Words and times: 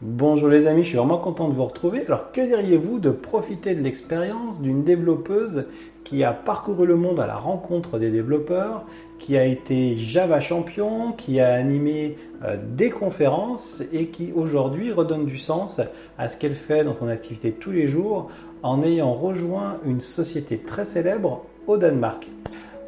Bonjour 0.00 0.48
les 0.48 0.68
amis, 0.68 0.84
je 0.84 0.90
suis 0.90 0.96
vraiment 0.96 1.18
content 1.18 1.48
de 1.48 1.54
vous 1.54 1.64
retrouver. 1.64 2.06
Alors 2.06 2.30
que 2.30 2.40
diriez-vous 2.40 3.00
de 3.00 3.10
profiter 3.10 3.74
de 3.74 3.82
l'expérience 3.82 4.62
d'une 4.62 4.84
développeuse 4.84 5.64
qui 6.04 6.22
a 6.22 6.32
parcouru 6.32 6.86
le 6.86 6.94
monde 6.94 7.18
à 7.18 7.26
la 7.26 7.34
rencontre 7.34 7.98
des 7.98 8.12
développeurs, 8.12 8.84
qui 9.18 9.36
a 9.36 9.44
été 9.44 9.96
Java 9.96 10.40
champion, 10.40 11.10
qui 11.10 11.40
a 11.40 11.52
animé 11.52 12.16
euh, 12.44 12.56
des 12.76 12.90
conférences 12.90 13.82
et 13.92 14.06
qui 14.06 14.30
aujourd'hui 14.32 14.92
redonne 14.92 15.26
du 15.26 15.36
sens 15.36 15.80
à 16.16 16.28
ce 16.28 16.36
qu'elle 16.36 16.54
fait 16.54 16.84
dans 16.84 16.94
son 16.94 17.08
activité 17.08 17.50
tous 17.50 17.72
les 17.72 17.88
jours 17.88 18.30
en 18.62 18.84
ayant 18.84 19.14
rejoint 19.14 19.78
une 19.84 20.00
société 20.00 20.58
très 20.58 20.84
célèbre 20.84 21.44
au 21.66 21.76
Danemark. 21.76 22.28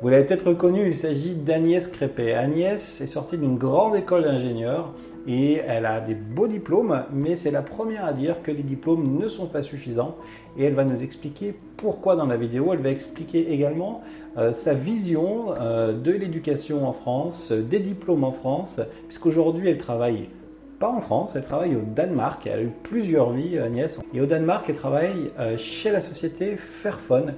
Vous 0.02 0.08
l'avez 0.08 0.24
peut-être 0.24 0.48
reconnu, 0.48 0.86
il 0.86 0.96
s'agit 0.96 1.34
d'Agnès 1.34 1.86
Crépé. 1.86 2.32
Agnès 2.32 3.02
est 3.02 3.06
sortie 3.06 3.36
d'une 3.36 3.58
grande 3.58 3.96
école 3.96 4.24
d'ingénieur 4.24 4.94
et 5.26 5.56
elle 5.56 5.84
a 5.84 6.00
des 6.00 6.14
beaux 6.14 6.48
diplômes, 6.48 7.04
mais 7.12 7.36
c'est 7.36 7.50
la 7.50 7.60
première 7.60 8.06
à 8.06 8.14
dire 8.14 8.40
que 8.42 8.50
les 8.50 8.62
diplômes 8.62 9.18
ne 9.18 9.28
sont 9.28 9.46
pas 9.46 9.62
suffisants 9.62 10.16
et 10.56 10.64
elle 10.64 10.72
va 10.72 10.84
nous 10.84 11.02
expliquer 11.02 11.54
pourquoi 11.76 12.16
dans 12.16 12.24
la 12.24 12.38
vidéo. 12.38 12.72
Elle 12.72 12.80
va 12.80 12.88
expliquer 12.88 13.52
également 13.52 14.00
euh, 14.38 14.54
sa 14.54 14.72
vision 14.72 15.52
euh, 15.60 15.92
de 15.92 16.12
l'éducation 16.12 16.88
en 16.88 16.94
France, 16.94 17.52
des 17.52 17.80
diplômes 17.80 18.24
en 18.24 18.32
France, 18.32 18.80
puisqu'aujourd'hui 19.06 19.68
elle 19.68 19.76
travaille 19.76 20.30
pas 20.80 20.90
en 20.90 21.00
France, 21.00 21.36
elle 21.36 21.44
travaille 21.44 21.76
au 21.76 21.82
Danemark. 21.82 22.46
Elle 22.46 22.58
a 22.58 22.62
eu 22.62 22.72
plusieurs 22.82 23.30
vies, 23.32 23.58
Agnès. 23.58 23.98
Et 24.14 24.20
au 24.22 24.26
Danemark, 24.26 24.64
elle 24.70 24.76
travaille 24.76 25.30
euh, 25.38 25.58
chez 25.58 25.90
la 25.90 26.00
société 26.00 26.56
Fairphone, 26.56 27.34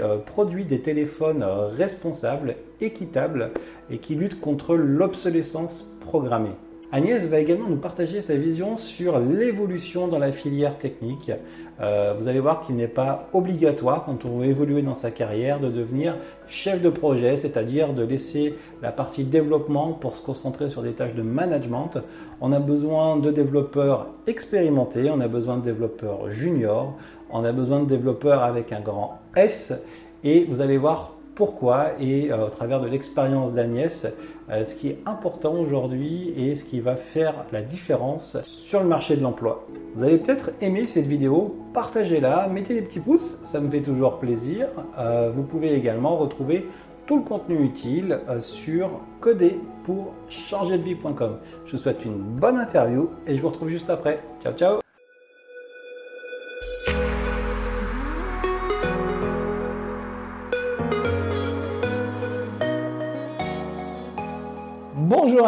euh, 0.00 0.18
produit 0.18 0.64
des 0.64 0.80
téléphones 0.80 1.42
euh, 1.42 1.68
responsables, 1.68 2.56
équitables 2.80 3.50
et 3.90 3.98
qui 3.98 4.14
lutte 4.14 4.40
contre 4.40 4.74
l'obsolescence 4.74 5.86
programmée. 6.00 6.56
Agnès 6.92 7.24
va 7.28 7.38
également 7.38 7.68
nous 7.68 7.76
partager 7.76 8.20
sa 8.20 8.34
vision 8.34 8.76
sur 8.76 9.20
l'évolution 9.20 10.08
dans 10.08 10.18
la 10.18 10.32
filière 10.32 10.76
technique. 10.76 11.30
Euh, 11.80 12.14
vous 12.18 12.26
allez 12.26 12.40
voir 12.40 12.62
qu'il 12.62 12.74
n'est 12.74 12.88
pas 12.88 13.28
obligatoire 13.32 14.04
quand 14.04 14.24
on 14.24 14.38
veut 14.38 14.46
évoluer 14.46 14.82
dans 14.82 14.96
sa 14.96 15.12
carrière 15.12 15.60
de 15.60 15.68
devenir 15.68 16.16
chef 16.48 16.82
de 16.82 16.90
projet, 16.90 17.36
c'est-à-dire 17.36 17.92
de 17.92 18.02
laisser 18.02 18.56
la 18.82 18.90
partie 18.90 19.22
développement 19.22 19.92
pour 19.92 20.16
se 20.16 20.22
concentrer 20.22 20.68
sur 20.68 20.82
des 20.82 20.90
tâches 20.90 21.14
de 21.14 21.22
management. 21.22 21.98
On 22.40 22.50
a 22.50 22.58
besoin 22.58 23.18
de 23.18 23.30
développeurs 23.30 24.08
expérimentés, 24.26 25.08
on 25.10 25.20
a 25.20 25.28
besoin 25.28 25.58
de 25.58 25.62
développeurs 25.62 26.28
juniors, 26.32 26.96
on 27.30 27.44
a 27.44 27.52
besoin 27.52 27.80
de 27.80 27.86
développeurs 27.86 28.42
avec 28.42 28.72
un 28.72 28.80
grand 28.80 29.20
S 29.36 29.72
et 30.24 30.44
vous 30.44 30.60
allez 30.60 30.76
voir 30.76 31.12
pourquoi 31.40 31.92
et 31.98 32.30
euh, 32.30 32.48
au 32.48 32.50
travers 32.50 32.82
de 32.82 32.86
l'expérience 32.86 33.54
d'Agnès, 33.54 34.06
euh, 34.50 34.62
ce 34.66 34.74
qui 34.74 34.88
est 34.88 34.98
important 35.06 35.54
aujourd'hui 35.54 36.34
et 36.36 36.54
ce 36.54 36.64
qui 36.64 36.80
va 36.80 36.96
faire 36.96 37.46
la 37.50 37.62
différence 37.62 38.36
sur 38.42 38.80
le 38.80 38.86
marché 38.86 39.16
de 39.16 39.22
l'emploi. 39.22 39.66
Vous 39.94 40.04
allez 40.04 40.18
peut-être 40.18 40.50
aimer 40.60 40.86
cette 40.86 41.06
vidéo, 41.06 41.56
partagez-la, 41.72 42.46
mettez 42.48 42.74
des 42.74 42.82
petits 42.82 43.00
pouces, 43.00 43.40
ça 43.42 43.58
me 43.58 43.70
fait 43.70 43.80
toujours 43.80 44.18
plaisir. 44.18 44.68
Euh, 44.98 45.32
vous 45.34 45.42
pouvez 45.42 45.72
également 45.72 46.18
retrouver 46.18 46.68
tout 47.06 47.16
le 47.16 47.22
contenu 47.22 47.64
utile 47.64 48.20
sur 48.40 48.90
coder 49.20 49.58
pour 49.84 50.12
changer 50.28 50.76
de 50.76 50.82
vie.com. 50.82 51.38
Je 51.64 51.72
vous 51.72 51.78
souhaite 51.78 52.04
une 52.04 52.18
bonne 52.18 52.58
interview 52.58 53.08
et 53.26 53.34
je 53.34 53.40
vous 53.40 53.48
retrouve 53.48 53.70
juste 53.70 53.88
après. 53.88 54.20
Ciao 54.42 54.52
ciao 54.52 54.79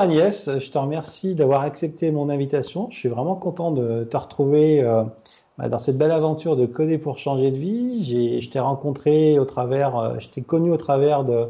Agnès, 0.02 0.58
je 0.58 0.68
te 0.68 0.78
remercie 0.78 1.36
d'avoir 1.36 1.60
accepté 1.60 2.10
mon 2.10 2.28
invitation. 2.28 2.88
Je 2.90 2.98
suis 2.98 3.08
vraiment 3.08 3.36
content 3.36 3.70
de 3.70 4.02
te 4.02 4.16
retrouver 4.16 4.82
euh, 4.82 5.04
bah, 5.58 5.68
dans 5.68 5.78
cette 5.78 5.96
belle 5.96 6.10
aventure 6.10 6.56
de 6.56 6.66
coder 6.66 6.98
pour 6.98 7.18
changer 7.18 7.52
de 7.52 7.56
vie. 7.56 8.40
Je 8.40 8.50
t'ai 8.50 8.58
rencontré 8.58 9.38
au 9.38 9.44
travers, 9.44 9.96
euh, 9.96 10.14
je 10.18 10.28
t'ai 10.28 10.42
connu 10.42 10.72
au 10.72 10.76
travers 10.76 11.22
de 11.22 11.46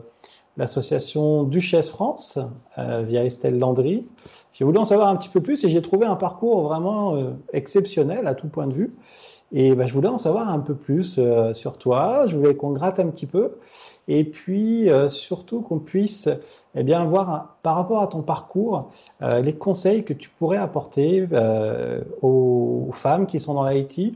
l'association 0.58 1.44
Duchesse 1.44 1.88
France 1.88 2.38
euh, 2.76 3.00
via 3.00 3.24
Estelle 3.24 3.58
Landry. 3.58 4.06
J'ai 4.52 4.66
voulu 4.66 4.76
en 4.76 4.84
savoir 4.84 5.08
un 5.08 5.16
petit 5.16 5.30
peu 5.30 5.40
plus 5.40 5.64
et 5.64 5.70
j'ai 5.70 5.80
trouvé 5.80 6.04
un 6.04 6.16
parcours 6.16 6.60
vraiment 6.60 7.16
exceptionnel 7.54 8.26
à 8.26 8.34
tout 8.34 8.48
point 8.48 8.66
de 8.66 8.74
vue. 8.74 8.94
Et 9.52 9.74
bah, 9.74 9.86
je 9.86 9.94
voulais 9.94 10.08
en 10.08 10.18
savoir 10.18 10.50
un 10.50 10.58
peu 10.58 10.74
plus 10.74 11.18
sur 11.54 11.78
toi. 11.78 12.26
Je 12.26 12.36
voulais 12.36 12.54
qu'on 12.54 12.72
gratte 12.72 13.00
un 13.00 13.08
petit 13.08 13.26
peu 13.26 13.52
et 14.08 14.24
puis 14.24 14.90
euh, 14.90 15.08
surtout 15.08 15.60
qu'on 15.60 15.78
puisse 15.78 16.28
eh 16.74 16.82
bien 16.82 17.04
voir 17.04 17.56
par 17.62 17.76
rapport 17.76 18.00
à 18.00 18.08
ton 18.08 18.22
parcours 18.22 18.90
euh, 19.22 19.40
les 19.40 19.54
conseils 19.54 20.04
que 20.04 20.12
tu 20.12 20.28
pourrais 20.28 20.56
apporter 20.56 21.26
euh, 21.32 22.00
aux, 22.20 22.90
femmes 22.92 23.26
qui 23.26 23.40
sont 23.40 23.54
dans 23.54 23.66
l'IT, 23.66 24.14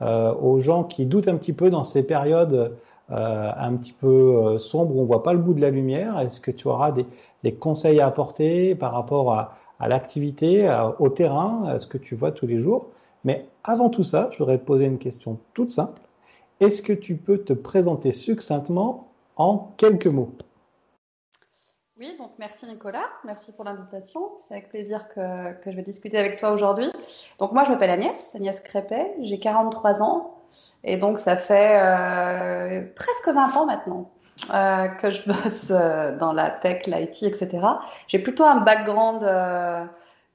aux 0.00 0.60
gens 0.60 0.84
qui 0.84 1.06
doutent 1.06 1.28
un 1.28 1.36
petit 1.36 1.52
peu 1.52 1.70
dans 1.70 1.84
ces 1.84 2.02
périodes 2.02 2.76
un 3.10 3.76
petit 3.76 3.92
peu 3.92 4.56
sombres 4.58 4.96
où 4.96 5.00
on 5.00 5.04
voit 5.04 5.22
pas 5.22 5.34
le 5.34 5.38
bout 5.38 5.52
de 5.52 5.60
la 5.60 5.70
lumière. 5.70 6.18
Est-ce 6.18 6.40
que 6.40 6.50
tu 6.50 6.68
auras 6.68 6.90
des, 6.92 7.54
conseils 7.54 8.00
à 8.00 8.06
apporter 8.06 8.74
par 8.74 8.92
rapport 8.92 9.32
à 9.32 9.88
l'activité, 9.88 10.66
au 10.98 11.10
terrain, 11.10 11.64
à 11.68 11.78
ce 11.78 11.86
que 11.86 11.98
tu 11.98 12.14
vois 12.14 12.32
tous 12.32 12.46
les 12.46 12.58
jours? 12.58 12.86
Mais 13.24 13.46
avant 13.62 13.90
tout 13.90 14.04
ça, 14.04 14.30
je 14.32 14.38
voudrais 14.38 14.58
te 14.58 14.64
poser 14.64 14.86
une 14.86 14.98
question 14.98 15.38
toute 15.52 15.70
simple. 15.70 16.00
Est-ce 16.60 16.82
que 16.82 16.92
tu 16.92 17.16
peux 17.16 17.38
te 17.38 17.52
présenter 17.52 18.10
succinctement 18.10 19.08
en 19.36 19.72
quelques 19.76 20.06
mots. 20.06 20.32
Oui, 21.98 22.16
donc 22.18 22.32
merci 22.38 22.66
Nicolas, 22.66 23.08
merci 23.24 23.52
pour 23.52 23.64
l'invitation. 23.64 24.32
C'est 24.38 24.54
avec 24.54 24.68
plaisir 24.68 25.08
que, 25.08 25.52
que, 25.60 25.70
je 25.70 25.76
vais 25.76 25.82
discuter 25.82 26.18
avec 26.18 26.40
toi 26.40 26.50
aujourd'hui. 26.50 26.90
Donc 27.38 27.52
moi 27.52 27.62
je 27.62 27.70
m'appelle 27.70 27.90
Agnès, 27.90 28.34
Agnès 28.34 28.58
Crépet, 28.60 29.14
j'ai 29.20 29.38
43 29.38 30.02
ans 30.02 30.34
et 30.82 30.96
donc 30.96 31.20
ça 31.20 31.36
fait 31.36 31.80
euh, 31.80 32.82
presque 32.96 33.28
20 33.28 33.56
ans 33.56 33.66
maintenant 33.66 34.10
euh, 34.52 34.88
que 34.88 35.12
je 35.12 35.22
bosse 35.30 35.70
euh, 35.70 36.18
dans 36.18 36.32
la 36.32 36.50
tech, 36.50 36.86
l'IT, 36.86 37.22
etc. 37.22 37.64
J'ai 38.08 38.18
plutôt 38.18 38.44
un 38.44 38.56
background 38.56 39.22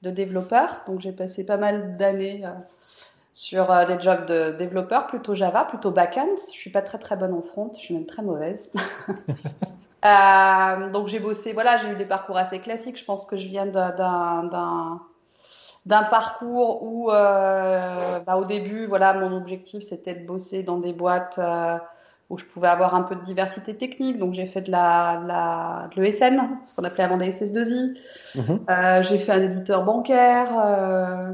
de 0.00 0.10
développeur, 0.10 0.82
donc 0.86 1.00
j'ai 1.00 1.12
passé 1.12 1.44
pas 1.44 1.58
mal 1.58 1.98
d'années 1.98 2.42
sur 3.32 3.70
euh, 3.70 3.86
des 3.86 4.00
jobs 4.00 4.26
de 4.26 4.52
développeur, 4.52 5.06
plutôt 5.06 5.34
Java, 5.34 5.64
plutôt 5.64 5.90
back-end. 5.90 6.36
Je 6.52 6.58
suis 6.58 6.70
pas 6.70 6.82
très 6.82 6.98
très 6.98 7.16
bonne 7.16 7.34
en 7.34 7.42
front, 7.42 7.70
je 7.74 7.80
suis 7.80 7.94
même 7.94 8.06
très 8.06 8.22
mauvaise. 8.22 8.70
euh, 10.04 10.90
donc 10.90 11.08
j'ai 11.08 11.20
bossé, 11.20 11.52
voilà, 11.52 11.76
j'ai 11.78 11.90
eu 11.90 11.96
des 11.96 12.06
parcours 12.06 12.36
assez 12.36 12.58
classiques. 12.58 12.98
Je 12.98 13.04
pense 13.04 13.26
que 13.26 13.36
je 13.36 13.48
viens 13.48 13.66
d'un 13.66 15.00
d'un 15.86 16.02
parcours 16.04 16.82
où, 16.82 17.10
euh, 17.10 18.20
bah, 18.20 18.36
au 18.36 18.44
début, 18.44 18.86
voilà, 18.86 19.14
mon 19.14 19.34
objectif 19.34 19.82
c'était 19.82 20.14
de 20.14 20.26
bosser 20.26 20.62
dans 20.62 20.78
des 20.78 20.92
boîtes 20.92 21.40
où 22.30 22.38
je 22.38 22.44
pouvais 22.44 22.68
avoir 22.68 22.94
un 22.94 23.02
peu 23.02 23.16
de 23.16 23.22
diversité 23.22 23.76
technique. 23.76 24.18
Donc 24.18 24.34
j'ai 24.34 24.46
fait 24.46 24.62
de 24.62 24.70
la, 24.70 25.20
la 25.26 25.88
de 25.94 26.00
l'ESN, 26.00 26.40
ce 26.64 26.74
qu'on 26.74 26.84
appelait 26.84 27.04
avant 27.04 27.16
des 27.16 27.30
SS2I. 27.32 27.98
Mm-hmm. 28.36 28.58
Euh, 28.70 29.02
j'ai 29.02 29.18
fait 29.18 29.32
un 29.32 29.42
éditeur 29.42 29.84
bancaire. 29.84 30.48
Euh, 30.64 31.32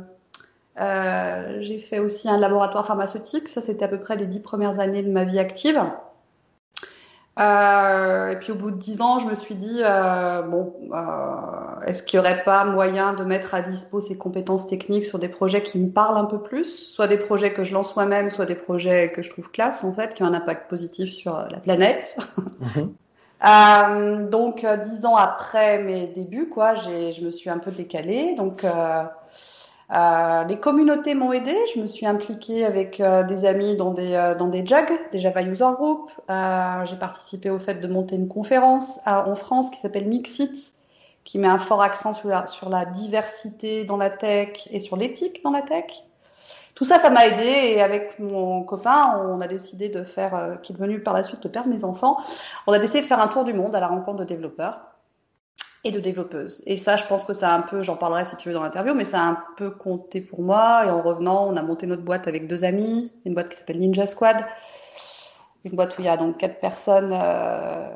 euh, 0.80 1.58
j'ai 1.60 1.78
fait 1.78 1.98
aussi 1.98 2.28
un 2.28 2.38
laboratoire 2.38 2.86
pharmaceutique. 2.86 3.48
Ça, 3.48 3.60
c'était 3.60 3.84
à 3.84 3.88
peu 3.88 3.98
près 3.98 4.16
les 4.16 4.26
dix 4.26 4.40
premières 4.40 4.80
années 4.80 5.02
de 5.02 5.10
ma 5.10 5.24
vie 5.24 5.38
active. 5.38 5.80
Euh, 7.38 8.30
et 8.30 8.36
puis 8.36 8.52
au 8.52 8.54
bout 8.54 8.70
de 8.70 8.76
dix 8.76 9.02
ans, 9.02 9.18
je 9.18 9.26
me 9.26 9.34
suis 9.34 9.54
dit 9.54 9.80
euh, 9.82 10.40
bon, 10.40 10.72
est-ce 11.86 12.02
qu'il 12.02 12.18
n'y 12.18 12.26
aurait 12.26 12.42
pas 12.44 12.64
moyen 12.64 13.12
de 13.12 13.24
mettre 13.24 13.54
à 13.54 13.60
dispo 13.60 14.00
ces 14.00 14.16
compétences 14.16 14.66
techniques 14.66 15.04
sur 15.04 15.18
des 15.18 15.28
projets 15.28 15.62
qui 15.62 15.78
me 15.78 15.90
parlent 15.90 16.16
un 16.16 16.24
peu 16.24 16.40
plus, 16.40 16.64
soit 16.64 17.08
des 17.08 17.18
projets 17.18 17.52
que 17.52 17.62
je 17.62 17.74
lance 17.74 17.94
moi-même, 17.94 18.30
soit 18.30 18.46
des 18.46 18.54
projets 18.54 19.12
que 19.12 19.20
je 19.20 19.28
trouve 19.28 19.50
classe 19.50 19.84
en 19.84 19.92
fait, 19.92 20.14
qui 20.14 20.22
ont 20.22 20.26
un 20.26 20.34
impact 20.34 20.70
positif 20.70 21.12
sur 21.12 21.36
la 21.50 21.58
planète. 21.58 22.18
Euh, 23.46 24.28
donc 24.28 24.66
dix 24.84 25.04
ans 25.04 25.16
après 25.16 25.82
mes 25.82 26.06
débuts, 26.06 26.48
quoi, 26.48 26.74
je 26.74 27.22
me 27.22 27.30
suis 27.30 27.50
un 27.50 27.58
peu 27.58 27.70
décalée. 27.70 28.34
Donc 28.34 28.64
euh, 28.64 29.02
les 29.90 30.58
communautés 30.60 31.14
m'ont 31.14 31.32
aidé. 31.32 31.56
Je 31.74 31.80
me 31.80 31.86
suis 31.86 32.06
impliquée 32.06 32.64
avec 32.64 33.00
euh, 33.00 33.22
des 33.24 33.44
amis 33.44 33.76
dans 33.76 33.92
des, 33.92 34.14
euh, 34.14 34.36
dans 34.36 34.48
des 34.48 34.66
JUG, 34.66 34.88
des 35.12 35.18
Java 35.18 35.42
User 35.42 35.64
Group. 35.74 36.10
Euh, 36.30 36.84
j'ai 36.86 36.96
participé 36.96 37.50
au 37.50 37.58
fait 37.58 37.74
de 37.74 37.88
monter 37.88 38.16
une 38.16 38.28
conférence 38.28 38.98
en 39.06 39.34
France 39.34 39.70
qui 39.70 39.78
s'appelle 39.78 40.06
Mixit, 40.06 40.74
qui 41.24 41.38
met 41.38 41.48
un 41.48 41.58
fort 41.58 41.82
accent 41.82 42.14
sur 42.14 42.28
la, 42.28 42.46
sur 42.46 42.68
la 42.68 42.84
diversité 42.84 43.84
dans 43.84 43.96
la 43.96 44.10
tech 44.10 44.68
et 44.70 44.80
sur 44.80 44.96
l'éthique 44.96 45.42
dans 45.44 45.50
la 45.50 45.62
tech. 45.62 46.04
Tout 46.74 46.84
ça, 46.84 46.98
ça 46.98 47.08
m'a 47.08 47.26
aidé 47.26 47.74
et 47.74 47.80
avec 47.80 48.18
mon 48.18 48.62
copain, 48.62 49.18
on 49.30 49.40
a 49.40 49.48
décidé 49.48 49.88
de 49.88 50.04
faire, 50.04 50.58
qui 50.62 50.72
est 50.72 50.76
devenu 50.76 51.00
par 51.00 51.14
la 51.14 51.22
suite 51.22 51.42
le 51.42 51.50
père 51.50 51.64
de 51.64 51.70
mes 51.70 51.84
enfants, 51.84 52.18
on 52.66 52.72
a 52.72 52.78
décidé 52.78 53.00
de 53.00 53.06
faire 53.06 53.20
un 53.20 53.28
tour 53.28 53.44
du 53.44 53.54
monde 53.54 53.74
à 53.74 53.80
la 53.80 53.88
rencontre 53.88 54.18
de 54.18 54.24
développeurs 54.24 54.78
et 55.86 55.92
de 55.92 56.00
développeuse. 56.00 56.62
Et 56.66 56.76
ça, 56.76 56.96
je 56.96 57.04
pense 57.06 57.24
que 57.24 57.32
ça 57.32 57.50
a 57.50 57.56
un 57.56 57.62
peu, 57.62 57.82
j'en 57.82 57.96
parlerai 57.96 58.24
si 58.24 58.36
tu 58.36 58.48
veux 58.48 58.54
dans 58.54 58.62
l'interview, 58.62 58.92
mais 58.92 59.04
ça 59.04 59.20
a 59.20 59.26
un 59.26 59.38
peu 59.56 59.70
compté 59.70 60.20
pour 60.20 60.42
moi. 60.42 60.84
Et 60.84 60.90
en 60.90 61.00
revenant, 61.00 61.46
on 61.46 61.56
a 61.56 61.62
monté 61.62 61.86
notre 61.86 62.02
boîte 62.02 62.26
avec 62.26 62.48
deux 62.48 62.64
amis, 62.64 63.12
une 63.24 63.34
boîte 63.34 63.50
qui 63.50 63.56
s'appelle 63.56 63.78
Ninja 63.78 64.06
Squad, 64.06 64.44
une 65.64 65.76
boîte 65.76 65.96
où 65.96 66.02
il 66.02 66.06
y 66.06 66.08
a 66.08 66.16
donc 66.16 66.38
quatre 66.38 66.58
personnes 66.58 67.12
euh, 67.12 67.88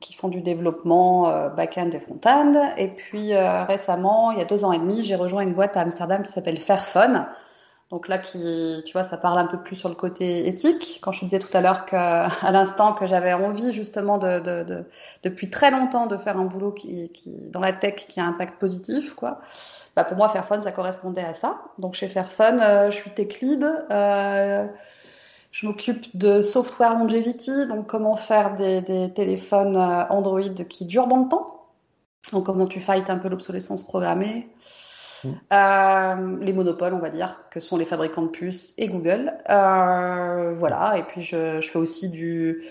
qui 0.00 0.14
font 0.14 0.28
du 0.28 0.40
développement 0.40 1.48
back-end 1.50 1.90
et 1.90 2.00
front-end. 2.00 2.72
Et 2.78 2.88
puis 2.88 3.34
récemment, 3.34 4.30
il 4.32 4.38
y 4.38 4.42
a 4.42 4.46
deux 4.46 4.64
ans 4.64 4.72
et 4.72 4.78
demi, 4.78 5.02
j'ai 5.02 5.16
rejoint 5.16 5.42
une 5.42 5.52
boîte 5.52 5.76
à 5.76 5.80
Amsterdam 5.80 6.22
qui 6.22 6.32
s'appelle 6.32 6.58
Fairphone. 6.58 7.26
Donc 7.90 8.06
là, 8.06 8.18
qui, 8.18 8.82
tu 8.86 8.92
vois, 8.92 9.02
ça 9.02 9.16
parle 9.16 9.38
un 9.40 9.46
peu 9.46 9.58
plus 9.58 9.74
sur 9.74 9.88
le 9.88 9.96
côté 9.96 10.46
éthique. 10.46 11.00
Quand 11.02 11.10
je 11.10 11.24
disais 11.24 11.40
tout 11.40 11.54
à 11.56 11.60
l'heure 11.60 11.86
qu'à 11.86 12.28
l'instant 12.50 12.92
que 12.92 13.06
j'avais 13.06 13.32
envie 13.32 13.72
justement 13.72 14.16
de, 14.18 14.38
de, 14.38 14.62
de, 14.62 14.84
depuis 15.24 15.50
très 15.50 15.72
longtemps 15.72 16.06
de 16.06 16.16
faire 16.16 16.38
un 16.38 16.44
boulot 16.44 16.70
qui, 16.70 17.10
dans 17.50 17.60
la 17.60 17.72
tech 17.72 18.06
qui 18.08 18.20
a 18.20 18.24
un 18.24 18.28
impact 18.28 18.60
positif, 18.60 19.14
quoi. 19.14 19.40
Bah 19.96 20.04
pour 20.04 20.16
moi, 20.16 20.28
Fairphone, 20.28 20.62
ça 20.62 20.70
correspondait 20.70 21.24
à 21.24 21.34
ça. 21.34 21.60
Donc 21.78 21.94
chez 21.94 22.08
Fairphone, 22.08 22.60
euh, 22.60 22.90
je 22.92 22.96
suis 22.96 23.10
tech 23.10 23.40
lead. 23.40 23.64
Euh, 23.90 24.66
je 25.50 25.66
m'occupe 25.66 26.16
de 26.16 26.42
software 26.42 26.96
longevity, 26.96 27.66
donc 27.66 27.88
comment 27.88 28.14
faire 28.14 28.54
des, 28.54 28.82
des 28.82 29.12
téléphones 29.12 29.76
euh, 29.76 30.04
Android 30.10 30.40
qui 30.68 30.84
durent 30.86 31.08
dans 31.08 31.24
le 31.24 31.28
temps. 31.28 31.66
Donc 32.32 32.46
comment 32.46 32.66
tu 32.66 32.80
fights 32.80 33.10
un 33.10 33.18
peu 33.18 33.28
l'obsolescence 33.28 33.82
programmée. 33.82 34.48
Euh, 35.26 36.38
les 36.40 36.52
monopoles, 36.52 36.94
on 36.94 36.98
va 36.98 37.10
dire, 37.10 37.38
que 37.50 37.60
sont 37.60 37.76
les 37.76 37.84
fabricants 37.84 38.22
de 38.22 38.28
puces 38.28 38.74
et 38.78 38.88
Google. 38.88 39.32
Euh, 39.48 40.54
voilà, 40.54 40.96
et 40.98 41.02
puis 41.02 41.22
je, 41.22 41.60
fais 41.60 41.78
aussi 41.78 42.08
du... 42.08 42.64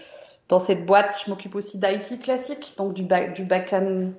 Dans 0.47 0.59
cette 0.59 0.85
boîte, 0.85 1.21
je 1.23 1.29
m'occupe 1.29 1.53
aussi 1.55 1.77
d'IT 1.77 2.21
classique, 2.21 2.73
donc 2.77 2.93
du, 2.93 3.03
back, 3.03 3.35
du 3.35 3.43
back-end 3.43 4.11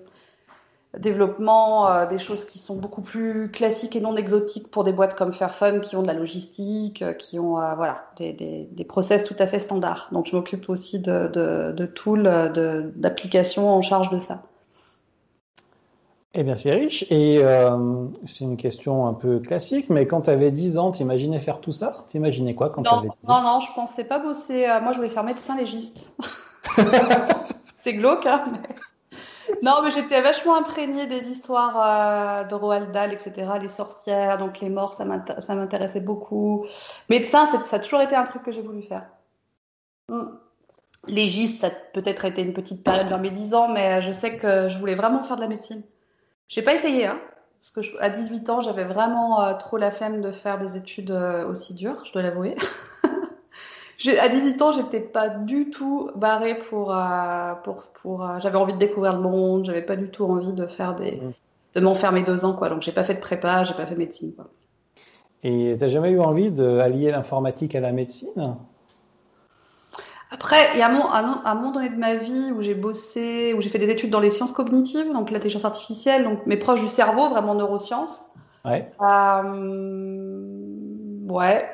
développement, 0.97 1.89
euh, 1.89 2.07
des 2.07 2.19
choses 2.19 2.45
qui 2.45 2.59
sont 2.59 2.77
beaucoup 2.77 3.03
plus 3.03 3.51
classiques 3.51 3.97
et 3.97 4.01
non 4.01 4.17
exotiques 4.17 4.71
pour 4.71 4.85
des 4.85 4.93
boîtes 4.93 5.17
comme 5.17 5.33
Fairphone 5.33 5.81
qui 5.81 5.97
ont 5.97 6.03
de 6.03 6.07
la 6.07 6.15
logistique, 6.15 7.05
qui 7.19 7.39
ont 7.39 7.55
voilà, 7.77 8.07
des, 8.17 8.33
des, 8.33 8.69
des, 8.71 8.85
process 8.85 9.25
tout 9.25 9.37
à 9.39 9.47
fait 9.47 9.59
standards. 9.59 10.09
Donc 10.13 10.27
je 10.27 10.37
m'occupe 10.37 10.69
aussi 10.69 11.01
de, 11.01 11.29
de, 11.29 11.73
de 11.77 11.87
tools, 11.87 12.23
d'applications 12.95 13.69
en 13.69 13.83
charge 13.83 14.11
de 14.11 14.19
ça. 14.21 14.43
Eh 16.33 16.45
bien, 16.45 16.55
c'est 16.55 16.71
riche. 16.71 17.05
Et 17.11 17.39
euh, 17.43 18.07
c'est 18.27 18.45
une 18.45 18.57
question 18.57 19.07
un 19.07 19.15
peu 19.15 19.41
classique, 19.41 19.91
mais 19.91 20.07
quand 20.07 20.23
tu 20.23 20.31
avais 20.31 20.53
10 20.53 20.79
ans, 20.79 20.93
t'imaginais 20.93 21.41
faire 21.41 21.61
tout 21.61 21.73
ça? 21.73 22.05
T'imaginais 22.09 22.55
quoi 22.55 22.71
quand 22.71 22.83
tu 22.83 22.95
avais 22.95 23.09
10 23.09 23.31
ans? 23.31 23.43
Non, 23.43 23.55
non, 23.55 23.61
je 23.61 23.73
pensais 23.75 24.05
pas 24.05 24.21
bosser. 24.21 24.67
Euh, 24.67 24.81
moi, 24.81 24.93
je 24.93 24.99
voulais 24.99 25.11
faire 25.11 25.25
médecin 25.25 25.57
légiste. 25.57 26.13
c'est 27.83 27.95
glauque, 27.95 28.27
hein 28.27 28.45
Non, 29.63 29.83
mais 29.83 29.91
j'étais 29.91 30.21
vachement 30.21 30.55
imprégnée 30.55 31.07
des 31.07 31.29
histoires 31.29 31.77
euh, 31.77 32.45
de 32.45 32.55
Roald 32.55 32.93
Dahl, 32.93 33.13
etc., 33.13 33.51
les 33.61 33.69
sorcières, 33.69 34.39
donc 34.39 34.61
les 34.61 34.69
morts, 34.69 34.95
ça 34.95 35.05
m'intéressait 35.05 36.01
beaucoup. 36.01 36.67
Médecin, 37.09 37.47
ça 37.47 37.77
a 37.77 37.79
toujours 37.81 38.01
été 38.01 38.15
un 38.15 38.23
truc 38.25 38.45
que 38.45 38.53
j'ai 38.53 38.63
voulu 38.63 38.83
faire. 38.83 39.07
Mm. 40.09 40.27
Légiste, 41.09 41.63
ça 41.63 41.67
a 41.67 41.71
peut-être 41.71 42.25
été 42.25 42.43
une 42.43 42.53
petite 42.53 42.85
période 42.85 43.09
vers 43.09 43.19
mes 43.19 43.31
10 43.31 43.55
ans, 43.55 43.69
mais 43.69 44.01
je 44.03 44.13
sais 44.13 44.37
que 44.37 44.69
je 44.69 44.79
voulais 44.79 44.95
vraiment 44.95 45.25
faire 45.25 45.37
de 45.37 45.41
la 45.41 45.49
médecine. 45.49 45.83
J'ai 46.51 46.63
pas 46.63 46.75
essayé, 46.75 47.07
hein, 47.07 47.19
parce 47.61 47.71
que 47.71 47.83
je, 47.83 47.97
à 48.01 48.11
18 48.11 48.51
ans, 48.51 48.61
j'avais 48.61 48.85
vraiment 48.85 49.41
euh, 49.41 49.55
trop 49.55 49.77
la 49.77 49.93
flemme 49.93 50.21
de 50.21 50.33
faire 50.33 50.59
des 50.59 50.77
études 50.77 51.13
euh, 51.13 51.49
aussi 51.49 51.75
dures, 51.75 52.05
je 52.05 52.13
dois 52.13 52.23
l'avouer. 52.23 52.57
à 54.21 54.29
18 54.29 54.61
ans, 54.61 54.73
j'étais 54.73 54.99
pas 54.99 55.29
du 55.29 55.71
tout 55.71 56.11
barrée 56.17 56.59
pour, 56.59 56.93
euh, 56.93 57.55
pour, 57.63 57.85
pour 58.03 58.29
j'avais 58.41 58.59
envie 58.59 58.73
de 58.73 58.79
découvrir 58.79 59.15
le 59.15 59.23
monde, 59.23 59.65
j'avais 59.65 59.81
pas 59.81 59.95
du 59.95 60.11
tout 60.11 60.25
envie 60.25 60.53
de 60.53 60.67
faire 60.67 60.97
des, 60.97 61.13
mmh. 61.13 61.33
de 61.77 61.81
m'enfermer 61.81 62.25
deux 62.25 62.45
ans, 62.45 62.55
quoi. 62.55 62.69
Donc 62.69 62.83
j'ai 62.83 62.93
pas 62.93 63.05
fait 63.05 63.15
de 63.15 63.21
prépa, 63.21 63.63
j'ai 63.63 63.75
pas 63.75 63.87
fait 63.87 63.97
médecine, 63.97 64.35
quoi. 64.35 64.47
Et 65.45 65.77
t'as 65.79 65.89
jamais 65.89 66.11
eu 66.11 66.21
envie 66.21 66.51
d'allier 66.51 67.13
l'informatique 67.13 67.75
à 67.77 67.81
la 67.81 67.93
médecine? 67.93 68.57
Après, 70.31 70.71
il 70.75 70.79
y 70.79 70.83
a 70.83 70.89
un, 70.89 71.43
un, 71.45 71.55
moment 71.57 71.73
donné 71.73 71.89
de 71.89 71.97
ma 71.97 72.15
vie 72.15 72.53
où 72.53 72.63
j'ai 72.63 72.75
bossé, 72.75 73.53
où 73.55 73.61
j'ai 73.61 73.69
fait 73.69 73.81
des 73.81 73.91
études 73.91 74.11
dans 74.11 74.21
les 74.21 74.31
sciences 74.31 74.53
cognitives, 74.53 75.13
donc 75.13 75.31
l'intelligence 75.33 75.65
artificielle, 75.65 76.23
donc 76.23 76.47
mes 76.47 76.57
proches 76.57 76.83
du 76.83 76.89
cerveau, 76.89 77.29
vraiment 77.29 77.57
neurosciences. 77.57 78.21
Ouais. 78.65 78.93
Euh, 79.01 79.43
ouais. 81.29 81.69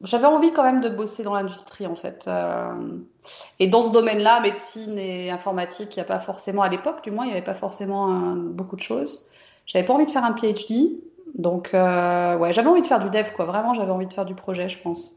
J'avais 0.00 0.26
envie 0.26 0.52
quand 0.52 0.64
même 0.64 0.80
de 0.80 0.88
bosser 0.88 1.22
dans 1.22 1.34
l'industrie 1.34 1.86
en 1.86 1.94
fait. 1.94 2.24
Euh, 2.26 2.98
et 3.60 3.68
dans 3.68 3.84
ce 3.84 3.92
domaine-là, 3.92 4.40
médecine 4.40 4.98
et 4.98 5.30
informatique, 5.30 5.94
il 5.96 6.00
n'y 6.00 6.02
a 6.02 6.06
pas 6.06 6.18
forcément, 6.18 6.62
à 6.62 6.68
l'époque 6.68 7.04
du 7.04 7.12
moins, 7.12 7.24
il 7.24 7.28
n'y 7.28 7.34
avait 7.34 7.44
pas 7.44 7.54
forcément 7.54 8.34
beaucoup 8.34 8.74
de 8.74 8.82
choses. 8.82 9.28
J'avais 9.66 9.86
pas 9.86 9.94
envie 9.94 10.06
de 10.06 10.10
faire 10.10 10.24
un 10.24 10.32
PhD, 10.32 10.98
donc 11.36 11.72
euh, 11.72 12.36
ouais, 12.36 12.52
j'avais 12.52 12.68
envie 12.68 12.82
de 12.82 12.86
faire 12.88 12.98
du 12.98 13.10
dev 13.10 13.30
quoi. 13.36 13.44
Vraiment, 13.44 13.74
j'avais 13.74 13.92
envie 13.92 14.08
de 14.08 14.12
faire 14.12 14.24
du 14.24 14.34
projet, 14.34 14.68
je 14.68 14.80
pense, 14.82 15.12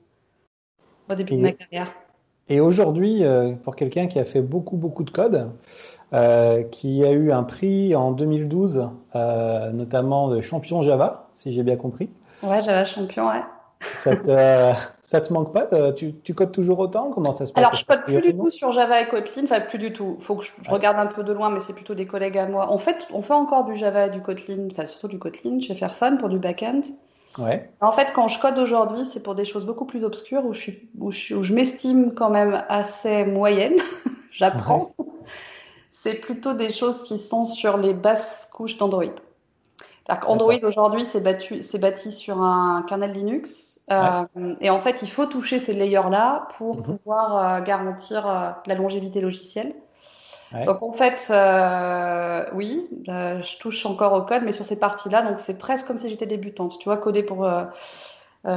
au 1.09 1.15
début 1.15 1.35
de 1.35 1.41
ma 1.41 1.51
carrière. 1.51 1.91
Et 2.47 2.59
aujourd'hui, 2.59 3.24
euh, 3.24 3.53
pour 3.53 3.75
quelqu'un 3.75 4.07
qui 4.07 4.19
a 4.19 4.24
fait 4.24 4.42
beaucoup, 4.42 4.77
beaucoup 4.77 5.03
de 5.03 5.09
code, 5.09 5.50
euh, 6.13 6.63
qui 6.63 7.03
a 7.03 7.12
eu 7.12 7.31
un 7.31 7.44
prix 7.44 7.95
en 7.95 8.12
2012, 8.12 8.88
euh, 9.15 9.71
notamment 9.71 10.27
de 10.30 10.42
champion 10.42 10.83
Java, 10.83 11.27
si 11.33 11.53
j'ai 11.53 11.63
bien 11.63 11.75
compris. 11.75 12.09
Ouais, 12.44 12.62
Java 12.62 12.86
champion, 12.86 13.27
ouais. 13.27 13.42
Ça 13.95 14.15
te, 14.15 14.30
ça 15.03 15.21
te 15.21 15.33
manque 15.33 15.53
pas 15.53 15.92
tu, 15.94 16.13
tu, 16.24 16.36
codes 16.36 16.51
toujours 16.51 16.77
autant? 16.77 17.09
Comment 17.09 17.31
ça 17.31 17.47
se 17.47 17.53
passe 17.53 17.63
Alors, 17.63 17.75
je 17.75 17.83
code 17.83 18.03
plus 18.03 18.21
du 18.21 18.38
tout 18.38 18.51
sur 18.51 18.71
Java 18.71 19.01
et 19.01 19.07
Kotlin. 19.07 19.45
Enfin, 19.45 19.62
plus 19.62 19.80
du 19.80 19.92
tout. 19.92 20.18
faut 20.19 20.36
que 20.36 20.45
je, 20.45 20.51
regarde 20.69 20.97
un 21.00 21.07
peu 21.07 21.24
de 21.24 21.33
loin, 21.33 21.50
mais 21.50 21.59
c'est 21.59 21.74
plutôt 21.74 21.95
des 21.95 22.06
collègues 22.06 22.38
à 22.38 22.45
moi. 22.45 22.71
En 22.71 22.77
fait, 22.77 23.07
on 23.12 23.24
fait 23.24 23.33
encore 23.33 23.65
du 23.65 23.75
Java 23.75 24.07
et 24.07 24.12
du 24.12 24.21
Kotlin, 24.21 24.68
enfin, 24.71 24.86
surtout 24.86 25.07
du 25.07 25.18
Kotlin 25.18 25.59
chez 25.59 25.74
Fairphone 25.74 26.19
pour 26.19 26.30
du 26.30 26.38
backend. 26.38 26.83
En 27.81 27.91
fait, 27.91 28.07
quand 28.13 28.27
je 28.27 28.39
code 28.39 28.57
aujourd'hui, 28.57 29.05
c'est 29.05 29.21
pour 29.21 29.35
des 29.35 29.45
choses 29.45 29.65
beaucoup 29.65 29.85
plus 29.85 30.03
obscures 30.03 30.45
où 30.45 30.53
je, 30.53 30.71
où 30.99 31.11
je, 31.11 31.53
m'estime 31.53 32.13
quand 32.13 32.29
même 32.29 32.63
assez 32.69 33.25
moyenne. 33.25 33.75
J'apprends. 34.31 34.93
C'est 35.91 36.15
plutôt 36.15 36.53
des 36.53 36.69
choses 36.69 37.03
qui 37.03 37.17
sont 37.17 37.45
sur 37.45 37.77
les 37.77 37.93
basses 37.93 38.49
couches 38.53 38.77
d'Android. 38.77 39.15
Android 40.27 40.63
aujourd'hui, 40.63 41.03
c'est 41.05 41.21
bâti 41.21 42.11
sur 42.11 42.41
un 42.41 42.85
kernel 42.87 43.11
Linux. 43.11 43.75
Euh, 43.91 44.23
et 44.61 44.69
en 44.69 44.79
fait, 44.79 45.01
il 45.01 45.09
faut 45.09 45.25
toucher 45.25 45.59
ces 45.59 45.73
layers-là 45.73 46.47
pour 46.57 46.77
mhm. 46.77 46.83
pouvoir 46.83 47.37
euh, 47.37 47.61
garantir 47.61 48.27
euh, 48.27 48.49
la 48.65 48.75
longévité 48.75 49.21
logicielle. 49.21 49.75
Donc 50.53 50.81
en 50.81 50.94
fait, 50.94 51.27
euh, 51.31 52.45
oui, 52.53 52.88
euh, 53.09 53.42
je 53.42 53.57
touche 53.57 53.86
encore 53.86 54.13
au 54.13 54.21
code, 54.21 54.44
mais 54.44 54.51
sur 54.51 54.63
ces 54.63 54.80
parties-là, 54.80 55.24
donc 55.24 55.39
c'est 55.39 55.57
presque 55.57 55.88
comme 55.88 55.97
si 55.97 56.07
j'étais 56.07 56.27
débutante. 56.27 56.77
Tu 56.80 56.86
vois, 56.86 56.97
coder 56.97 57.24
pour 57.24 57.45
euh, 57.45 57.63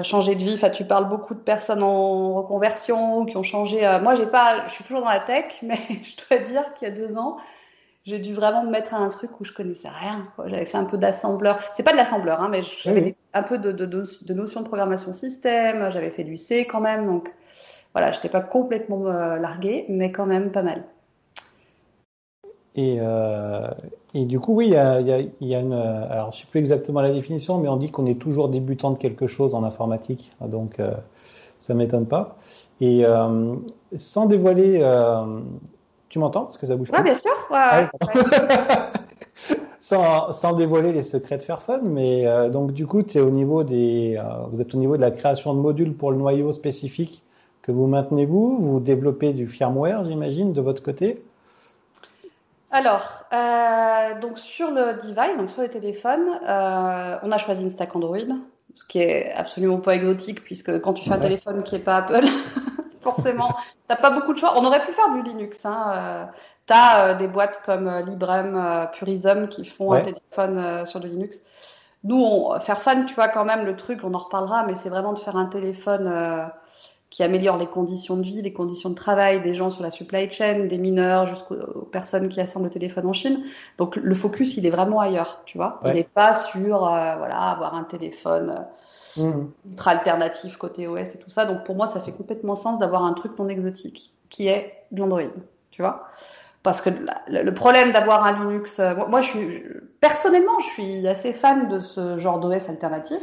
changer 0.03 0.35
de 0.35 0.43
vie. 0.45 0.55
Enfin, 0.55 0.71
tu 0.71 0.85
parles 0.85 1.09
beaucoup 1.09 1.35
de 1.35 1.41
personnes 1.41 1.83
en 1.83 2.35
reconversion 2.35 3.25
qui 3.25 3.37
ont 3.37 3.43
changé. 3.43 3.81
moi, 4.03 4.15
j'ai 4.15 4.27
pas, 4.27 4.67
je 4.69 4.73
suis 4.73 4.85
toujours 4.85 5.01
dans 5.01 5.09
la 5.09 5.21
tech, 5.21 5.59
mais 5.63 5.79
je 6.03 6.17
dois 6.29 6.47
dire 6.47 6.75
qu'il 6.75 6.89
y 6.89 6.91
a 6.91 6.95
deux 6.95 7.17
ans, 7.17 7.39
j'ai 8.05 8.19
dû 8.19 8.33
vraiment 8.33 8.65
me 8.65 8.71
mettre 8.71 8.95
à 8.95 8.99
un 8.99 9.09
truc 9.09 9.41
où 9.41 9.45
je 9.45 9.53
connaissais 9.53 9.89
rien. 9.89 10.23
J'avais 10.47 10.67
fait 10.67 10.79
un 10.79 10.85
peu 10.85 10.99
d'assembleur. 10.99 11.59
C'est 11.73 11.83
pas 11.83 11.93
de 11.93 11.97
l'assembleur, 11.97 12.41
hein, 12.41 12.49
mais 12.51 12.63
j'avais 12.63 13.17
un 13.35 13.43
peu 13.43 13.59
de, 13.59 13.73
de, 13.73 13.87
de, 13.87 14.35
notions 14.35 14.61
de 14.61 14.67
programmation 14.67 15.13
système. 15.13 15.91
J'avais 15.91 16.11
fait 16.11 16.25
du 16.25 16.37
C 16.37 16.67
quand 16.67 16.81
même, 16.81 17.07
donc 17.07 17.35
voilà, 17.93 18.13
je 18.13 18.19
n'étais 18.19 18.29
pas 18.29 18.41
complètement 18.41 19.03
larguée, 19.03 19.87
mais 19.89 20.13
quand 20.13 20.27
même 20.27 20.51
pas 20.51 20.63
mal. 20.63 20.85
Et, 22.79 22.99
euh, 23.01 23.67
et, 24.15 24.25
du 24.25 24.39
coup, 24.39 24.55
oui, 24.55 24.67
il 24.67 24.73
y 24.73 24.77
a, 24.77 25.01
y, 25.01 25.33
y 25.41 25.55
a, 25.57 25.59
une. 25.59 25.73
Alors, 25.73 26.31
je 26.31 26.37
ne 26.37 26.43
sais 26.43 26.47
plus 26.49 26.61
exactement 26.61 27.01
la 27.01 27.11
définition, 27.11 27.59
mais 27.59 27.67
on 27.67 27.77
dit 27.77 27.91
qu'on 27.91 28.07
est 28.07 28.21
toujours 28.21 28.49
débutant 28.49 28.93
de 28.93 28.99
quelque 28.99 29.27
chose 29.27 29.57
en 29.57 29.65
informatique. 29.65 30.31
Donc, 30.41 30.79
euh, 30.79 30.93
ça 31.59 31.75
ne 31.75 31.79
m'étonne 31.79 32.07
pas. 32.07 32.37
Et 32.81 33.05
euh, 33.05 33.57
sans 33.97 34.27
dévoiler. 34.27 34.79
Tu 36.09 36.21
m'entends? 36.21 36.45
Parce 36.45 36.57
que 36.57 36.67
ça 36.67 36.77
bouge 36.77 36.93
pas. 36.93 36.99
Oui, 36.99 37.03
bien 37.03 37.17
sûr. 37.17 37.33
Ouais, 37.51 37.89
sans, 39.81 40.33
sans, 40.33 40.53
dévoiler 40.53 40.93
les 40.93 41.03
secrets 41.03 41.39
de 41.39 41.43
Fairphone, 41.43 41.83
mais 41.83 42.27
donc, 42.51 42.73
du 42.73 42.87
coup, 42.87 43.01
es 43.01 43.19
au 43.19 43.31
niveau 43.31 43.65
des, 43.65 44.23
vous 44.53 44.61
êtes 44.61 44.73
au 44.73 44.79
niveau 44.79 44.97
de 44.97 45.03
la 45.03 45.11
création 45.11 45.53
de 45.53 45.59
modules 45.59 45.95
pour 45.95 46.13
le 46.13 46.17
noyau 46.17 46.53
spécifique 46.53 47.25
que 47.61 47.73
vous 47.73 47.89
maintenez 47.89 48.25
vous. 48.25 48.57
Vous 48.61 48.79
développez 48.79 49.33
du 49.33 49.49
firmware, 49.49 50.05
j'imagine, 50.05 50.53
de 50.53 50.61
votre 50.61 50.83
côté. 50.83 51.21
Alors, 52.71 53.25
euh, 53.33 54.21
donc 54.21 54.39
sur 54.39 54.71
le 54.71 54.95
device, 54.95 55.39
donc 55.39 55.51
sur 55.51 55.63
les 55.63 55.71
téléphones, 55.71 56.39
euh, 56.47 57.19
on 57.23 57.33
a 57.33 57.39
choisi 57.39 57.63
une 57.63 57.71
stack 57.71 57.97
Android, 57.97 58.19
ce 58.75 58.85
qui 58.85 58.99
est 58.99 59.33
absolument 59.33 59.79
pas 59.79 59.95
exotique 59.95 60.45
puisque 60.45 60.79
quand 60.81 60.93
tu 60.93 61.05
fais 61.05 61.15
un 61.15 61.19
téléphone 61.19 61.63
qui 61.63 61.77
est 61.77 61.81
pas 61.81 61.97
Apple, 61.97 62.27
forcément, 63.01 63.55
t'as 63.89 63.97
pas 63.97 64.11
beaucoup 64.11 64.35
de 64.35 64.39
choix. 64.39 64.53
On 64.59 64.65
aurait 64.67 64.85
pu 64.85 64.93
faire 64.93 65.11
du 65.15 65.23
Linux. 65.23 65.65
Hein. 65.65 65.93
Euh, 65.95 66.25
t'as 66.67 67.15
des 67.15 67.27
boîtes 67.27 67.63
comme 67.65 67.91
Librem, 68.07 68.89
Purism 68.93 69.49
qui 69.49 69.65
font 69.65 69.93
un 69.93 70.03
téléphone 70.03 70.87
sur 70.87 71.01
du 71.01 71.09
Linux. 71.09 71.43
Nous, 72.05 72.23
on, 72.23 72.61
faire 72.61 72.83
fan, 72.83 73.07
tu 73.07 73.15
vois 73.15 73.29
quand 73.29 73.47
même 73.47 73.65
le 73.65 73.77
truc, 73.77 74.01
on 74.05 74.13
en 74.13 74.19
reparlera, 74.19 74.65
mais 74.67 74.75
c'est 74.75 74.91
vraiment 74.91 75.15
de 75.15 75.19
faire 75.19 75.37
un 75.37 75.47
téléphone 75.47 76.51
qui 77.11 77.23
améliore 77.23 77.57
les 77.57 77.67
conditions 77.67 78.17
de 78.17 78.23
vie, 78.23 78.43
les 78.43 78.53
conditions 78.53 78.91
de 78.91 78.95
travail 78.95 79.41
des 79.41 79.55
gens 79.55 79.71
sur 79.71 79.83
la 79.83 79.91
supply 79.91 80.29
chain, 80.31 80.67
des 80.67 80.77
mineurs 80.77 81.27
jusqu'aux 81.27 81.89
personnes 81.91 82.29
qui 82.29 82.41
assemblent 82.41 82.67
le 82.67 82.71
téléphone 82.71 83.07
en 83.07 83.15
Chine. 83.15 83.45
Donc 83.79 83.97
le 83.97 84.15
focus, 84.15 84.57
il 84.59 84.67
est 84.67 84.71
vraiment 84.71 85.01
ailleurs, 85.01 85.41
tu 85.47 85.57
vois. 85.57 85.81
Il 85.87 85.93
n'est 85.93 86.05
pas 86.05 86.35
sur 86.35 86.87
euh, 86.87 87.17
voilà 87.17 87.41
avoir 87.51 87.75
un 87.75 87.85
téléphone 87.85 88.67
euh, 89.19 89.23
mmh. 89.23 89.51
ultra 89.71 89.91
alternatif 89.93 90.57
côté 90.59 90.87
OS 90.87 91.15
et 91.15 91.19
tout 91.19 91.31
ça. 91.31 91.47
Donc 91.47 91.65
pour 91.65 91.77
moi, 91.77 91.87
ça 91.87 92.01
fait 92.01 92.13
complètement 92.13 92.57
sens 92.57 92.79
d'avoir 92.79 93.05
un 93.05 93.15
truc 93.15 93.39
non 93.39 93.49
exotique 93.49 94.13
qui 94.29 94.49
est 94.49 94.85
l'Android, 94.93 95.23
tu 95.71 95.81
vois. 95.81 96.09
parce 96.63 96.83
que 96.83 96.91
le 97.29 97.55
problème 97.55 97.93
d'avoir 97.93 98.25
un 98.27 98.45
Linux, 98.45 98.79
moi, 99.09 99.23
je 99.23 99.29
suis 99.29 99.63
personnellement, 100.01 100.59
je 100.61 100.67
suis 100.67 101.09
assez 101.09 101.33
fan 101.33 101.69
de 101.69 101.79
ce 101.79 102.19
genre 102.19 102.39
d'OS 102.39 102.69
alternatif. 102.69 103.23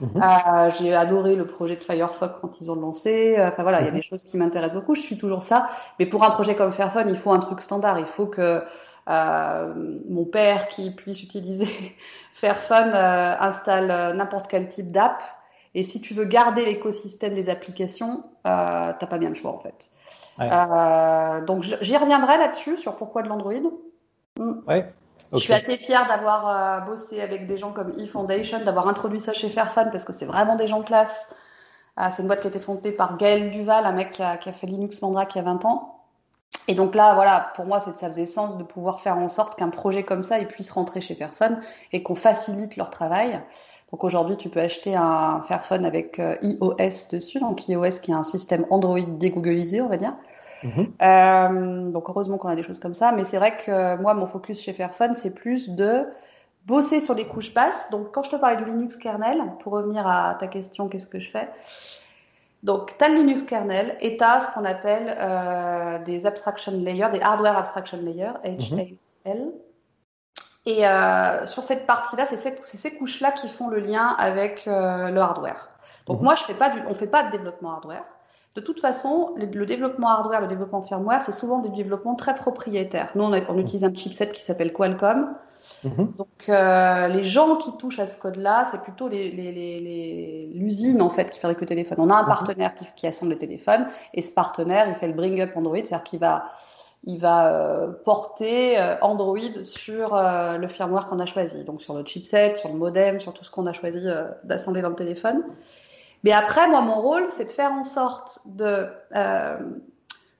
Mhm. 0.00 0.22
Euh, 0.22 0.70
j'ai 0.78 0.94
adoré 0.94 1.36
le 1.36 1.46
projet 1.46 1.76
de 1.76 1.82
Firefox 1.82 2.34
quand 2.40 2.60
ils 2.60 2.70
ont 2.70 2.76
lancé. 2.76 3.36
Enfin 3.40 3.62
voilà, 3.62 3.80
il 3.80 3.84
y 3.84 3.88
a 3.88 3.90
mhm. 3.90 3.96
des 3.96 4.02
choses 4.02 4.24
qui 4.24 4.36
m'intéressent 4.36 4.80
beaucoup. 4.80 4.94
Je 4.94 5.00
suis 5.00 5.18
toujours 5.18 5.42
ça. 5.42 5.68
Mais 5.98 6.06
pour 6.06 6.24
un 6.24 6.30
projet 6.30 6.54
comme 6.54 6.72
Fairphone, 6.72 7.08
il 7.08 7.16
faut 7.16 7.32
un 7.32 7.38
truc 7.38 7.60
standard. 7.60 7.98
Il 7.98 8.06
faut 8.06 8.26
que 8.26 8.62
euh, 9.08 9.74
mon 10.08 10.24
père 10.24 10.68
qui 10.68 10.90
puisse 10.90 11.22
utiliser 11.22 11.68
Fairphone 12.34 12.92
euh, 12.94 13.34
installe 13.40 14.16
n'importe 14.16 14.48
quel 14.48 14.68
type 14.68 14.92
d'app. 14.92 15.22
Et 15.74 15.84
si 15.84 16.00
tu 16.00 16.14
veux 16.14 16.24
garder 16.24 16.64
l'écosystème 16.64 17.34
des 17.34 17.50
applications, 17.50 18.24
t'as 18.44 18.94
pas 18.94 19.18
bien 19.18 19.28
le 19.28 19.34
choix 19.34 19.50
en 19.50 19.58
fait. 19.58 19.90
donc 21.46 21.62
j'y 21.62 21.96
reviendrai 21.96 22.38
là-dessus 22.38 22.78
sur 22.78 22.96
pourquoi 22.96 23.22
de 23.22 23.28
l'Android. 23.28 23.52
Mm. 24.38 24.52
Ouais. 24.66 24.86
Je 25.32 25.38
suis 25.38 25.52
assez 25.52 25.76
fière 25.76 26.06
d'avoir 26.06 26.48
euh, 26.48 26.86
bossé 26.86 27.20
avec 27.20 27.46
des 27.46 27.58
gens 27.58 27.72
comme 27.72 27.98
eFoundation, 27.98 28.64
d'avoir 28.64 28.88
introduit 28.88 29.20
ça 29.20 29.32
chez 29.32 29.48
Fairphone 29.48 29.90
parce 29.90 30.04
que 30.04 30.12
c'est 30.12 30.26
vraiment 30.26 30.56
des 30.56 30.66
gens 30.66 30.80
de 30.80 30.84
classe. 30.84 31.28
Euh, 31.98 32.04
c'est 32.10 32.22
une 32.22 32.28
boîte 32.28 32.40
qui 32.40 32.46
a 32.46 32.50
été 32.50 32.60
fondée 32.60 32.92
par 32.92 33.16
Gaël 33.16 33.50
Duval, 33.50 33.86
un 33.86 33.92
mec 33.92 34.12
qui 34.12 34.22
a, 34.22 34.38
fait 34.38 34.66
Linux 34.66 35.02
Mandrake 35.02 35.34
il 35.34 35.38
y 35.38 35.40
a 35.40 35.44
20 35.44 35.64
ans. 35.64 35.92
Et 36.68 36.74
donc 36.74 36.94
là, 36.94 37.14
voilà, 37.14 37.52
pour 37.54 37.64
moi, 37.64 37.80
ça 37.80 37.92
faisait 37.92 38.26
sens 38.26 38.56
de 38.56 38.62
pouvoir 38.62 39.00
faire 39.00 39.18
en 39.18 39.28
sorte 39.28 39.56
qu'un 39.56 39.68
projet 39.68 40.04
comme 40.04 40.22
ça 40.22 40.38
il 40.38 40.46
puisse 40.46 40.70
rentrer 40.70 41.00
chez 41.00 41.14
Fairphone 41.14 41.60
et 41.92 42.02
qu'on 42.02 42.14
facilite 42.14 42.76
leur 42.76 42.90
travail. 42.90 43.40
Donc 43.92 44.04
aujourd'hui, 44.04 44.36
tu 44.36 44.48
peux 44.48 44.60
acheter 44.60 44.94
un 44.96 45.42
Fairphone 45.42 45.84
avec 45.84 46.18
euh, 46.18 46.36
iOS 46.42 47.08
dessus, 47.10 47.40
donc 47.40 47.68
iOS 47.68 48.00
qui 48.02 48.10
est 48.10 48.14
un 48.14 48.24
système 48.24 48.66
Android 48.70 49.00
dégooglisé, 49.00 49.80
on 49.80 49.88
va 49.88 49.96
dire. 49.96 50.14
Mhm. 50.62 50.92
Euh, 51.02 51.90
donc 51.90 52.08
heureusement 52.08 52.38
qu'on 52.38 52.48
a 52.48 52.56
des 52.56 52.62
choses 52.62 52.78
comme 52.78 52.94
ça, 52.94 53.12
mais 53.12 53.24
c'est 53.24 53.38
vrai 53.38 53.56
que 53.56 54.00
moi 54.00 54.14
mon 54.14 54.26
focus 54.26 54.62
chez 54.62 54.72
Fairphone 54.72 55.14
c'est 55.14 55.30
plus 55.30 55.70
de 55.70 56.06
bosser 56.64 57.00
sur 57.00 57.14
les 57.14 57.26
couches 57.26 57.52
basses. 57.54 57.90
Donc 57.90 58.12
quand 58.12 58.22
je 58.22 58.30
te 58.30 58.36
parlais 58.36 58.56
du 58.56 58.64
Linux 58.64 58.96
kernel, 58.96 59.42
pour 59.60 59.72
revenir 59.72 60.06
à 60.06 60.36
ta 60.38 60.46
question, 60.46 60.88
qu'est-ce 60.88 61.06
que 61.06 61.20
je 61.20 61.30
fais? 61.30 61.48
Donc 62.62 62.96
tu 62.98 63.04
as 63.04 63.08
le 63.08 63.16
Linux 63.16 63.42
kernel 63.42 63.96
et 64.00 64.16
tu 64.16 64.24
as 64.24 64.40
ce 64.40 64.54
qu'on 64.54 64.64
appelle 64.64 65.14
euh, 65.18 65.98
des 66.04 66.26
abstraction 66.26 66.72
layers, 66.72 67.10
des 67.12 67.20
hardware 67.20 67.56
abstraction 67.56 67.98
layers, 67.98 68.32
HAL. 68.44 68.94
Mhm. 69.24 69.52
Et 70.68 70.84
euh, 70.84 71.46
sur 71.46 71.62
cette 71.62 71.86
partie-là, 71.86 72.24
c'est 72.24 72.36
ces, 72.36 72.96
couches-là 72.96 73.30
qui 73.30 73.48
font 73.48 73.68
le 73.68 73.78
lien 73.78 74.16
avec 74.18 74.66
le 74.66 75.20
hardware. 75.20 75.68
Donc 76.06 76.18
mhm. 76.18 76.24
moi, 76.24 76.34
je 76.34 76.42
fais 76.42 76.54
pas 76.54 76.70
du, 76.70 76.80
on 76.88 76.94
fait 76.94 77.06
pas 77.06 77.22
de 77.24 77.30
développement 77.30 77.74
hardware. 77.74 78.04
De 78.56 78.62
toute 78.62 78.80
façon, 78.80 79.34
le, 79.36 79.66
développement 79.66 80.08
hardware, 80.08 80.40
le 80.40 80.46
développement 80.46 80.80
firmware, 80.80 81.22
c'est 81.22 81.32
souvent 81.32 81.58
des 81.58 81.68
développements 81.68 82.14
très 82.14 82.34
propriétaires. 82.34 83.10
Nous, 83.14 83.22
on, 83.22 83.58
utilise 83.58 83.84
un 83.84 83.92
chipset 83.94 84.30
qui 84.30 84.42
s'appelle 84.42 84.72
Qualcomm. 84.72 85.34
Mhm. 85.84 86.14
Donc, 86.16 86.48
euh, 86.48 87.08
les 87.08 87.24
gens 87.24 87.56
qui 87.56 87.76
touchent 87.76 87.98
à 87.98 88.06
ce 88.06 88.18
code-là, 88.18 88.64
c'est 88.64 88.80
plutôt 88.80 89.08
l'usine 89.08 91.02
en 91.02 91.10
fait 91.10 91.30
qui 91.30 91.38
fabrique 91.38 91.60
le 91.60 91.66
téléphone. 91.66 91.98
On 92.00 92.08
a 92.08 92.14
un 92.14 92.22
mhm. 92.22 92.28
partenaire 92.28 92.74
qui, 92.96 93.06
assemble 93.06 93.32
le 93.32 93.38
téléphone 93.38 93.88
et 94.14 94.22
ce 94.22 94.32
partenaire, 94.32 94.88
il 94.88 94.94
fait 94.94 95.08
le 95.08 95.14
bring 95.14 95.38
up 95.42 95.50
Android, 95.54 95.76
c'est-à-dire 95.76 96.04
qu'il 96.04 96.20
va, 96.20 96.52
il 97.04 97.18
va 97.18 97.52
euh, 97.52 97.92
porter 98.06 98.80
euh, 98.80 98.96
Android 99.02 99.62
sur 99.64 100.14
le 100.14 100.68
firmware 100.68 101.08
qu'on 101.08 101.20
a 101.20 101.26
choisi, 101.26 101.62
donc 101.64 101.82
sur 101.82 101.92
le 101.92 102.06
chipset, 102.06 102.56
sur 102.56 102.70
le 102.70 102.78
modem, 102.78 103.20
sur 103.20 103.34
tout 103.34 103.44
ce 103.44 103.50
qu'on 103.50 103.66
a 103.66 103.74
choisi 103.74 104.00
d'assembler 104.44 104.80
dans 104.80 104.90
le 104.90 104.96
téléphone. 104.96 105.42
Mais 106.24 106.32
après, 106.32 106.68
moi, 106.68 106.80
mon 106.80 107.00
rôle, 107.00 107.26
c'est 107.30 107.46
de 107.46 107.52
faire 107.52 107.72
en 107.72 107.84
sorte 107.84 108.40
de 108.46 108.86
euh, 109.14 109.56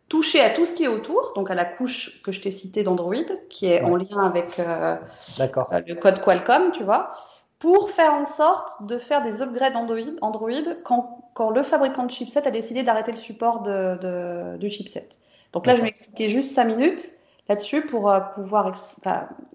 toucher 0.09 0.41
à 0.41 0.51
tout 0.51 0.65
ce 0.65 0.75
qui 0.75 0.85
est 0.85 0.89
autour, 0.89 1.33
donc 1.35 1.51
à 1.51 1.55
la 1.55 1.65
couche 1.65 2.23
que 2.23 2.33
je 2.33 2.41
t'ai 2.41 2.51
citée 2.51 2.83
d'Android, 2.83 3.15
qui 3.51 3.67
est 3.67 3.83
en 3.83 3.97
lien 3.97 4.21
avec 4.25 4.59
euh, 4.59 4.97
le 5.39 5.95
code 5.95 6.23
Qualcomm, 6.23 6.73
tu 6.73 6.85
vois, 6.85 7.15
pour 7.59 7.91
faire 7.91 8.15
en 8.15 8.27
sorte 8.27 8.85
de 8.87 8.99
faire 8.99 9.23
des 9.23 9.43
upgrades 9.43 9.77
Android, 9.77 10.17
Android 10.21 10.75
quand, 10.85 11.31
quand 11.35 11.51
le 11.51 11.63
fabricant 11.63 12.05
de 12.05 12.11
chipset 12.11 12.47
a 12.47 12.51
décidé 12.51 12.83
d'arrêter 12.83 13.11
le 13.11 13.17
support 13.17 13.63
de, 13.63 14.57
du 14.59 14.71
chipset. 14.71 15.09
Donc 15.53 15.67
là, 15.67 15.75
je 15.75 15.81
vais 15.81 15.87
m'expliquer 15.87 16.29
juste 16.29 16.55
5 16.55 16.65
minutes 16.65 17.16
là-dessus 17.49 17.83
pour 17.83 18.11
euh, 18.11 18.21
pouvoir 18.35 18.73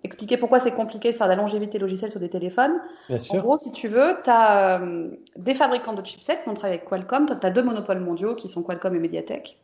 expliquer 0.03 0.37
pourquoi 0.37 0.59
c'est 0.59 0.71
compliqué 0.71 1.11
de 1.11 1.17
faire 1.17 1.27
de 1.27 1.31
la 1.31 1.37
longévité 1.37 1.77
logicielle 1.79 2.11
sur 2.11 2.19
des 2.19 2.29
téléphones. 2.29 2.79
Bien 3.09 3.19
sûr. 3.19 3.35
En 3.35 3.39
gros, 3.39 3.57
si 3.57 3.71
tu 3.71 3.87
veux, 3.87 4.17
tu 4.23 4.29
as 4.29 4.81
euh, 4.81 5.09
des 5.35 5.53
fabricants 5.53 5.93
de 5.93 6.05
chipsets, 6.05 6.39
on 6.47 6.53
travaille 6.53 6.77
avec 6.77 6.87
Qualcomm, 6.87 7.25
tu 7.27 7.45
as 7.45 7.49
deux 7.51 7.63
monopoles 7.63 7.99
mondiaux 7.99 8.35
qui 8.35 8.47
sont 8.47 8.63
Qualcomm 8.63 8.95
et 8.95 8.99
Mediatek. 8.99 9.57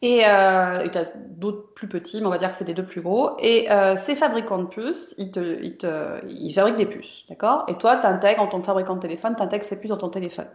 Et 0.00 0.22
euh, 0.24 0.88
tu 0.88 0.96
as 0.96 1.06
d'autres 1.30 1.74
plus 1.74 1.88
petits, 1.88 2.20
mais 2.20 2.28
on 2.28 2.30
va 2.30 2.38
dire 2.38 2.50
que 2.50 2.54
c'est 2.54 2.66
les 2.66 2.74
deux 2.74 2.84
plus 2.84 3.00
gros. 3.00 3.32
Et 3.40 3.70
euh, 3.72 3.96
ces 3.96 4.14
fabricants 4.14 4.58
de 4.58 4.68
puces, 4.68 5.14
ils, 5.18 5.32
te, 5.32 5.60
ils, 5.60 5.76
te, 5.76 6.24
ils 6.28 6.52
fabriquent 6.52 6.76
des 6.76 6.86
puces, 6.86 7.24
d'accord? 7.28 7.64
Et 7.66 7.74
toi, 7.74 7.96
tu 7.96 8.06
intègres 8.06 8.42
en 8.42 8.46
tant 8.46 8.60
que 8.60 8.66
fabricant 8.66 8.94
de 8.94 9.00
téléphone, 9.00 9.34
tu 9.36 9.42
intègres 9.42 9.64
ces 9.64 9.80
puces 9.80 9.90
dans 9.90 9.96
ton 9.96 10.08
téléphone. 10.08 10.46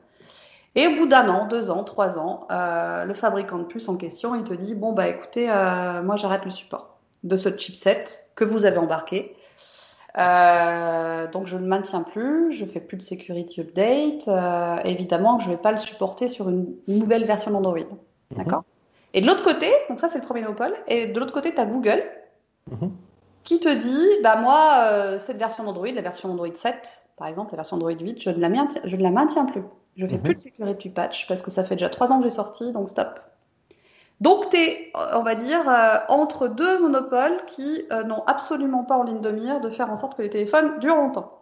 Et 0.75 0.87
au 0.87 0.95
bout 0.95 1.05
d'un 1.05 1.29
an, 1.29 1.47
deux 1.47 1.69
ans, 1.69 1.83
trois 1.83 2.17
ans, 2.17 2.47
euh, 2.51 3.05
le 3.05 3.13
fabricant 3.13 3.59
de 3.59 3.63
puces 3.63 3.87
en 3.89 3.95
question, 3.95 4.33
il 4.33 4.43
te 4.43 4.53
dit 4.53 4.73
bon 4.73 4.91
bah 4.91 5.07
écoutez, 5.07 5.49
euh, 5.49 6.01
moi 6.01 6.15
j'arrête 6.15 6.45
le 6.45 6.51
support 6.51 6.97
de 7.23 7.35
ce 7.35 7.55
chipset 7.55 8.05
que 8.35 8.43
vous 8.43 8.65
avez 8.65 8.79
embarqué. 8.79 9.35
Euh, 10.17 11.27
donc 11.31 11.47
je 11.47 11.55
ne 11.57 11.61
le 11.61 11.67
maintiens 11.67 12.01
plus, 12.01 12.51
je 12.51 12.65
fais 12.65 12.79
plus 12.79 12.97
de 12.97 13.03
security 13.03 13.61
update. 13.61 14.27
Évidemment 14.85 15.39
je 15.39 15.49
vais 15.49 15.57
pas 15.57 15.71
le 15.71 15.77
supporter 15.77 16.27
sur 16.27 16.49
une 16.49 16.73
nouvelle 16.87 17.25
version 17.25 17.51
d'Android, 17.51 17.77
mhm. 17.77 18.37
d'accord? 18.37 18.63
Et 19.13 19.21
de 19.21 19.27
l'autre 19.27 19.43
côté, 19.43 19.71
donc 19.89 19.99
ça 19.99 20.07
c'est 20.07 20.17
le 20.17 20.25
premier 20.25 20.41
monopole, 20.41 20.73
et 20.87 21.05
de 21.05 21.19
l'autre 21.19 21.33
côté 21.33 21.53
tu 21.53 21.61
as 21.61 21.65
Google 21.65 22.01
mhm. 22.71 22.91
qui 23.43 23.59
te 23.59 23.69
dit 23.69 24.07
bah 24.23 24.37
moi 24.37 25.19
cette 25.19 25.37
version 25.37 25.65
d'Android, 25.65 25.91
la 25.93 26.01
version 26.01 26.31
Android 26.31 26.47
7 26.51 27.05
par 27.15 27.27
exemple, 27.27 27.51
la 27.51 27.57
version 27.57 27.75
Android 27.75 27.91
8, 27.91 28.19
je 28.19 28.31
ne 28.31 28.39
la 28.39 28.49
maintiens, 28.49 28.81
je 28.85 28.95
ne 28.95 29.03
la 29.03 29.11
maintiens 29.11 29.45
plus. 29.45 29.61
Je 29.97 30.07
fais 30.07 30.15
mhm. 30.15 30.23
plus 30.23 30.35
de 30.35 30.39
security 30.39 30.89
patch 30.89 31.27
parce 31.27 31.41
que 31.41 31.51
ça 31.51 31.63
fait 31.63 31.75
déjà 31.75 31.89
trois 31.89 32.11
ans 32.11 32.17
que 32.17 32.23
j'ai 32.23 32.35
sorti, 32.35 32.71
donc 32.71 32.89
stop. 32.89 33.19
Donc 34.21 34.49
tu 34.49 34.57
es, 34.57 34.91
on 34.95 35.21
va 35.21 35.35
dire, 35.35 35.67
euh, 35.67 35.97
entre 36.07 36.47
deux 36.47 36.79
monopoles 36.79 37.43
qui 37.47 37.85
euh, 37.91 38.03
n'ont 38.03 38.23
absolument 38.25 38.83
pas 38.83 38.97
en 38.97 39.03
ligne 39.03 39.21
de 39.21 39.31
mire 39.31 39.59
de 39.59 39.69
faire 39.69 39.91
en 39.91 39.95
sorte 39.95 40.15
que 40.15 40.21
les 40.21 40.29
téléphones 40.29 40.79
durent 40.79 40.95
longtemps. 40.95 41.41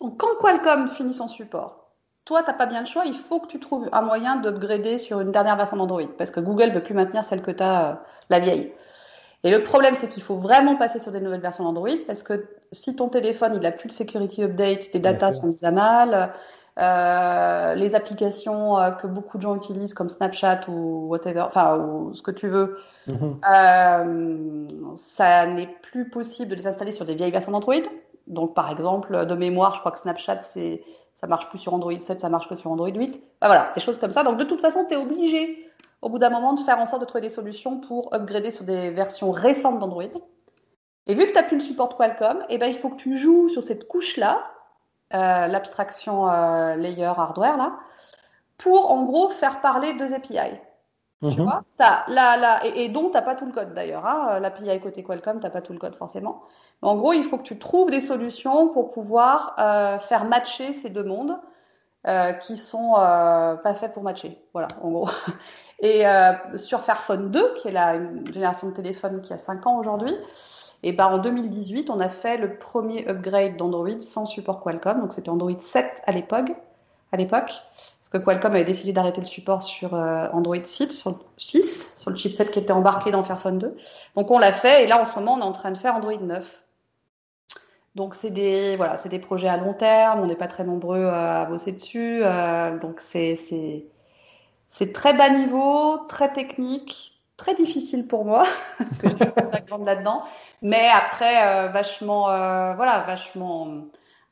Donc 0.00 0.18
quand 0.18 0.36
Qualcomm 0.40 0.88
finit 0.88 1.14
son 1.14 1.28
support, 1.28 1.88
toi, 2.28 2.42
tu 2.42 2.50
n'as 2.50 2.56
pas 2.56 2.66
bien 2.66 2.80
le 2.80 2.86
choix, 2.86 3.06
il 3.06 3.14
faut 3.14 3.40
que 3.40 3.46
tu 3.46 3.58
trouves 3.58 3.88
un 3.90 4.02
moyen 4.02 4.36
d'upgrader 4.36 4.98
sur 4.98 5.20
une 5.20 5.32
dernière 5.32 5.56
version 5.56 5.78
d'Android, 5.78 6.08
parce 6.18 6.30
que 6.30 6.40
Google 6.40 6.68
ne 6.68 6.74
veut 6.74 6.82
plus 6.82 6.92
maintenir 6.92 7.24
celle 7.24 7.40
que 7.40 7.50
tu 7.50 7.62
as, 7.62 7.90
euh, 7.90 7.94
la 8.28 8.38
vieille. 8.38 8.70
Et 9.44 9.50
le 9.50 9.62
problème, 9.62 9.94
c'est 9.94 10.08
qu'il 10.08 10.22
faut 10.22 10.36
vraiment 10.36 10.76
passer 10.76 11.00
sur 11.00 11.10
des 11.10 11.20
nouvelles 11.20 11.40
versions 11.40 11.64
d'Android, 11.64 11.96
parce 12.06 12.22
que 12.22 12.48
si 12.70 12.94
ton 12.96 13.08
téléphone, 13.08 13.52
il 13.54 13.60
n'a 13.60 13.72
plus 13.72 13.88
de 13.88 13.94
security 13.94 14.42
update, 14.42 14.90
tes 14.90 14.98
datas 14.98 15.32
sont 15.32 15.46
mises 15.46 15.64
à 15.64 15.70
mal, 15.70 16.34
euh, 16.78 17.74
les 17.74 17.94
applications 17.94 18.78
euh, 18.78 18.90
que 18.92 19.06
beaucoup 19.06 19.36
de 19.36 19.42
gens 19.42 19.56
utilisent 19.56 19.94
comme 19.94 20.08
Snapchat 20.08 20.60
ou 20.68 21.08
whatever, 21.08 21.40
enfin 21.40 21.76
ou 21.76 22.14
ce 22.14 22.22
que 22.22 22.30
tu 22.30 22.46
veux, 22.46 22.78
mhm. 23.06 23.40
euh, 23.52 24.66
ça 24.96 25.46
n'est 25.46 25.74
plus 25.82 26.08
possible 26.08 26.50
de 26.50 26.54
les 26.54 26.66
installer 26.66 26.92
sur 26.92 27.04
des 27.04 27.14
vieilles 27.14 27.32
versions 27.32 27.52
d'Android. 27.52 27.74
Donc 28.28 28.54
par 28.54 28.70
exemple, 28.70 29.26
de 29.26 29.34
mémoire, 29.34 29.74
je 29.74 29.80
crois 29.80 29.92
que 29.92 29.98
Snapchat 29.98 30.40
c'est 30.40 30.82
ça 31.14 31.26
marche 31.26 31.48
plus 31.48 31.58
sur 31.58 31.74
Android 31.74 31.98
7, 31.98 32.20
ça 32.20 32.28
marche 32.28 32.48
que 32.48 32.54
sur 32.54 32.70
Android 32.70 32.88
8. 32.88 33.20
voilà, 33.42 33.72
des 33.74 33.80
choses 33.80 33.98
comme 33.98 34.12
ça. 34.12 34.22
Donc 34.22 34.38
de 34.38 34.44
toute 34.44 34.60
façon, 34.60 34.84
tu 34.84 34.94
es 34.94 34.96
obligé 34.96 35.68
au 36.00 36.08
bout 36.08 36.20
d'un 36.20 36.30
moment 36.30 36.52
de 36.52 36.60
faire 36.60 36.78
en 36.78 36.86
sorte 36.86 37.00
de 37.00 37.06
trouver 37.06 37.22
des 37.22 37.28
solutions 37.28 37.80
pour 37.80 38.14
upgrader 38.14 38.52
sur 38.52 38.64
des 38.64 38.90
versions 38.90 39.32
récentes 39.32 39.80
d'Android. 39.80 40.04
Et 41.08 41.14
vu 41.14 41.22
que 41.22 41.30
tu 41.30 41.34
n'as 41.34 41.42
plus 41.42 41.56
le 41.56 41.62
support 41.62 41.96
Qualcomm, 41.96 42.44
eh 42.48 42.58
ben, 42.58 42.66
il 42.66 42.76
faut 42.76 42.90
que 42.90 42.96
tu 42.96 43.16
joues 43.16 43.48
sur 43.48 43.64
cette 43.64 43.88
couche-là 43.88 44.44
l'abstraction 45.10 46.28
euh, 46.28 46.74
layer 46.76 47.04
hardware 47.04 47.56
là, 47.56 47.72
pour 48.58 48.90
en 48.90 49.04
gros 49.04 49.28
faire 49.28 49.60
parler 49.60 49.94
deux 49.94 50.12
API. 50.12 50.58
Tu 51.20 51.26
mhm. 51.26 51.44
vois 51.44 51.64
as 51.80 52.04
la, 52.08 52.36
la, 52.36 52.64
et, 52.64 52.88
dont 52.88 53.06
tu 53.06 53.14
n'as 53.14 53.22
pas 53.22 53.34
tout 53.34 53.46
le 53.46 53.52
code 53.52 53.74
d'ailleurs. 53.74 54.06
Hein, 54.06 54.38
L'API 54.38 54.78
côté 54.80 55.02
Qualcomm, 55.02 55.40
tu 55.40 55.46
n'as 55.46 55.50
pas 55.50 55.62
tout 55.62 55.72
le 55.72 55.78
code 55.78 55.96
forcément. 55.96 56.42
Mais 56.80 56.88
en 56.88 56.96
gros, 56.96 57.12
il 57.12 57.24
faut 57.24 57.38
que 57.38 57.42
tu 57.42 57.58
trouves 57.58 57.90
des 57.90 58.00
solutions 58.00 58.68
pour 58.68 58.92
pouvoir 58.92 59.56
euh, 59.58 59.98
faire 59.98 60.24
matcher 60.26 60.72
ces 60.74 60.90
deux 60.90 61.02
mondes 61.02 61.36
euh, 62.06 62.32
qui 62.34 62.56
sont 62.56 62.94
euh, 62.98 63.56
pas 63.56 63.74
faits 63.74 63.92
pour 63.92 64.04
matcher. 64.04 64.40
Voilà, 64.52 64.68
en 64.80 64.90
gros. 64.90 65.08
Et 65.80 66.02
sur 66.56 66.80
Fairphone 66.80 67.30
2, 67.30 67.54
qui 67.54 67.68
est 67.68 67.72
la 67.72 67.94
une 67.94 68.26
génération 68.32 68.68
de 68.68 68.74
téléphone 68.74 69.20
qui 69.20 69.32
a 69.32 69.38
5 69.38 69.64
ans 69.68 69.78
aujourd'hui, 69.78 70.12
et 70.82 70.92
ben 70.92 71.06
en 71.06 71.18
2018, 71.18 71.90
on 71.90 72.00
a 72.00 72.08
fait 72.08 72.36
le 72.36 72.56
premier 72.56 73.08
upgrade 73.08 73.56
d'Android 73.56 74.00
sans 74.00 74.26
support 74.26 74.60
Qualcomm. 74.60 75.00
Donc 75.00 75.12
c'était 75.12 75.28
Android 75.28 75.58
7 75.58 76.02
à 76.06 76.12
l'époque, 76.12 76.52
à 77.12 77.16
l'époque, 77.16 77.50
parce 77.50 78.08
que 78.12 78.18
Qualcomm 78.18 78.54
avait 78.54 78.64
décidé 78.64 78.92
d'arrêter 78.92 79.20
le 79.20 79.26
support 79.26 79.62
sur 79.62 79.94
euh, 79.94 80.28
Android 80.32 80.62
6 80.62 80.90
sur, 80.90 81.18
6, 81.36 81.98
sur 82.00 82.10
le 82.10 82.16
chipset 82.16 82.46
qui 82.46 82.60
était 82.60 82.72
embarqué 82.72 83.10
dans 83.10 83.24
Fairphone 83.24 83.58
2. 83.58 83.76
Donc 84.16 84.30
on 84.30 84.38
l'a 84.38 84.52
fait, 84.52 84.84
et 84.84 84.86
là 84.86 85.00
en 85.00 85.04
ce 85.04 85.14
moment, 85.16 85.34
on 85.34 85.40
est 85.40 85.42
en 85.42 85.52
train 85.52 85.72
de 85.72 85.78
faire 85.78 85.96
Android 85.96 86.16
9. 86.20 86.62
Donc 87.96 88.14
c'est 88.14 88.30
des 88.30 88.76
voilà, 88.76 88.96
c'est 88.96 89.08
des 89.08 89.18
projets 89.18 89.48
à 89.48 89.56
long 89.56 89.74
terme. 89.74 90.20
On 90.20 90.26
n'est 90.26 90.36
pas 90.36 90.46
très 90.46 90.62
nombreux 90.62 91.06
à 91.06 91.46
bosser 91.46 91.72
dessus. 91.72 92.20
Euh, 92.22 92.78
donc 92.78 93.00
c'est 93.00 93.36
c'est 94.70 94.92
très 94.92 95.14
bas 95.14 95.30
niveau, 95.30 95.98
très 96.08 96.32
technique 96.32 97.17
très 97.38 97.54
difficile 97.54 98.06
pour 98.06 98.26
moi 98.26 98.42
parce 98.78 98.98
que 98.98 99.08
je 99.08 99.14
suis 99.16 99.32
pas 99.32 99.60
grande 99.66 99.86
là-dedans. 99.86 100.22
Mais 100.60 100.88
après, 100.94 101.46
euh, 101.46 101.68
vachement, 101.68 102.28
euh, 102.28 102.74
voilà, 102.74 103.04
vachement 103.06 103.68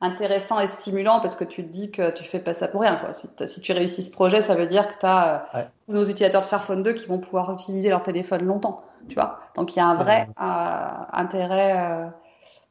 intéressant 0.03 0.61
et 0.61 0.67
stimulant 0.67 1.21
parce 1.21 1.37
que 1.37 1.45
tu 1.45 1.65
te 1.65 1.71
dis 1.71 1.91
que 1.91 2.11
tu 2.11 2.25
fais 2.25 2.41
pas 2.41 2.53
ça 2.53 2.69
pour 2.69 2.83
rien. 2.83 2.97
Quoi. 2.97 3.15
Si, 3.15 3.29
si 3.47 3.61
tu 3.63 3.73
réussis 3.73 4.03
ce 4.03 4.11
projet, 4.11 4.43
ça 4.43 4.55
veut 4.55 4.67
dire 4.67 4.89
que 4.89 4.99
tu 5.01 5.07
as 5.07 5.49
euh, 5.55 5.63
nos 5.89 6.05
utilisateurs 6.05 6.43
de 6.43 6.47
Fairphone 6.47 6.83
2 6.83 6.93
qui 6.93 7.07
vont 7.07 7.19
pouvoir 7.19 7.51
utiliser 7.55 7.89
leur 7.89 8.03
téléphone 8.03 8.45
longtemps. 8.45 8.83
Tu 9.09 9.15
vois 9.15 9.39
Donc 9.55 9.75
il 9.75 9.79
y 9.79 9.83
a 9.83 9.87
un 9.87 9.95
vrai 9.95 10.29
intérêt 10.37 12.11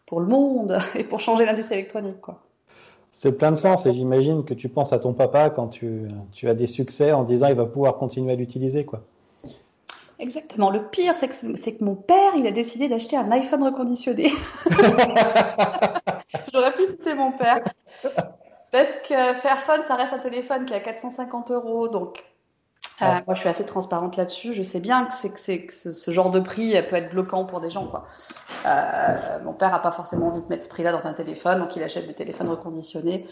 pour 0.05 0.19
le 0.19 0.27
monde 0.27 0.77
et 0.95 1.05
pour 1.05 1.21
changer 1.21 1.45
l'industrie 1.45 1.75
électronique. 1.75 2.19
Quoi. 2.19 2.41
C'est 3.13 3.31
plein 3.31 3.51
de 3.51 3.55
sens 3.55 3.85
et 3.85 3.93
j'imagine 3.93 4.43
que 4.43 4.53
tu 4.53 4.67
penses 4.67 4.91
à 4.91 4.99
ton 4.99 5.13
papa 5.13 5.49
quand 5.49 5.69
tu, 5.69 6.09
tu 6.33 6.49
as 6.49 6.53
des 6.53 6.67
succès 6.67 7.13
en 7.13 7.23
disant 7.23 7.47
il 7.47 7.55
va 7.55 7.65
pouvoir 7.65 7.95
continuer 7.95 8.33
à 8.33 8.35
l'utiliser. 8.35 8.83
quoi. 8.83 9.01
Exactement. 10.19 10.69
Le 10.69 10.88
pire, 10.88 11.15
c'est 11.15 11.27
que, 11.27 11.34
que 11.34 11.84
mon 11.84 11.95
père, 11.95 12.34
il 12.38 12.48
a 12.48 12.51
décidé 12.51 12.88
d'acheter 12.88 13.17
un 13.17 13.31
iPhone 13.31 13.63
reconditionné. 13.63 14.31
J'aurais 16.53 16.74
pu 16.74 16.86
citer 16.86 17.13
mon 17.13 17.31
père. 17.34 17.63
Parce 18.72 19.00
que 19.07 19.34
Fairphone, 19.36 19.81
ça 19.84 19.95
reste 19.95 20.13
un 20.13 20.19
téléphone 20.19 20.65
qui 20.65 20.74
a 20.74 20.79
450 20.79 21.51
euros. 21.51 21.88
Donc, 21.88 22.24
euh, 23.01 23.05
moi, 23.25 23.36
je 23.36 23.41
suis 23.41 23.50
assez 23.50 23.65
transparente 23.65 24.15
là-dessus. 24.15 24.53
Je 24.53 24.63
sais 24.63 24.79
bien 24.79 25.05
que, 25.05 25.13
c'est, 25.13 25.29
que, 25.31 25.39
c'est, 25.39 25.65
que 25.65 25.74
ce, 25.91 26.12
genre 26.12 26.31
de 26.31 26.39
prix 26.39 26.74
peut 26.89 26.95
être 26.95 27.10
bloquant 27.10 27.45
pour 27.45 27.60
des 27.60 27.69
gens. 27.69 27.88
Quoi. 27.88 28.05
Euh, 28.65 29.39
mon 29.43 29.53
père 29.53 29.72
n'a 29.72 29.79
pas 29.79 29.91
forcément 29.91 30.27
envie 30.27 30.41
de 30.41 30.48
mettre 30.48 30.63
ce 30.63 30.69
prix-là 30.69 30.91
dans 30.91 31.05
un 31.07 31.13
téléphone, 31.13 31.60
donc 31.60 31.75
il 31.75 31.84
achète 31.84 32.07
des 32.07 32.13
téléphones 32.13 32.50
reconditionnés 32.50 33.27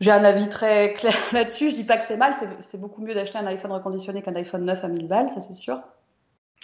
j'ai 0.00 0.10
un 0.10 0.24
avis 0.24 0.48
très 0.48 0.94
clair 0.94 1.14
là-dessus. 1.32 1.70
Je 1.70 1.74
dis 1.74 1.84
pas 1.84 1.96
que 1.96 2.04
c'est 2.04 2.16
mal, 2.16 2.34
c'est 2.60 2.80
beaucoup 2.80 3.02
mieux 3.02 3.14
d'acheter 3.14 3.38
un 3.38 3.46
iPhone 3.46 3.72
reconditionné 3.72 4.22
qu'un 4.22 4.34
iPhone 4.36 4.64
9 4.64 4.84
à 4.84 4.88
1000 4.88 5.08
balles, 5.08 5.30
ça 5.30 5.40
c'est 5.40 5.54
sûr. 5.54 5.80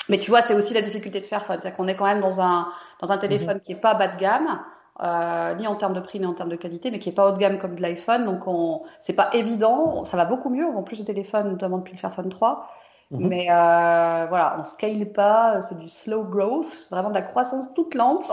Mais 0.08 0.18
tu 0.18 0.30
vois, 0.30 0.42
c'est 0.42 0.54
aussi 0.54 0.74
la 0.74 0.82
difficulté 0.82 1.20
de 1.20 1.26
faire 1.26 1.44
C'est-à-dire 1.46 1.74
qu'on 1.74 1.88
est 1.88 1.96
quand 1.96 2.04
même 2.04 2.20
dans 2.20 2.40
un, 2.40 2.68
dans 3.00 3.10
un 3.10 3.18
téléphone 3.18 3.56
mhm. 3.56 3.60
qui 3.60 3.72
est 3.72 3.76
pas 3.76 3.94
bas 3.94 4.08
de 4.08 4.18
gamme, 4.18 4.60
euh, 5.02 5.54
ni 5.54 5.66
en 5.66 5.76
termes 5.76 5.94
de 5.94 6.00
prix, 6.00 6.20
ni 6.20 6.26
en 6.26 6.34
termes 6.34 6.50
de 6.50 6.56
qualité, 6.56 6.90
mais 6.90 6.98
qui 6.98 7.08
est 7.08 7.12
pas 7.12 7.28
haut 7.28 7.32
de 7.32 7.38
gamme 7.38 7.58
comme 7.58 7.74
de 7.74 7.80
l'iPhone. 7.80 8.26
Donc, 8.26 8.46
on, 8.46 8.82
c'est 9.00 9.14
pas 9.14 9.30
évident. 9.32 10.04
Ça 10.04 10.16
va 10.16 10.24
beaucoup 10.24 10.50
mieux. 10.50 10.64
On 10.66 10.72
vend 10.72 10.82
plus 10.82 11.00
de 11.00 11.04
téléphones, 11.04 11.48
notamment 11.50 11.78
depuis 11.78 11.94
le 11.94 11.98
Fairphone 11.98 12.28
3. 12.28 12.68
Mhm. 13.14 13.28
Mais 13.28 13.46
euh, 13.48 14.26
voilà, 14.28 14.56
on 14.58 14.64
scale 14.64 15.06
pas, 15.12 15.62
c'est 15.62 15.78
du 15.78 15.88
slow 15.88 16.24
growth, 16.24 16.66
vraiment 16.90 17.10
de 17.10 17.14
la 17.14 17.22
croissance 17.22 17.72
toute 17.74 17.94
lente. 17.94 18.30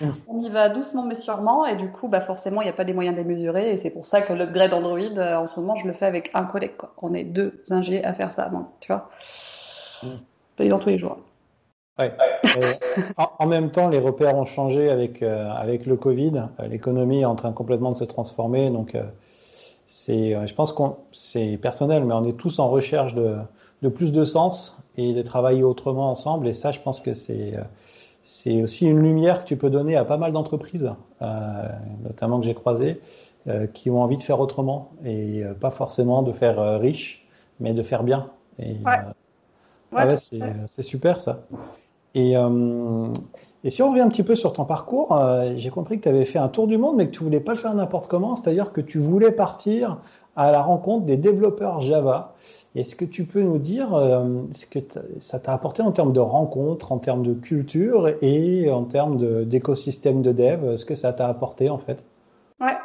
Mhm. 0.00 0.12
on 0.28 0.40
y 0.40 0.48
va 0.48 0.70
doucement 0.70 1.04
mais 1.04 1.14
sûrement, 1.14 1.66
et 1.66 1.76
du 1.76 1.90
coup, 1.90 2.08
bah 2.08 2.20
forcément, 2.20 2.62
il 2.62 2.64
n'y 2.64 2.70
a 2.70 2.74
pas 2.74 2.84
des 2.84 2.94
moyens 2.94 3.14
de 3.14 3.22
les 3.22 3.28
mesurer, 3.28 3.72
et 3.72 3.76
c'est 3.76 3.90
pour 3.90 4.06
ça 4.06 4.22
que 4.22 4.32
l'upgrade 4.32 4.72
Android, 4.72 4.98
euh, 4.98 5.36
en 5.36 5.46
ce 5.46 5.60
moment, 5.60 5.76
je 5.76 5.86
le 5.86 5.92
fais 5.92 6.06
avec 6.06 6.30
un 6.32 6.44
collègue. 6.44 6.76
Quoi. 6.78 6.94
On 7.02 7.12
est 7.12 7.24
deux 7.24 7.62
ingés 7.70 8.02
à 8.04 8.14
faire 8.14 8.32
ça, 8.32 8.48
donc 8.48 8.68
tu 8.80 8.90
vois. 8.90 9.10
Mmh. 10.02 10.68
dans 10.68 10.78
tous 10.78 10.88
les 10.88 10.98
jours. 10.98 11.18
Ouais. 11.98 12.10
en, 13.38 13.46
même 13.46 13.70
temps, 13.70 13.88
les 13.88 13.98
repères 13.98 14.34
ont 14.34 14.46
changé 14.46 14.90
avec, 14.90 15.22
euh, 15.22 15.50
avec 15.52 15.84
le 15.84 15.96
Covid. 15.96 16.44
L'économie 16.66 17.20
est 17.20 17.26
en 17.26 17.34
train 17.34 17.52
complètement 17.52 17.92
de 17.92 17.96
se 17.96 18.04
transformer, 18.04 18.70
donc 18.70 18.96
c'est, 19.86 20.46
je 20.46 20.54
pense 20.54 20.72
que 20.72 20.82
c'est 21.12 21.58
personnel, 21.58 22.04
mais 22.06 22.14
on 22.14 22.24
est 22.24 22.32
tous 22.32 22.58
en 22.58 22.70
recherche 22.70 23.12
de 23.14 23.36
de 23.82 23.88
plus 23.88 24.12
de 24.12 24.24
sens 24.24 24.80
et 24.96 25.12
de 25.12 25.22
travailler 25.22 25.62
autrement 25.62 26.10
ensemble. 26.10 26.46
Et 26.48 26.52
ça, 26.52 26.70
je 26.70 26.80
pense 26.80 27.00
que 27.00 27.12
c'est 27.12 27.56
euh, 27.56 27.62
c'est 28.24 28.62
aussi 28.62 28.86
une 28.86 29.02
lumière 29.02 29.42
que 29.42 29.48
tu 29.48 29.56
peux 29.56 29.70
donner 29.70 29.96
à 29.96 30.04
pas 30.04 30.16
mal 30.16 30.32
d'entreprises, 30.32 30.92
euh, 31.22 31.68
notamment 32.04 32.38
que 32.38 32.46
j'ai 32.46 32.54
croisées, 32.54 33.00
euh, 33.48 33.66
qui 33.66 33.90
ont 33.90 34.00
envie 34.00 34.16
de 34.16 34.22
faire 34.22 34.38
autrement 34.38 34.92
et 35.04 35.42
pas 35.60 35.72
forcément 35.72 36.22
de 36.22 36.30
faire 36.32 36.78
riche, 36.78 37.26
mais 37.58 37.74
de 37.74 37.82
faire 37.82 38.04
bien. 38.04 38.30
Et, 38.60 38.76
ouais. 38.86 40.06
ouais 40.06 40.16
c'est 40.16 40.82
super 40.82 41.20
ça. 41.20 41.40
Et, 42.14 42.34
et, 43.64 43.70
si 43.70 43.82
on 43.82 43.90
revient 43.90 44.02
un 44.02 44.08
petit 44.08 44.22
peu 44.22 44.36
sur 44.36 44.52
ton 44.52 44.66
parcours, 44.66 45.20
j'ai 45.56 45.70
compris 45.70 45.98
que 45.98 46.04
tu 46.04 46.08
avais 46.08 46.24
fait 46.24 46.38
un 46.38 46.48
tour 46.48 46.68
du 46.68 46.78
monde, 46.78 46.94
mais 46.94 47.06
que 47.06 47.12
tu 47.12 47.24
voulais 47.24 47.40
pas 47.40 47.52
le 47.52 47.58
faire 47.58 47.74
n'importe 47.74 48.06
comment, 48.06 48.36
c'est-à-dire 48.36 48.72
que 48.72 48.80
tu 48.80 48.98
voulais 48.98 49.32
partir 49.32 49.98
à 50.36 50.52
la 50.52 50.62
rencontre 50.62 51.06
des 51.06 51.16
développeurs 51.16 51.80
Java. 51.80 52.34
Est-ce 52.74 52.96
que 52.96 53.04
tu 53.04 53.24
peux 53.24 53.42
nous 53.42 53.58
dire 53.58 53.94
euh, 53.94 54.44
ce 54.52 54.66
que 54.66 54.78
ça 55.20 55.38
t'a 55.38 55.52
apporté 55.52 55.82
en 55.82 55.92
termes 55.92 56.12
de 56.12 56.20
rencontres, 56.20 56.92
en 56.92 56.98
termes 56.98 57.22
de 57.22 57.34
culture 57.34 58.08
et 58.22 58.70
en 58.70 58.84
termes 58.84 59.44
d'écosystème 59.44 60.22
de, 60.22 60.32
dev 60.32 60.76
Ce 60.76 60.84
que 60.84 60.94
ça 60.94 61.12
t'a 61.12 61.28
apporté 61.28 61.68
en 61.68 61.78
fait? 61.78 62.02
Ouais. 62.60 62.76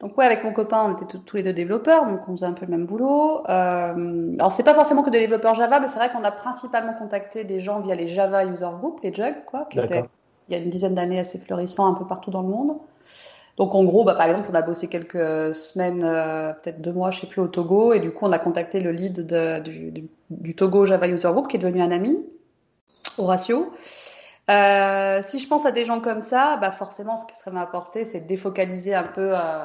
Donc 0.00 0.18
ouais, 0.18 0.24
avec 0.24 0.42
mon 0.42 0.52
copain, 0.52 0.84
on 0.84 0.92
était 0.94 1.18
tous 1.24 1.36
les 1.36 1.44
deux 1.44 1.52
développeurs, 1.52 2.06
donc 2.06 2.28
on 2.28 2.32
faisait 2.32 2.46
un 2.46 2.52
peu 2.52 2.66
le 2.66 2.72
même 2.72 2.86
boulot. 2.86 3.42
Euh, 3.48 4.32
alors 4.34 4.52
c'est 4.52 4.64
pas 4.64 4.74
forcément 4.74 5.02
que 5.02 5.10
des 5.10 5.20
développeurs 5.20 5.54
Java, 5.54 5.78
mais 5.78 5.86
c'est 5.86 5.96
vrai 5.96 6.10
qu'on 6.10 6.24
a 6.24 6.32
principalement 6.32 6.94
contacté 6.94 7.44
des 7.44 7.60
gens 7.60 7.80
via 7.80 7.94
les 7.94 8.08
Java 8.08 8.44
User 8.44 8.68
Group, 8.80 9.00
les 9.02 9.14
JUG, 9.14 9.44
quoi, 9.46 9.66
qui 9.70 9.78
étaient 9.78 10.04
il 10.48 10.54
y 10.54 10.60
a 10.60 10.62
une 10.62 10.70
dizaine 10.70 10.94
d'années 10.94 11.18
assez 11.18 11.38
florissants 11.38 11.86
un 11.86 11.94
peu 11.94 12.06
partout 12.06 12.30
dans 12.30 12.42
le 12.42 12.48
monde. 12.48 12.76
Donc 13.56 13.74
en 13.74 13.84
gros, 13.84 14.04
bah, 14.04 14.14
par 14.14 14.26
exemple, 14.26 14.48
on 14.50 14.54
a 14.54 14.62
bossé 14.62 14.88
quelques 14.88 15.54
semaines, 15.54 16.02
euh, 16.02 16.52
peut-être 16.54 16.80
deux 16.80 16.92
mois, 16.92 17.10
je 17.10 17.20
sais 17.20 17.26
plus, 17.26 17.40
au 17.40 17.46
Togo, 17.46 17.92
et 17.92 18.00
du 18.00 18.10
coup, 18.10 18.24
on 18.26 18.32
a 18.32 18.38
contacté 18.38 18.80
le 18.80 18.90
lead 18.90 19.26
de, 19.26 19.60
du, 19.60 20.08
du, 20.30 20.54
Togo 20.56 20.86
Java 20.86 21.06
User 21.06 21.28
Group, 21.28 21.48
qui 21.48 21.56
est 21.56 21.60
devenu 21.60 21.80
un 21.80 21.92
ami, 21.92 22.18
Horatio. 23.16 23.72
Euh, 24.50 25.20
si 25.22 25.38
je 25.38 25.48
pense 25.48 25.64
à 25.64 25.70
des 25.70 25.84
gens 25.84 26.00
comme 26.00 26.20
ça, 26.20 26.58
bah 26.60 26.72
forcément, 26.72 27.16
ce 27.16 27.24
qui 27.24 27.36
serait 27.36 27.52
m'apporter, 27.52 28.04
c'est 28.04 28.20
de 28.20 28.26
défocaliser 28.26 28.94
un 28.94 29.04
peu 29.04 29.30
euh, 29.32 29.64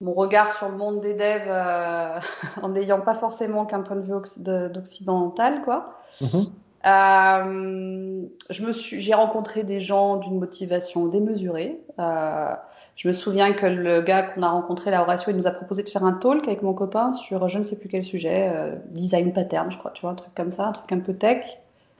mon 0.00 0.12
regard 0.12 0.54
sur 0.56 0.68
le 0.68 0.76
monde 0.76 1.00
des 1.00 1.14
devs 1.14 1.48
euh, 1.48 2.20
en 2.62 2.68
n'ayant 2.68 3.00
pas 3.00 3.14
forcément 3.14 3.64
qu'un 3.64 3.80
point 3.80 3.96
de 3.96 4.02
vue 4.02 4.70
d'occidental, 4.70 5.62
quoi. 5.62 5.98
Mm-hmm. 6.20 6.50
Euh, 6.86 8.26
j'ai 8.50 9.14
rencontré 9.14 9.64
des 9.64 9.80
gens 9.80 10.16
d'une 10.16 10.38
motivation 10.38 11.06
démesurée. 11.06 11.80
Euh, 11.98 12.54
je 12.96 13.08
me 13.08 13.12
souviens 13.12 13.52
que 13.52 13.66
le 13.66 14.02
gars 14.02 14.22
qu'on 14.22 14.42
a 14.42 14.48
rencontré, 14.48 14.90
la 14.90 15.02
Horatio, 15.02 15.32
il 15.32 15.36
nous 15.36 15.46
a 15.46 15.50
proposé 15.50 15.82
de 15.82 15.88
faire 15.88 16.04
un 16.04 16.12
talk 16.12 16.46
avec 16.46 16.62
mon 16.62 16.74
copain 16.74 17.12
sur 17.12 17.48
je 17.48 17.58
ne 17.58 17.64
sais 17.64 17.76
plus 17.76 17.88
quel 17.88 18.04
sujet, 18.04 18.50
euh, 18.54 18.76
design 18.90 19.32
pattern, 19.32 19.70
je 19.70 19.78
crois, 19.78 19.90
tu 19.90 20.02
vois, 20.02 20.10
un 20.10 20.14
truc 20.14 20.32
comme 20.34 20.52
ça, 20.52 20.66
un 20.66 20.72
truc 20.72 20.90
un 20.92 21.00
peu 21.00 21.14
tech, 21.14 21.44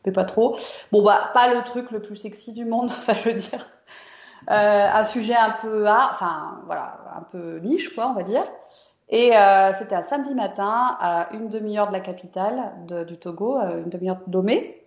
mais 0.06 0.12
pas 0.12 0.24
trop. 0.24 0.56
Bon, 0.92 1.02
bah, 1.02 1.30
pas 1.34 1.52
le 1.52 1.62
truc 1.64 1.90
le 1.90 2.00
plus 2.00 2.16
sexy 2.16 2.52
du 2.52 2.64
monde, 2.64 2.90
enfin, 2.98 3.14
je 3.14 3.30
veux 3.30 3.34
dire. 3.34 3.66
Euh, 4.50 4.88
un 4.92 5.04
sujet 5.04 5.34
un 5.34 5.56
peu, 5.62 5.86
ah, 5.88 6.10
enfin, 6.14 6.60
voilà, 6.66 6.98
un 7.16 7.22
peu 7.22 7.58
niche, 7.58 7.94
quoi, 7.94 8.08
on 8.10 8.14
va 8.14 8.22
dire. 8.22 8.42
Et 9.08 9.36
euh, 9.36 9.72
c'était 9.72 9.96
un 9.96 10.02
samedi 10.02 10.34
matin, 10.34 10.96
à 11.00 11.28
une 11.32 11.48
demi-heure 11.48 11.88
de 11.88 11.92
la 11.92 12.00
capitale 12.00 12.72
du 13.06 13.18
Togo, 13.18 13.58
une 13.58 13.90
demi-heure 13.90 14.18
de 14.26 14.30
Domé. 14.30 14.83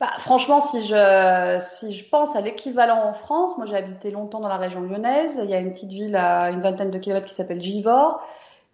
Bah, 0.00 0.10
franchement, 0.18 0.60
si 0.60 0.84
je, 0.84 1.58
si 1.60 1.92
je 1.92 2.08
pense 2.08 2.36
à 2.36 2.40
l'équivalent 2.40 3.02
en 3.02 3.14
France, 3.14 3.56
moi 3.56 3.66
j'ai 3.66 3.76
habité 3.76 4.12
longtemps 4.12 4.38
dans 4.38 4.48
la 4.48 4.56
région 4.56 4.80
lyonnaise, 4.80 5.40
il 5.42 5.50
y 5.50 5.54
a 5.54 5.58
une 5.58 5.72
petite 5.72 5.90
ville 5.90 6.14
à 6.14 6.50
une 6.50 6.60
vingtaine 6.60 6.92
de 6.92 6.98
kilomètres 6.98 7.26
qui 7.26 7.34
s'appelle 7.34 7.60
Givor. 7.60 8.20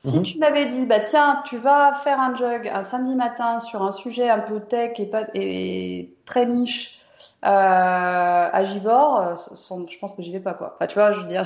Si 0.00 0.18
mhm. 0.18 0.22
tu 0.22 0.38
m'avais 0.38 0.66
dit, 0.66 0.84
bah 0.84 1.00
tiens, 1.00 1.42
tu 1.46 1.56
vas 1.56 1.94
faire 1.94 2.20
un 2.20 2.37
jog 2.37 2.68
un 2.68 2.82
samedi 2.82 3.14
matin 3.14 3.58
sur 3.58 3.82
un 3.82 3.92
sujet 3.92 4.28
un 4.28 4.40
peu 4.40 4.60
tech 4.60 5.00
et, 5.00 5.06
pas, 5.06 5.22
et 5.32 6.14
très 6.26 6.44
niche 6.44 7.00
euh, 7.42 7.48
à 7.48 8.64
Givor, 8.64 9.18
euh, 9.18 9.34
je 9.34 9.98
pense 9.98 10.14
que 10.14 10.20
j'y 10.22 10.30
vais 10.30 10.40
pas 10.40 10.52
quoi. 10.52 10.74
Enfin, 10.74 10.87
tu 10.87 10.94
vois, 10.94 11.12
je 11.12 11.20
veux 11.20 11.28
dire. 11.28 11.44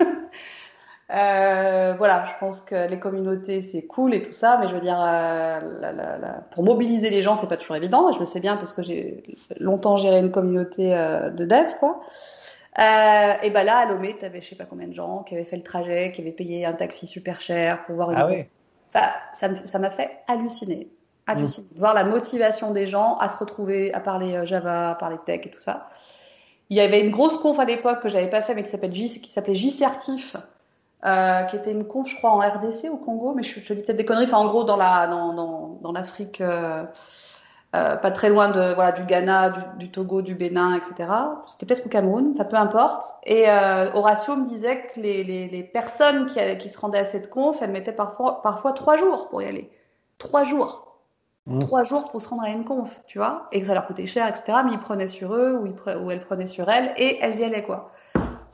Mhm. 0.00 0.06
Euh, 1.10 1.94
voilà, 1.98 2.24
je 2.26 2.32
pense 2.40 2.62
que 2.62 2.88
les 2.88 2.98
communautés 2.98 3.60
c'est 3.60 3.82
cool 3.82 4.14
et 4.14 4.22
tout 4.22 4.32
ça, 4.32 4.56
mais 4.58 4.68
je 4.68 4.74
veux 4.74 4.80
dire, 4.80 4.98
euh, 4.98 5.60
la, 5.80 5.92
la, 5.92 6.16
la, 6.16 6.28
pour 6.50 6.64
mobiliser 6.64 7.10
les 7.10 7.20
gens, 7.20 7.34
c'est 7.34 7.48
pas 7.48 7.58
toujours 7.58 7.76
évident. 7.76 8.10
Je 8.12 8.20
le 8.20 8.24
sais 8.24 8.40
bien 8.40 8.56
parce 8.56 8.72
que 8.72 8.82
j'ai 8.82 9.22
longtemps 9.60 9.98
géré 9.98 10.18
une 10.18 10.30
communauté 10.30 10.94
euh, 10.94 11.28
de 11.28 11.44
dev, 11.44 11.72
quoi. 11.78 12.00
Et 12.78 13.50
ben 13.50 13.64
là, 13.64 13.78
à 13.78 13.86
Lomé, 13.86 14.16
tu 14.18 14.24
avais 14.24 14.40
je 14.40 14.48
sais 14.48 14.56
pas 14.56 14.64
combien 14.64 14.88
de 14.88 14.94
gens 14.94 15.22
qui 15.22 15.34
avaient 15.34 15.44
fait 15.44 15.56
le 15.56 15.62
trajet, 15.62 16.10
qui 16.12 16.22
avaient 16.22 16.32
payé 16.32 16.64
un 16.64 16.72
taxi 16.72 17.06
super 17.06 17.40
cher 17.40 17.84
pour 17.84 17.96
voir 17.96 18.10
une. 18.10 18.18
Ah 18.18 18.26
oui. 18.26 18.46
Enfin, 18.94 19.54
ça 19.64 19.78
m'a 19.78 19.90
fait 19.90 20.10
halluciner. 20.26 20.88
Halluciner. 21.26 21.66
Mmh. 21.74 21.78
Voir 21.78 21.94
la 21.94 22.04
motivation 22.04 22.70
des 22.70 22.86
gens 22.86 23.16
à 23.18 23.28
se 23.28 23.36
retrouver, 23.36 23.92
à 23.92 24.00
parler 24.00 24.44
Java, 24.46 24.90
à 24.90 24.94
parler 24.94 25.18
tech 25.26 25.42
et 25.44 25.50
tout 25.50 25.60
ça. 25.60 25.88
Il 26.70 26.76
y 26.76 26.80
avait 26.80 27.00
une 27.00 27.10
grosse 27.10 27.36
conf 27.38 27.58
à 27.58 27.64
l'époque 27.64 28.00
que 28.00 28.08
j'avais 28.08 28.30
pas 28.30 28.40
fait, 28.40 28.54
mais 28.54 28.62
qui 28.62 28.70
s'appelle 28.70 28.94
J, 28.94 29.20
qui 29.20 29.30
s'appelait 29.30 29.54
J-Certif 29.54 30.36
euh, 31.04 31.42
qui 31.42 31.56
était 31.56 31.72
une 31.72 31.86
conf, 31.86 32.08
je 32.08 32.16
crois, 32.16 32.30
en 32.30 32.38
RDC 32.38 32.88
au 32.90 32.96
Congo, 32.96 33.34
mais 33.34 33.42
je, 33.42 33.60
je 33.60 33.74
dis 33.74 33.82
peut-être 33.82 33.96
des 33.96 34.04
conneries. 34.06 34.24
Enfin, 34.24 34.38
en 34.38 34.46
gros, 34.46 34.64
dans 34.64 34.76
la, 34.76 35.06
dans, 35.06 35.34
dans, 35.34 35.78
dans 35.82 35.92
l'Afrique, 35.92 36.40
euh, 36.40 36.84
euh, 37.76 37.96
pas 37.96 38.10
très 38.10 38.30
loin 38.30 38.48
de, 38.48 38.74
voilà, 38.74 38.92
du 38.92 39.04
Ghana, 39.04 39.50
du, 39.50 39.60
du 39.80 39.90
Togo, 39.90 40.22
du 40.22 40.34
Bénin, 40.34 40.74
etc. 40.74 41.12
C'était 41.46 41.66
peut-être 41.66 41.84
au 41.84 41.88
Cameroun, 41.90 42.32
enfin, 42.34 42.44
peu 42.44 42.56
importe. 42.56 43.16
Et 43.24 43.46
Horatio 43.94 44.36
me 44.36 44.46
disait 44.46 44.86
que 44.86 45.00
les, 45.00 45.24
les, 45.24 45.48
les 45.48 45.62
personnes 45.62 46.26
qui, 46.26 46.38
qui, 46.58 46.68
se 46.68 46.78
rendaient 46.78 47.00
à 47.00 47.04
cette 47.04 47.28
conf, 47.28 47.60
elles 47.60 47.70
mettaient 47.70 47.92
parfois, 47.92 48.42
parfois 48.42 48.72
trois 48.72 48.96
jours 48.96 49.28
pour 49.28 49.42
y 49.42 49.46
aller. 49.46 49.70
Trois 50.18 50.44
jours. 50.44 50.96
Mmh. 51.46 51.58
Trois 51.58 51.84
jours 51.84 52.10
pour 52.10 52.22
se 52.22 52.28
rendre 52.28 52.44
à 52.44 52.48
une 52.48 52.64
conf, 52.64 53.02
tu 53.06 53.18
vois, 53.18 53.48
et 53.52 53.60
que 53.60 53.66
ça 53.66 53.74
leur 53.74 53.86
coûtait 53.86 54.06
cher, 54.06 54.26
etc. 54.26 54.60
Mais 54.64 54.72
ils 54.72 54.78
prenaient 54.78 55.08
sur 55.08 55.34
eux 55.34 55.58
ou, 55.60 55.66
ils 55.66 55.96
ou 55.98 56.10
elles 56.10 56.24
prenaient 56.24 56.46
sur 56.46 56.70
elles 56.70 56.94
et 56.96 57.18
elles 57.20 57.38
y 57.38 57.44
allaient, 57.44 57.62
quoi. 57.64 57.90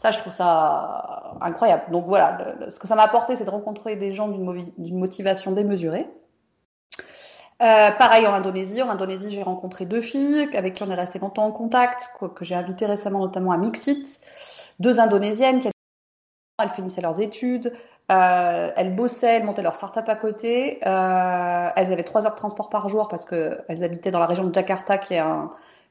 Ça, 0.01 0.13
je 0.13 0.19
trouve 0.19 0.33
ça 0.33 1.35
incroyable. 1.43 1.83
Donc 1.93 2.07
voilà, 2.07 2.55
ce 2.71 2.81
que 2.81 2.87
ça 2.87 2.95
m'a 2.95 3.03
apporté, 3.03 3.37
c'est 3.37 3.45
de 3.45 3.51
rencontrer 3.51 3.97
des 3.97 4.15
gens 4.15 4.29
d'une 4.29 4.99
motivation 4.99 5.53
démesurée. 5.53 6.09
Euh, 7.61 7.91
pareil 7.91 8.27
en 8.27 8.33
Indonésie. 8.33 8.81
En 8.81 8.89
Indonésie, 8.89 9.31
j'ai 9.31 9.43
rencontré 9.43 9.85
deux 9.85 10.01
filles 10.01 10.49
avec 10.57 10.73
qui 10.73 10.83
on 10.85 10.91
est 10.91 10.95
resté 10.95 11.19
longtemps 11.19 11.45
en 11.45 11.53
contact, 11.53 12.09
que, 12.19 12.47
j'ai 12.47 12.55
invitées 12.55 12.87
récemment 12.87 13.19
notamment 13.19 13.53
à 13.53 13.59
Mixit. 13.59 14.23
Deux 14.79 15.01
Indonésiennes 15.01 15.61
qui 15.61 15.69
elles 16.63 16.71
finissaient 16.71 17.03
leurs 17.03 17.21
études, 17.21 17.71
euh, 18.11 18.71
elles 18.77 18.97
bossaient, 18.97 19.37
elles 19.37 19.45
montaient 19.45 19.61
leur 19.61 19.75
start-up 19.75 20.09
à 20.09 20.17
côté. 20.17 20.79
Euh, 20.87 21.69
elles 21.77 21.93
avaient 21.93 22.05
trois 22.05 22.25
heures 22.25 22.33
de 22.33 22.39
transport 22.39 22.71
par 22.71 22.89
jour 22.89 23.09
parce 23.09 23.27
qu'elles 23.27 23.85
habitaient 23.85 24.11
dans 24.11 24.21
la 24.21 24.27
région 24.27 24.45
de 24.45 24.55
Jakarta, 24.55 24.97
qui 24.97 25.13
est 25.13 25.23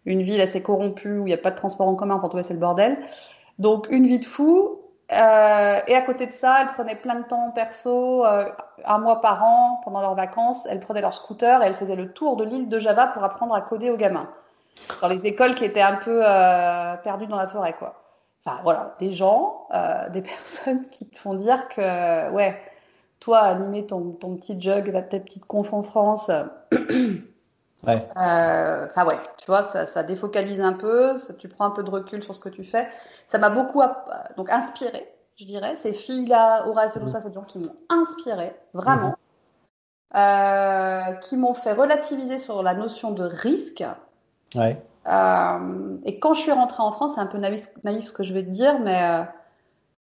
une 0.08 0.24
ville 0.24 0.41
assez 0.41 0.63
corrompue 0.63 1.19
où 1.19 1.28
il 1.28 1.30
n'y 1.30 1.34
a 1.34 1.38
pas 1.38 1.52
de 1.52 1.58
transport 1.58 1.88
en 1.88 1.93
commun. 1.93 2.17
Pour 2.17 2.30
trouver, 2.30 2.41
c'est 2.41 2.56
le 2.56 2.60
bordel. 2.60 2.98
Donc, 3.60 3.88
une 3.89 4.08
vie 4.08 4.19
de 4.19 4.26
fou. 4.26 4.80
Euh, 5.12 5.80
et 5.88 5.95
à 5.95 6.02
côté 6.02 6.28
de 6.28 6.32
ça, 6.32 6.62
elles 6.62 6.74
prenaient 6.74 6.95
plein 6.95 7.15
de 7.15 7.26
temps 7.26 7.52
perso, 7.52 8.26
euh, 8.26 8.45
un 8.86 9.00
mois 9.00 9.22
par 9.22 9.43
an, 9.43 9.82
pendant 9.84 10.02
leurs 10.02 10.15
vacances. 10.15 10.65
Elles 10.67 10.80
prenaient 10.80 11.02
leur 11.02 11.13
scooter 11.13 11.62
et 11.62 11.65
elles 11.65 11.74
faisaient 11.74 11.95
le 11.95 12.12
tour 12.12 12.38
de 12.38 12.43
l'île 12.43 12.69
de 12.69 12.80
Java 12.80 13.08
pour 13.08 13.24
apprendre 13.24 13.54
à 13.54 13.62
coder 13.62 13.89
aux 13.89 13.98
gamins. 13.98 14.30
Dans 15.02 15.08
les 15.08 15.28
écoles 15.28 15.56
qui 15.56 15.65
étaient 15.65 15.82
un 15.82 15.98
peu 15.98 16.22
euh, 16.24 16.95
perdues 16.98 17.28
dans 17.28 17.36
la 17.36 17.48
forêt, 17.48 17.74
quoi. 17.74 17.95
Enfin, 18.45 18.60
voilà, 18.63 18.95
des 19.00 19.12
gens, 19.12 19.67
euh, 19.74 20.10
des 20.13 20.22
personnes 20.22 20.88
qui 20.89 21.10
te 21.10 21.19
font 21.19 21.34
dire 21.34 21.67
que, 21.69 22.30
ouais, 22.32 22.58
toi, 23.19 23.39
animer 23.39 23.86
ton, 23.86 24.12
ton 24.12 24.36
petit 24.38 24.60
jug, 24.62 24.91
ta 24.93 25.19
petite 25.19 25.45
conf 25.45 25.74
en 25.74 25.84
France. 25.84 26.32
Ouais. 27.85 27.95
Enfin 28.15 29.05
ouais, 29.05 29.19
tu 29.37 29.45
vois, 29.47 29.63
ça, 29.63 29.85
ça, 29.85 30.03
défocalise 30.03 30.61
un 30.61 30.73
peu, 30.73 31.17
ça, 31.17 31.33
tu 31.33 31.47
prends 31.47 31.65
un 31.65 31.71
peu 31.71 31.83
de 31.83 31.89
recul 31.89 32.21
sur 32.21 32.35
ce 32.35 32.39
que 32.39 32.49
tu 32.49 32.63
fais. 32.63 32.87
Ça 33.25 33.37
m'a 33.37 33.49
beaucoup 33.49 33.81
donc 34.35 34.49
inspiré, 34.49 35.09
je 35.37 35.45
dirais. 35.45 35.75
Ces 35.75 35.93
filles-là, 35.93 36.67
Horace 36.67 36.95
et 36.95 36.99
tout 36.99 37.07
ça, 37.07 37.21
c'est 37.21 37.29
des 37.29 37.35
gens 37.35 37.43
qui 37.43 37.59
m'ont 37.59 37.75
inspiré, 37.89 38.53
vraiment, 38.73 39.15
mhm. 40.13 40.17
euh, 40.17 41.13
qui 41.21 41.37
m'ont 41.37 41.53
fait 41.53 41.73
relativiser 41.73 42.37
sur 42.37 42.63
la 42.63 42.73
notion 42.73 43.11
de 43.11 43.23
risque. 43.23 43.83
Ouais. 44.55 44.81
Euh, 45.07 45.97
et 46.03 46.19
quand 46.19 46.33
je 46.33 46.41
suis 46.41 46.51
rentrée 46.51 46.83
en 46.83 46.91
France, 46.91 47.15
c'est 47.15 47.21
un 47.21 47.25
peu 47.25 47.37
naïf, 47.37 47.67
naïf, 47.83 48.05
ce 48.05 48.13
que 48.13 48.23
je 48.23 48.33
vais 48.33 48.43
te 48.43 48.49
dire, 48.49 48.79
mais 48.79 49.01
euh, 49.03 49.23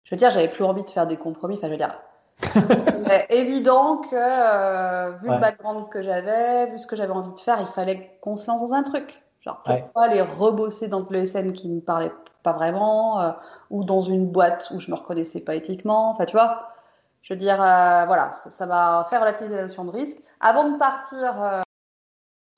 je 0.05 0.15
veux 0.15 0.17
dire, 0.17 0.31
j'avais 0.31 0.49
plus 0.49 0.65
envie 0.65 0.83
de 0.83 0.91
faire 0.91 1.07
des 1.07 1.17
compromis. 1.17 1.57
Enfin, 1.57 1.67
je 1.69 1.73
veux 1.73 1.79
dire, 1.79 2.01
c'est 3.07 3.27
évident 3.31 3.99
que, 3.99 4.15
euh, 4.15 5.17
vu 5.19 5.29
le 5.29 5.39
background 5.39 5.89
que 5.89 6.03
j'avais, 6.03 6.71
vu 6.71 6.79
ce 6.79 6.87
que 6.87 6.97
j'avais 6.97 7.13
envie 7.13 7.33
de 7.33 7.41
faire, 7.41 7.61
il 7.61 7.67
fallait 7.69 8.19
qu'on 8.21 8.37
se 8.37 8.47
lance 8.47 8.61
dans 8.61 8.75
un 8.75 8.83
truc. 8.83 9.23
Genre, 9.41 9.61
pourquoi 9.65 10.05
aller 10.05 10.21
rebosser 10.21 10.89
dans 10.89 11.07
le 11.09 11.27
SN 11.27 11.53
qui 11.53 11.69
me 11.69 11.81
parlait 11.81 12.13
pas 12.43 12.53
vraiment, 12.53 13.21
euh, 13.21 13.33
ou 13.71 13.85
dans 13.85 14.03
une 14.03 14.27
boîte 14.27 14.71
où 14.75 14.81
je 14.81 14.91
me 14.91 14.97
reconnaissais 14.97 15.41
pas 15.41 15.55
éthiquement. 15.55 16.11
Enfin, 16.11 16.25
tu 16.27 16.33
vois, 16.33 16.69
je 17.23 17.35
veux 17.35 17.39
dire, 17.39 17.61
euh, 17.61 18.05
voilà, 18.07 18.33
ça 18.33 18.67
m'a 18.67 19.07
fait 19.11 19.19
relativiser 19.19 19.57
la 19.57 19.63
notion 19.63 19.85
de 19.85 19.91
risque. 19.91 20.19
Avant 20.41 20.71
de 20.71 20.79
partir 20.79 21.63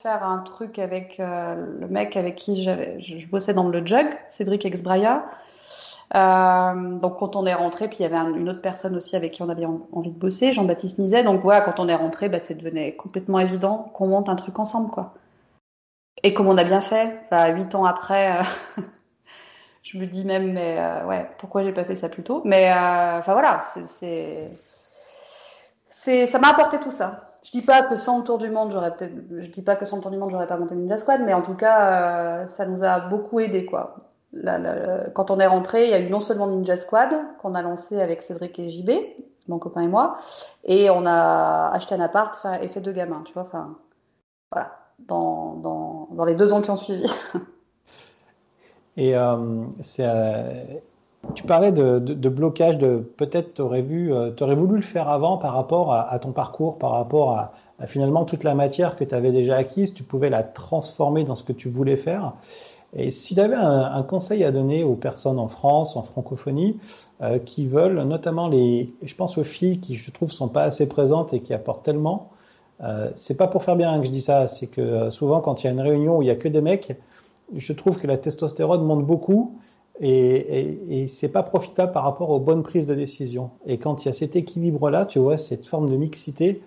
faire 0.03 0.23
un 0.23 0.39
truc 0.39 0.79
avec 0.79 1.17
le 1.19 1.87
mec 1.87 2.17
avec 2.17 2.35
qui 2.35 2.63
je, 2.63 2.99
je 2.99 3.27
bossais 3.27 3.53
dans 3.53 3.69
le 3.69 3.85
Jug, 3.85 4.07
Cédric 4.29 4.65
Exbraya, 4.65 5.23
euh, 6.13 6.99
donc 6.99 7.19
quand 7.19 7.35
on 7.35 7.45
est 7.45 7.53
rentré, 7.53 7.87
puis 7.87 7.99
il 7.99 8.03
y 8.03 8.05
avait 8.05 8.17
une 8.17 8.49
autre 8.49 8.61
personne 8.61 8.95
aussi 8.95 9.15
avec 9.15 9.31
qui 9.31 9.41
on 9.43 9.49
avait 9.49 9.65
envie 9.65 10.11
de 10.11 10.19
bosser, 10.19 10.51
Jean-Baptiste 10.51 10.99
Nizet. 10.99 11.23
Donc 11.23 11.41
voilà, 11.41 11.61
quand 11.61 11.79
on 11.79 11.87
est 11.87 11.95
rentré, 11.95 12.27
bah, 12.29 12.39
c'est 12.39 12.55
devenu 12.55 12.95
complètement 12.97 13.39
évident 13.39 13.89
qu'on 13.93 14.07
monte 14.07 14.27
un 14.29 14.35
truc 14.35 14.59
ensemble, 14.59 14.91
quoi. 14.91 15.13
Et 16.23 16.33
comme 16.33 16.47
on 16.47 16.57
a 16.57 16.63
bien 16.63 16.81
fait, 16.81 17.21
bah, 17.31 17.49
huit 17.49 17.73
ans 17.75 17.85
après, 17.85 18.39
euh, 18.39 18.43
je 19.83 19.97
me 19.97 20.05
dis 20.05 20.25
même, 20.25 20.53
mais 20.53 20.77
euh, 20.79 21.05
ouais, 21.05 21.29
pourquoi 21.39 21.63
j'ai 21.63 21.71
pas 21.73 21.85
fait 21.85 21.95
ça 21.95 22.09
plus 22.09 22.23
tôt? 22.23 22.41
Mais 22.45 22.69
enfin 22.71 23.33
voilà, 23.33 23.59
c'est, 23.61 24.51
c'est, 25.89 26.27
ça 26.27 26.39
m'a 26.39 26.49
apporté 26.49 26.79
tout 26.79 26.91
ça. 26.91 27.27
Je 27.43 27.51
dis 27.51 27.61
pas 27.63 27.81
que 27.83 27.95
sans 27.95 28.19
le 28.19 28.23
tour 28.23 28.37
du 28.37 28.49
monde, 28.49 28.71
j'aurais 28.71 28.95
peut-être, 28.95 29.13
je 29.39 29.49
dis 29.49 29.61
pas 29.63 29.75
que 29.75 29.85
sans 29.85 29.99
tour 30.01 30.11
du 30.11 30.17
monde, 30.17 30.29
j'aurais 30.29 30.47
pas 30.47 30.57
monté 30.57 30.75
Ninja 30.75 30.97
Squad, 30.97 31.21
mais 31.25 31.33
en 31.33 31.41
tout 31.41 31.55
cas, 31.55 32.45
ça 32.47 32.65
nous 32.65 32.83
a 32.83 32.99
beaucoup 32.99 33.39
aidé, 33.39 33.65
quoi 33.65 34.10
quand 35.13 35.31
on 35.31 35.39
est 35.39 35.47
rentré, 35.47 35.85
il 35.85 35.89
y 35.91 35.93
a 35.93 35.99
eu 35.99 36.09
non 36.09 36.21
seulement 36.21 36.47
Ninja 36.47 36.77
Squad 36.77 37.09
qu'on 37.39 37.53
a 37.53 37.61
lancé 37.61 37.99
avec 37.99 38.21
Cédric 38.21 38.57
et 38.59 38.69
JB, 38.69 38.91
mon 39.47 39.59
copain 39.59 39.81
et 39.81 39.87
moi, 39.87 40.17
et 40.63 40.89
on 40.89 41.05
a 41.05 41.71
acheté 41.73 41.95
un 41.95 41.99
appart 41.99 42.45
et 42.61 42.67
fait 42.67 42.81
deux 42.81 42.93
gamins, 42.93 43.23
tu 43.25 43.33
vois. 43.33 43.43
Enfin, 43.43 43.77
voilà, 44.51 44.71
dans, 44.99 45.55
dans, 45.55 46.07
dans, 46.11 46.25
les 46.25 46.35
deux 46.35 46.53
ans 46.53 46.61
qui 46.61 46.69
ont 46.69 46.75
suivi. 46.75 47.11
Et 48.97 49.15
euh, 49.15 49.63
euh, 49.99 50.63
tu 51.33 51.43
parlais 51.43 51.71
de, 51.71 51.99
de, 51.99 52.29
blocage, 52.29 52.77
de 52.77 52.97
peut-être 52.97 53.53
tu 53.55 53.61
aurais, 53.61 53.85
euh, 53.89 54.55
voulu 54.55 54.75
le 54.75 54.81
faire 54.81 55.07
avant 55.07 55.37
par 55.37 55.53
rapport 55.53 55.93
à, 55.93 56.19
ton 56.19 56.33
parcours, 56.33 56.77
par 56.77 56.91
rapport 56.91 57.37
à, 57.37 57.53
à, 57.79 57.85
finalement 57.85 58.25
toute 58.25 58.43
la 58.43 58.53
matière 58.53 58.95
que 58.95 59.03
tu 59.03 59.15
avais 59.15 59.31
déjà 59.31 59.55
acquise, 59.55 59.93
tu 59.93 60.03
pouvais 60.03 60.29
la 60.29 60.43
transformer 60.43 61.23
dans 61.23 61.35
ce 61.35 61.43
que 61.43 61.53
tu 61.53 61.69
voulais 61.69 61.95
faire. 61.95 62.33
Et 62.95 63.09
si 63.09 63.35
tu 63.35 63.41
avais 63.41 63.55
un, 63.55 64.03
conseil 64.03 64.43
à 64.43 64.51
donner 64.51 64.83
aux 64.83 64.95
personnes 64.95 65.39
en 65.39 65.47
France, 65.47 65.95
en 65.95 66.01
francophonie, 66.01 66.77
euh, 67.21 67.39
qui 67.39 67.65
veulent, 67.65 68.01
notamment 68.03 68.49
les, 68.49 68.93
je 69.03 69.15
pense 69.15 69.37
aux 69.37 69.43
filles 69.43 69.79
qui, 69.79 69.95
je 69.95 70.11
trouve, 70.11 70.31
sont 70.31 70.49
pas 70.49 70.63
assez 70.63 70.87
présentes 70.89 71.33
et 71.33 71.39
qui 71.39 71.53
apportent 71.53 71.83
tellement, 71.83 72.31
euh, 72.83 73.09
c'est 73.15 73.35
pas 73.35 73.47
pour 73.47 73.63
faire 73.63 73.75
bien 73.75 73.99
que 73.99 74.05
je 74.05 74.11
dis 74.11 74.21
ça, 74.21 74.47
c'est 74.47 74.67
que 74.67 74.81
euh, 74.81 75.09
souvent 75.11 75.39
quand 75.39 75.63
il 75.63 75.67
y 75.67 75.69
a 75.69 75.71
une 75.71 75.81
réunion 75.81 76.17
où 76.17 76.21
il 76.21 76.27
y 76.27 76.31
a 76.31 76.35
que 76.35 76.47
des 76.47 76.61
mecs, 76.61 76.97
je 77.55 77.73
trouve 77.73 77.97
que 77.99 78.07
la 78.07 78.17
testostérone 78.17 78.83
monte 78.83 79.05
beaucoup 79.05 79.59
et, 79.99 80.09
et, 80.09 81.01
et 81.01 81.07
c'est 81.07 81.29
pas 81.29 81.43
profitable 81.43 81.91
par 81.91 82.03
rapport 82.03 82.29
aux 82.31 82.39
bonnes 82.39 82.63
prises 82.63 82.87
de 82.87 82.95
décision. 82.95 83.51
Et 83.67 83.77
quand 83.77 84.03
il 84.03 84.07
y 84.07 84.09
a 84.09 84.13
cet 84.13 84.35
équilibre-là, 84.35 85.05
tu 85.05 85.19
vois, 85.19 85.37
cette 85.37 85.65
forme 85.65 85.89
de 85.91 85.95
mixité, 85.95 86.61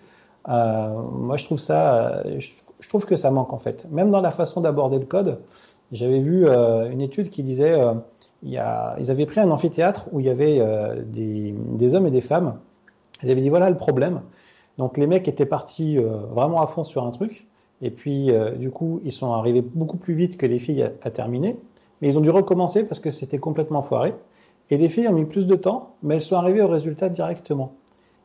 euh, 0.49 1.03
moi 1.13 1.37
je 1.37 1.45
trouve 1.47 1.59
ça, 1.59 2.23
je, 2.39 2.51
je 2.79 2.89
trouve 2.89 3.07
que 3.07 3.17
ça 3.17 3.31
manque 3.31 3.53
en 3.53 3.59
fait. 3.59 3.89
Même 3.91 4.11
dans 4.11 4.21
la 4.21 4.31
façon 4.31 4.61
d'aborder 4.61 4.99
le 4.99 5.07
code, 5.07 5.41
j'avais 5.93 6.21
vu 6.21 6.47
euh, 6.47 6.91
une 6.91 7.01
étude 7.01 7.31
qui 7.31 7.43
disait 7.43 7.79
euh, 7.79 7.95
ils 8.43 8.59
avaient 9.11 9.27
pris 9.27 9.41
un 9.41 9.51
amphithéâtre 9.51 10.09
où 10.13 10.21
il 10.21 10.27
y 10.27 10.31
avait 10.31 10.59
euh, 10.61 11.03
des, 11.05 11.95
hommes 11.95 12.07
et 12.07 12.11
des 12.11 12.21
femmes. 12.21 12.59
Ils 13.23 13.31
avaient 13.31 13.41
dit 13.41 13.49
voilà 13.49 13.71
le 13.71 13.77
problème. 13.77 14.23
Donc 14.77 14.99
les 14.99 15.07
mecs 15.07 15.29
étaient 15.29 15.47
partis 15.47 15.97
vraiment 15.97 16.61
à 16.61 16.67
fond 16.67 16.83
sur 16.83 17.05
un 17.07 17.11
truc. 17.11 17.47
Et 17.81 17.91
puis 17.91 18.31
du 18.59 18.71
coup, 18.71 19.01
ils 19.05 19.13
sont 19.13 19.33
arrivés 19.33 19.63
beaucoup 19.63 19.97
plus 19.97 20.15
vite 20.15 20.37
que 20.37 20.47
les 20.47 20.59
filles 20.59 20.91
à 21.03 21.11
terminer. 21.11 21.57
Mais 22.01 22.09
ils 22.09 22.19
ont 22.19 22.21
dû 22.21 22.31
recommencer 22.31 22.85
parce 22.85 22.99
que 22.99 23.11
c'était 23.11 23.39
complètement 23.39 23.83
foiré. 23.83 24.15
Et 24.71 24.77
les 24.77 24.89
filles 24.89 25.07
ont 25.07 25.13
mis 25.13 25.27
plus 25.27 25.47
de 25.47 25.55
temps, 25.55 25.95
mais 26.03 26.15
elles 26.17 26.23
sont 26.23 26.35
arrivées 26.35 26.61
au 26.61 26.67
résultat 26.67 27.09
directement. 27.09 27.73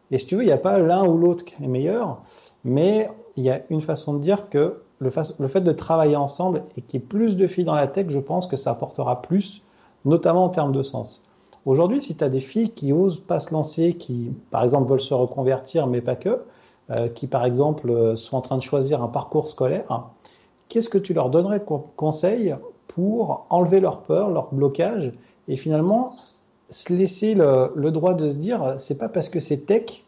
Et 0.10 0.18
si 0.18 0.26
tu 0.26 0.36
veux, 0.36 0.42
il 0.42 0.48
n'y 0.48 0.52
a 0.52 0.58
pas 0.58 0.80
l'un 0.80 1.06
ou 1.06 1.18
l'autre 1.18 1.46
qui 1.46 1.64
est 1.64 1.68
meilleur, 1.68 2.24
mais 2.64 3.12
il 3.36 3.44
y 3.44 3.52
a 3.52 3.62
une 3.70 3.82
façon 3.82 4.14
de 4.14 4.20
dire 4.20 4.50
que 4.50 4.82
le, 5.00 5.10
fait 5.10 5.62
de 5.62 5.72
travailler 5.72 6.16
ensemble 6.16 6.64
et 6.78 6.82
qu'il 6.82 7.00
y 7.00 7.04
ait 7.04 7.06
plus 7.06 7.38
de 7.38 7.48
filles 7.48 7.64
dans 7.64 7.76
la 7.76 7.88
tech, 7.88 8.08
je 8.10 8.20
pense 8.20 8.48
que 8.48 8.58
ça 8.58 8.72
apportera 8.72 9.22
plus, 9.22 9.62
notamment 10.06 10.46
en 10.46 10.50
termes 10.50 10.74
de 10.74 10.84
sens. 10.84 11.24
Aujourd'hui, 11.66 12.02
si 12.02 12.16
tu 12.16 12.24
as 12.24 12.30
des 12.30 12.40
filles 12.40 12.72
qui 12.72 12.94
osent 12.94 13.20
pas 13.20 13.40
se 13.40 13.54
lancer, 13.54 13.94
qui 13.94 14.32
par 14.52 14.64
exemple 14.64 14.90
veulent 14.90 15.00
se 15.00 15.14
reconvertir, 15.14 15.88
mais 15.88 16.02
pas 16.02 16.16
que, 16.16 16.42
euh, 16.92 17.08
qui 17.08 17.28
par 17.28 17.46
exemple 17.46 17.90
euh, 17.90 18.16
sont 18.16 18.38
en 18.38 18.42
train 18.42 18.58
de 18.58 18.64
choisir 18.64 19.04
un 19.04 19.10
parcours 19.10 19.48
scolaire, 19.48 20.08
qu'est-ce 20.68 20.90
que 20.90 20.98
tu 20.98 21.14
leur 21.14 21.30
donnerais 21.30 21.64
comme 21.64 21.84
conseil 21.96 22.56
pour 22.88 23.46
enlever 23.50 23.80
leur 23.80 24.02
peur, 24.02 24.30
leur 24.30 24.54
blocage 24.54 25.14
et 25.48 25.56
finalement 25.56 26.14
se 26.70 26.94
laisser 26.94 27.36
le, 27.36 27.92
droit 27.92 28.14
de 28.14 28.30
se 28.30 28.38
dire 28.38 28.76
c'est 28.80 28.98
pas 28.98 29.10
parce 29.10 29.30
que 29.30 29.40
c'est 29.40 29.66
tech 29.66 30.04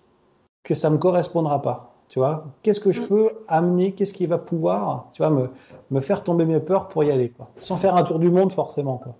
que 0.64 0.74
ça 0.74 0.90
me 0.90 0.98
correspondra 0.98 1.62
pas? 1.62 1.91
Tu 2.12 2.20
vois, 2.20 2.44
qu'est-ce 2.62 2.82
que 2.82 2.92
je 2.92 3.02
mm. 3.02 3.08
peux 3.08 3.30
amener 3.48 3.94
Qu'est-ce 3.94 4.14
qui 4.14 4.26
va 4.26 4.38
pouvoir, 4.38 5.08
tu 5.14 5.22
vois, 5.22 5.32
me, 5.32 5.50
me 5.92 6.02
faire 6.02 6.26
tomber 6.26 6.44
mes 6.44 6.60
peurs 6.60 6.90
pour 6.90 7.06
y 7.06 7.10
aller, 7.10 7.30
quoi. 7.30 7.50
Sans 7.56 7.78
faire 7.78 7.96
un 7.96 8.04
tour 8.04 8.20
du 8.20 8.30
monde, 8.30 8.52
forcément, 8.52 8.98
quoi. 8.98 9.16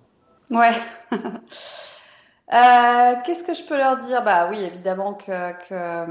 Ouais. 0.50 0.72
Euh, 2.52 3.14
qu'est-ce 3.24 3.44
que 3.44 3.54
je 3.54 3.64
peux 3.64 3.78
leur 3.78 3.96
dire? 4.00 4.22
Bah 4.24 4.48
oui, 4.50 4.62
évidemment 4.62 5.14
que, 5.14 5.52
que 5.68 6.06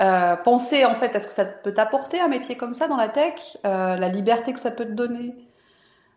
euh, 0.00 0.36
penser 0.36 0.84
en 0.84 0.94
fait 0.94 1.16
à 1.16 1.18
ce 1.18 1.26
que 1.26 1.34
ça 1.34 1.44
peut 1.44 1.74
t'apporter 1.74 2.20
un 2.20 2.28
métier 2.28 2.56
comme 2.56 2.72
ça 2.72 2.86
dans 2.86 2.96
la 2.96 3.08
tech, 3.08 3.56
euh, 3.66 3.96
la 3.96 4.08
liberté 4.08 4.52
que 4.52 4.60
ça 4.60 4.70
peut 4.70 4.84
te 4.84 4.92
donner. 4.92 5.34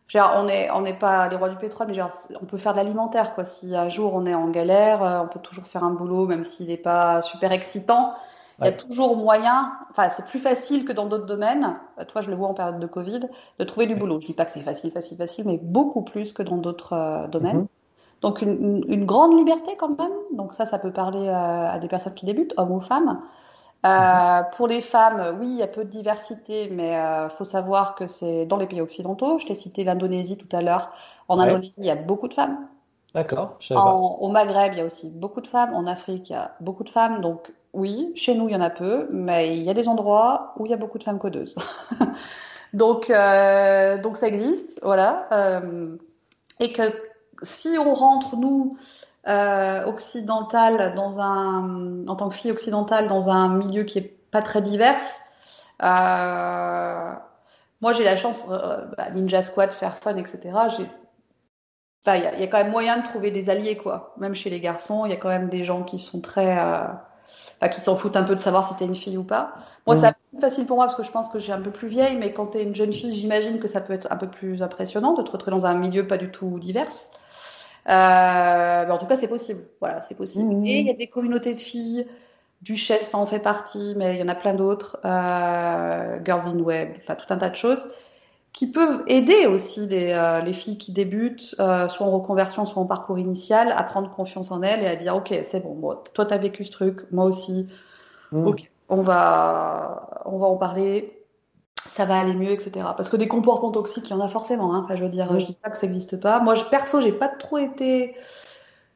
Genre, 0.07 0.35
on 0.35 0.43
n'est 0.43 0.69
on 0.69 0.81
n'est 0.81 0.93
pas 0.93 1.27
les 1.29 1.35
rois 1.35 1.49
du 1.49 1.55
pétrole, 1.55 1.87
mais 1.87 1.95
genre, 1.95 2.11
on 2.39 2.45
peut 2.45 2.57
faire 2.57 2.73
de 2.73 2.77
l'alimentaire. 2.77 3.33
Quoi. 3.33 3.43
Si 3.43 3.75
un 3.75 3.89
jour 3.89 4.13
on 4.13 4.27
est 4.27 4.35
en 4.35 4.49
galère, 4.49 5.01
on 5.23 5.27
peut 5.33 5.39
toujours 5.39 5.65
faire 5.65 5.83
un 5.83 5.93
boulot, 5.93 6.27
même 6.27 6.43
s'il 6.43 6.67
n'est 6.67 6.77
pas 6.77 7.23
super 7.23 7.51
excitant. 7.51 8.13
Il 8.59 8.65
y 8.65 8.69
a 8.69 8.71
toujours 8.71 9.15
moyen, 9.17 9.71
enfin 9.91 10.09
c'est 10.09 10.25
plus 10.25 10.39
facile 10.39 10.83
que 10.83 10.91
dans 10.91 11.05
d'autres 11.05 11.27
domaines, 11.27 11.77
euh, 11.99 12.05
toi 12.05 12.21
je 12.21 12.31
le 12.31 12.35
vois 12.35 12.47
en 12.47 12.55
période 12.55 12.79
de 12.79 12.87
Covid, 12.87 13.21
de 13.59 13.63
trouver 13.63 13.85
du 13.85 13.95
boulot. 13.95 14.19
Je 14.19 14.27
dis 14.27 14.33
pas 14.33 14.45
que 14.45 14.51
c'est 14.51 14.61
facile, 14.61 14.91
facile, 14.91 15.17
facile, 15.17 15.45
mais 15.45 15.59
beaucoup 15.61 16.01
plus 16.01 16.33
que 16.33 16.41
dans 16.41 16.57
d'autres 16.57 16.93
euh, 16.93 17.27
domaines. 17.27 17.57
Mhm. 17.57 17.67
Donc 18.21 18.41
une, 18.41 18.83
une, 18.87 19.05
grande 19.05 19.37
liberté 19.37 19.75
quand 19.77 19.95
même. 19.99 20.11
Donc 20.33 20.53
ça, 20.53 20.65
ça 20.65 20.79
peut 20.79 20.91
parler 20.91 21.27
euh, 21.27 21.71
à 21.71 21.77
des 21.77 21.87
personnes 21.87 22.15
qui 22.15 22.25
débutent, 22.25 22.55
hommes 22.57 22.71
ou 22.71 22.81
femmes. 22.81 23.21
Euh, 23.85 23.89
mhm. 23.89 24.45
Pour 24.55 24.67
les 24.67 24.81
femmes, 24.81 25.37
oui, 25.39 25.49
il 25.49 25.57
y 25.57 25.61
a 25.61 25.67
peu 25.67 25.85
de 25.85 25.89
diversité, 25.91 26.71
mais 26.71 26.93
il 26.93 27.29
faut 27.29 27.45
savoir 27.45 27.93
que 27.93 28.07
c'est 28.07 28.47
dans 28.47 28.57
les 28.57 28.65
pays 28.65 28.81
occidentaux. 28.81 29.37
Je 29.37 29.45
t'ai 29.45 29.53
cité 29.53 29.83
l'Indonésie 29.83 30.35
tout 30.35 30.49
à 30.55 30.63
l'heure. 30.63 30.89
En 31.27 31.39
Indonésie, 31.39 31.75
il 31.77 31.85
y 31.85 31.91
a 31.91 31.95
beaucoup 31.95 32.27
de 32.27 32.33
femmes. 32.33 32.57
D'accord. 33.13 33.57
Au 33.71 34.29
Maghreb, 34.29 34.73
il 34.73 34.79
y 34.79 34.81
a 34.81 34.85
aussi 34.85 35.09
beaucoup 35.09 35.41
de 35.41 35.47
femmes. 35.47 35.75
En 35.75 35.85
Afrique, 35.85 36.31
il 36.31 36.33
y 36.33 36.35
a 36.35 36.55
beaucoup 36.59 36.83
de 36.83 36.89
femmes. 36.89 37.21
Donc 37.21 37.51
oui, 37.73 38.11
chez 38.15 38.35
nous, 38.35 38.47
il 38.49 38.53
y 38.53 38.55
en 38.55 38.61
a 38.61 38.69
peu, 38.69 39.07
mais 39.11 39.57
il 39.57 39.63
y 39.63 39.69
a 39.69 39.73
des 39.73 39.87
endroits 39.87 40.53
où 40.57 40.65
il 40.65 40.69
y 40.69 40.73
a 40.73 40.77
beaucoup 40.77 40.97
de 40.97 41.03
femmes 41.03 41.19
codeuses. 41.19 41.55
donc, 42.73 43.09
euh, 43.09 44.01
donc 44.01 44.17
ça 44.17 44.27
existe, 44.27 44.79
voilà. 44.81 45.27
Euh, 45.31 45.95
et 46.59 46.71
que 46.71 46.83
si 47.43 47.69
on 47.77 47.93
rentre, 47.93 48.35
nous, 48.35 48.77
euh, 49.27 49.85
dans 50.95 51.19
un, 51.19 52.07
en 52.07 52.15
tant 52.15 52.29
que 52.29 52.35
fille 52.35 52.51
occidentale, 52.51 53.07
dans 53.07 53.29
un 53.29 53.49
milieu 53.49 53.83
qui 53.83 53.99
est 53.99 54.17
pas 54.31 54.41
très 54.41 54.61
divers, 54.61 55.01
euh, 55.83 57.13
moi 57.81 57.93
j'ai 57.93 58.03
la 58.03 58.17
chance, 58.17 58.43
bah, 58.47 59.11
Ninja 59.13 59.43
Squad, 59.43 59.71
faire 59.71 59.99
fun, 59.99 60.15
etc. 60.15 60.39
Il 62.07 62.21
y, 62.21 62.25
a, 62.25 62.47
quand 62.47 62.57
même 62.57 62.71
moyen 62.71 62.97
de 62.97 63.03
trouver 63.03 63.31
des 63.31 63.49
alliés, 63.49 63.77
quoi. 63.77 64.13
Même 64.17 64.33
chez 64.33 64.49
les 64.49 64.61
garçons, 64.61 65.05
il 65.05 65.09
y 65.11 65.13
a 65.13 65.17
quand 65.17 65.29
même 65.29 65.49
des 65.49 65.63
gens 65.63 65.83
qui 65.83 65.99
sont 65.99 66.21
très, 66.21 66.57
qui 67.71 67.81
s'en 67.81 67.95
foutent 67.95 68.15
un 68.15 68.23
peu 68.23 68.35
de 68.35 68.39
savoir 68.39 68.67
si 68.67 68.75
t'es 68.75 68.85
une 68.85 68.95
fille 68.95 69.17
ou 69.17 69.23
pas. 69.23 69.55
Moi, 69.85 69.95
mmh. 69.95 70.01
c'est 70.01 70.15
plus 70.31 70.41
facile 70.41 70.65
pour 70.65 70.77
moi 70.77 70.85
parce 70.85 70.95
que 70.95 71.03
je 71.03 71.11
pense 71.11 71.29
que 71.29 71.39
j'ai 71.39 71.51
un 71.51 71.61
peu 71.61 71.71
plus 71.71 71.87
vieille, 71.87 72.17
mais 72.17 72.33
quand 72.33 72.47
t'es 72.47 72.63
une 72.63 72.75
jeune 72.75 72.93
fille, 72.93 73.15
j'imagine 73.15 73.59
que 73.59 73.67
ça 73.67 73.81
peut 73.81 73.93
être 73.93 74.07
un 74.11 74.17
peu 74.17 74.27
plus 74.27 74.61
impressionnant 74.61 75.13
de 75.13 75.21
te 75.23 75.31
retrouver 75.31 75.57
dans 75.57 75.65
un 75.65 75.73
milieu 75.73 76.05
pas 76.07 76.17
du 76.17 76.29
tout 76.29 76.59
divers. 76.59 76.87
Euh, 77.89 78.85
mais 78.85 78.91
en 78.91 78.97
tout 78.97 79.05
cas, 79.05 79.15
c'est 79.15 79.27
possible. 79.27 79.61
Voilà, 79.79 80.01
c'est 80.01 80.15
possible. 80.15 80.53
Mmh. 80.53 80.65
Et 80.65 80.79
il 80.79 80.87
y 80.87 80.91
a 80.91 80.93
des 80.93 81.07
communautés 81.07 81.53
de 81.53 81.59
filles. 81.59 82.07
Duchesse, 82.63 83.11
ça 83.11 83.19
en 83.19 83.27
fait 83.27 83.39
partie, 83.39 83.93
mais 83.97 84.15
il 84.15 84.19
y 84.19 84.23
en 84.23 84.27
a 84.27 84.35
plein 84.35 84.55
d'autres. 84.55 84.97
Euh, 85.05 86.19
Girls 86.25 86.47
in 86.47 86.59
Web, 86.59 86.95
enfin 87.03 87.15
tout 87.15 87.31
un 87.31 87.37
tas 87.37 87.49
de 87.49 87.55
choses 87.55 87.87
qui 88.57 88.65
peuvent 88.65 89.03
aider 89.05 89.45
aussi 89.45 89.85
les, 89.85 90.13
euh, 90.13 90.41
les 90.41 90.51
filles 90.51 90.79
qui 90.79 90.91
débutent, 90.91 91.55
euh, 91.59 91.87
soit 91.87 92.07
en 92.07 92.09
reconversion, 92.09 92.65
soit 92.65 92.81
en 92.81 92.87
parcours 92.87 93.19
initial, 93.19 93.71
à 93.71 93.83
prendre 93.83 94.09
confiance 94.09 94.49
en 94.49 94.63
elles 94.63 94.81
et 94.81 94.87
à 94.87 94.95
dire 94.95 95.15
ok, 95.15 95.31
c'est 95.43 95.59
bon, 95.59 95.75
bon 95.75 95.95
toi 96.15 96.25
tu 96.25 96.33
as 96.33 96.39
vécu 96.39 96.65
ce 96.65 96.71
truc, 96.71 97.05
moi 97.11 97.25
aussi, 97.25 97.67
mmh. 98.31 98.47
ok, 98.47 98.71
on 98.89 99.03
va, 99.03 100.23
on 100.25 100.39
va 100.39 100.47
en 100.47 100.55
parler, 100.55 101.23
ça 101.85 102.05
va 102.05 102.19
aller 102.19 102.33
mieux, 102.33 102.49
etc. 102.49 102.71
Parce 102.97 103.09
que 103.09 103.15
des 103.15 103.27
comportements 103.27 103.71
toxiques, 103.71 104.09
il 104.09 104.13
y 104.13 104.15
en 104.15 104.21
a 104.21 104.27
forcément. 104.27 104.73
Hein. 104.73 104.81
Enfin, 104.83 104.95
je 104.95 105.03
veux 105.03 105.11
dire, 105.11 105.31
mmh. 105.31 105.39
je 105.39 105.45
dis 105.45 105.57
pas 105.61 105.69
que 105.69 105.77
ça 105.77 105.85
n'existe 105.85 106.19
pas. 106.19 106.39
Moi, 106.39 106.55
je, 106.55 106.63
perso, 106.63 106.99
j'ai 106.99 107.11
pas 107.11 107.27
trop 107.27 107.59
été, 107.59 108.15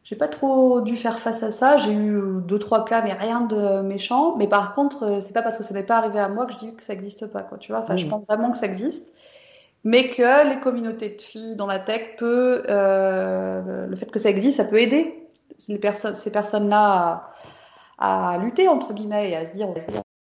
j'ai 0.03 0.15
pas 0.15 0.27
trop 0.27 0.81
dû 0.81 0.97
faire 0.97 1.19
face 1.19 1.43
à 1.43 1.51
ça. 1.51 1.77
J'ai 1.77 1.93
eu 1.93 2.19
deux 2.47 2.57
trois 2.57 2.83
cas, 2.83 3.03
mais 3.03 3.13
rien 3.13 3.41
de 3.41 3.81
méchant. 3.81 4.37
Mais 4.37 4.47
par 4.47 4.73
contre, 4.73 5.19
c'est 5.21 5.33
pas 5.33 5.43
parce 5.43 5.59
que 5.59 5.63
ça 5.63 5.75
m'est 5.75 5.83
pas 5.83 5.97
arrivé 5.97 6.19
à 6.19 6.29
moi 6.29 6.47
que 6.47 6.53
je 6.53 6.57
dis 6.57 6.73
que 6.73 6.81
ça 6.81 6.95
n'existe 6.95 7.27
pas, 7.27 7.43
quoi. 7.43 7.59
Tu 7.59 7.71
vois. 7.71 7.81
Enfin, 7.81 7.95
je 7.95 8.07
mmh. 8.07 8.09
pense 8.09 8.25
vraiment 8.25 8.49
que 8.49 8.57
ça 8.57 8.65
existe 8.65 9.13
mais 9.83 10.09
que 10.09 10.47
les 10.47 10.59
communautés 10.59 11.09
de 11.09 11.21
filles 11.21 11.55
dans 11.55 11.67
la 11.67 11.79
tech 11.79 12.15
peut, 12.17 12.63
euh, 12.69 13.87
le 13.87 13.95
fait 13.95 14.11
que 14.11 14.19
ça 14.19 14.29
existe, 14.29 14.57
ça 14.57 14.65
peut 14.65 14.79
aider 14.79 15.17
ces 15.57 15.79
personnes-là 16.31 17.31
à, 17.97 18.37
lutter 18.39 18.67
entre 18.67 18.93
guillemets 18.93 19.29
et 19.29 19.35
à 19.35 19.45
se 19.45 19.53
dire, 19.53 19.69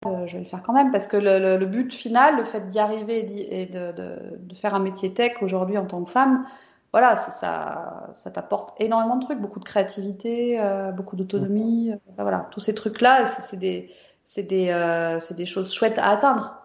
euh, 0.06 0.26
je 0.26 0.34
vais 0.34 0.40
le 0.40 0.48
faire 0.48 0.62
quand 0.62 0.72
même, 0.72 0.90
parce 0.90 1.06
que 1.06 1.16
le, 1.16 1.64
but 1.66 1.92
final, 1.92 2.36
le 2.36 2.44
fait 2.44 2.68
d'y 2.68 2.78
arriver 2.78 3.18
et 3.62 3.66
de, 3.66 4.54
faire 4.54 4.74
un 4.74 4.80
métier 4.80 5.14
tech 5.14 5.34
aujourd'hui 5.42 5.78
en 5.78 5.86
tant 5.86 6.02
que 6.02 6.10
femme, 6.10 6.46
voilà, 6.92 7.14
ça, 7.14 8.08
ça 8.12 8.30
t'apporte 8.32 8.74
énormément 8.80 9.16
de 9.16 9.24
trucs, 9.24 9.40
beaucoup 9.40 9.60
de 9.60 9.64
créativité, 9.64 10.60
euh, 10.60 10.90
beaucoup 10.90 11.14
d'autonomie, 11.14 11.92
euh, 11.92 11.96
voilà, 12.18 12.48
tous 12.50 12.58
ces 12.58 12.74
trucs-là, 12.74 13.26
c'est 13.26 13.56
des, 13.56 13.92
des, 14.36 15.18
des 15.30 15.46
choses 15.46 15.72
chouettes 15.72 15.98
à 15.98 16.08
atteindre. 16.08 16.59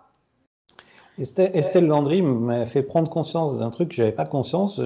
Estelle 1.17 1.88
Landry 1.88 2.21
m'a 2.21 2.65
fait 2.65 2.84
prendre 2.84 3.10
conscience 3.10 3.58
d'un 3.58 3.69
truc 3.69 3.89
que 3.89 3.95
j'avais 3.95 4.12
pas 4.12 4.25
conscience. 4.25 4.82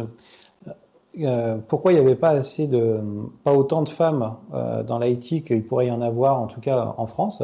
Euh, 1.19 1.57
pourquoi 1.67 1.91
il 1.91 1.95
n'y 1.95 2.01
avait 2.01 2.15
pas 2.15 2.29
assez 2.29 2.67
de, 2.67 2.99
pas 3.43 3.53
autant 3.53 3.81
de 3.81 3.89
femmes 3.89 4.35
euh, 4.53 4.83
dans 4.83 4.99
l'IT 4.99 5.43
qu'il 5.43 5.65
pourrait 5.65 5.87
y 5.87 5.91
en 5.91 6.01
avoir, 6.01 6.39
en 6.39 6.47
tout 6.47 6.61
cas 6.61 6.93
en 6.97 7.07
France? 7.07 7.41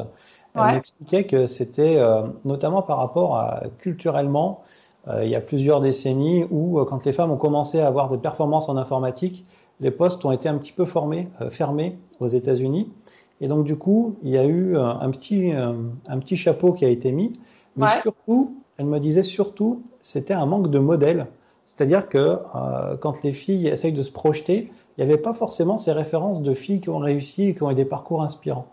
Elle 0.53 0.61
ouais. 0.61 0.73
m'expliquait 0.73 1.25
que 1.25 1.47
c'était 1.47 1.97
euh, 1.97 2.23
notamment 2.45 2.81
par 2.81 2.97
rapport 2.97 3.35
à 3.37 3.63
culturellement, 3.79 4.61
euh, 5.07 5.23
il 5.23 5.29
y 5.29 5.35
a 5.35 5.41
plusieurs 5.41 5.81
décennies 5.81 6.45
où 6.49 6.79
euh, 6.79 6.85
quand 6.85 7.05
les 7.05 7.11
femmes 7.11 7.31
ont 7.31 7.37
commencé 7.37 7.79
à 7.79 7.87
avoir 7.87 8.09
des 8.09 8.17
performances 8.17 8.69
en 8.69 8.77
informatique, 8.77 9.45
les 9.79 9.91
postes 9.91 10.23
ont 10.25 10.31
été 10.31 10.49
un 10.49 10.57
petit 10.57 10.71
peu 10.71 10.85
formés, 10.85 11.27
euh, 11.41 11.49
fermés 11.49 11.97
aux 12.19 12.27
États-Unis. 12.27 12.91
Et 13.41 13.47
donc 13.47 13.65
du 13.65 13.75
coup, 13.75 14.15
il 14.23 14.29
y 14.29 14.37
a 14.37 14.45
eu 14.45 14.77
un 14.77 15.11
petit, 15.11 15.51
un 15.51 16.19
petit 16.19 16.37
chapeau 16.37 16.71
qui 16.71 16.85
a 16.85 16.87
été 16.87 17.11
mis, 17.11 17.37
mais 17.75 17.83
ouais. 17.83 18.01
surtout 18.01 18.55
elle 18.77 18.85
me 18.85 18.99
disait 18.99 19.23
surtout, 19.23 19.83
c'était 20.01 20.33
un 20.33 20.45
manque 20.45 20.69
de 20.69 20.79
modèle. 20.79 21.27
C'est-à-dire 21.65 22.07
que 22.09 22.17
euh, 22.55 22.97
quand 22.97 23.23
les 23.23 23.33
filles 23.33 23.67
essayent 23.67 23.93
de 23.93 24.03
se 24.03 24.11
projeter, 24.11 24.71
il 24.97 25.05
n'y 25.05 25.11
avait 25.11 25.21
pas 25.21 25.33
forcément 25.33 25.77
ces 25.77 25.91
références 25.91 26.41
de 26.41 26.53
filles 26.53 26.81
qui 26.81 26.89
ont 26.89 26.99
réussi 26.99 27.49
et 27.49 27.55
qui 27.55 27.63
ont 27.63 27.71
eu 27.71 27.75
des 27.75 27.85
parcours 27.85 28.21
inspirants. 28.21 28.67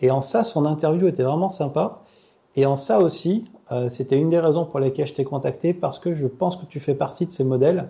Et 0.00 0.10
en 0.10 0.20
ça, 0.20 0.44
son 0.44 0.66
interview 0.66 1.06
était 1.06 1.22
vraiment 1.22 1.50
sympa. 1.50 2.02
Et 2.56 2.66
en 2.66 2.76
ça 2.76 3.00
aussi, 3.00 3.50
euh, 3.72 3.88
c'était 3.88 4.18
une 4.18 4.28
des 4.28 4.38
raisons 4.38 4.64
pour 4.64 4.80
lesquelles 4.80 5.06
je 5.06 5.14
t'ai 5.14 5.24
contacté, 5.24 5.72
parce 5.72 5.98
que 5.98 6.14
je 6.14 6.26
pense 6.26 6.56
que 6.56 6.66
tu 6.66 6.80
fais 6.80 6.94
partie 6.94 7.26
de 7.26 7.32
ces 7.32 7.44
modèles. 7.44 7.88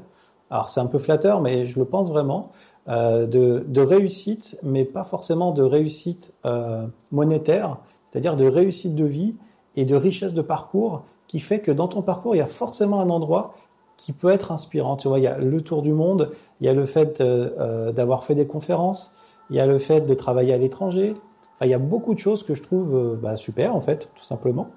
Alors 0.50 0.68
c'est 0.68 0.80
un 0.80 0.86
peu 0.86 0.98
flatteur, 0.98 1.40
mais 1.40 1.66
je 1.66 1.78
le 1.78 1.84
pense 1.84 2.08
vraiment, 2.08 2.50
euh, 2.88 3.26
de, 3.26 3.64
de, 3.66 3.80
réussite, 3.80 4.58
mais 4.62 4.84
pas 4.84 5.04
forcément 5.04 5.52
de 5.52 5.62
réussite 5.62 6.32
euh, 6.44 6.86
monétaire, 7.10 7.78
c'est-à-dire 8.10 8.36
de 8.36 8.46
réussite 8.46 8.94
de 8.94 9.04
vie 9.04 9.34
et 9.74 9.84
de 9.84 9.96
richesse 9.96 10.34
de 10.34 10.42
parcours 10.42 11.02
qui 11.26 11.40
fait 11.40 11.60
que 11.60 11.70
dans 11.70 11.88
ton 11.88 12.02
parcours, 12.02 12.34
il 12.34 12.38
y 12.38 12.42
a 12.42 12.46
forcément 12.46 13.00
un 13.00 13.10
endroit 13.10 13.54
qui 13.96 14.12
peut 14.12 14.30
être 14.30 14.52
inspirant. 14.52 14.96
Tu 14.96 15.08
vois, 15.08 15.18
il 15.18 15.22
y 15.22 15.28
a 15.28 15.38
le 15.38 15.60
tour 15.62 15.82
du 15.82 15.92
monde, 15.92 16.32
il 16.60 16.66
y 16.66 16.68
a 16.68 16.74
le 16.74 16.86
fait 16.86 17.20
euh, 17.20 17.50
euh, 17.58 17.92
d'avoir 17.92 18.24
fait 18.24 18.34
des 18.34 18.46
conférences, 18.46 19.14
il 19.50 19.56
y 19.56 19.60
a 19.60 19.66
le 19.66 19.78
fait 19.78 20.02
de 20.02 20.14
travailler 20.14 20.52
à 20.52 20.58
l'étranger. 20.58 21.14
Enfin, 21.56 21.66
il 21.66 21.70
y 21.70 21.74
a 21.74 21.78
beaucoup 21.78 22.14
de 22.14 22.18
choses 22.18 22.42
que 22.42 22.54
je 22.54 22.62
trouve 22.62 22.94
euh, 22.94 23.16
bah, 23.20 23.36
super, 23.36 23.76
en 23.76 23.80
fait, 23.80 24.10
tout 24.14 24.24
simplement. 24.24 24.68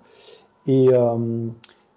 Et 0.67 0.89
euh, 0.91 1.47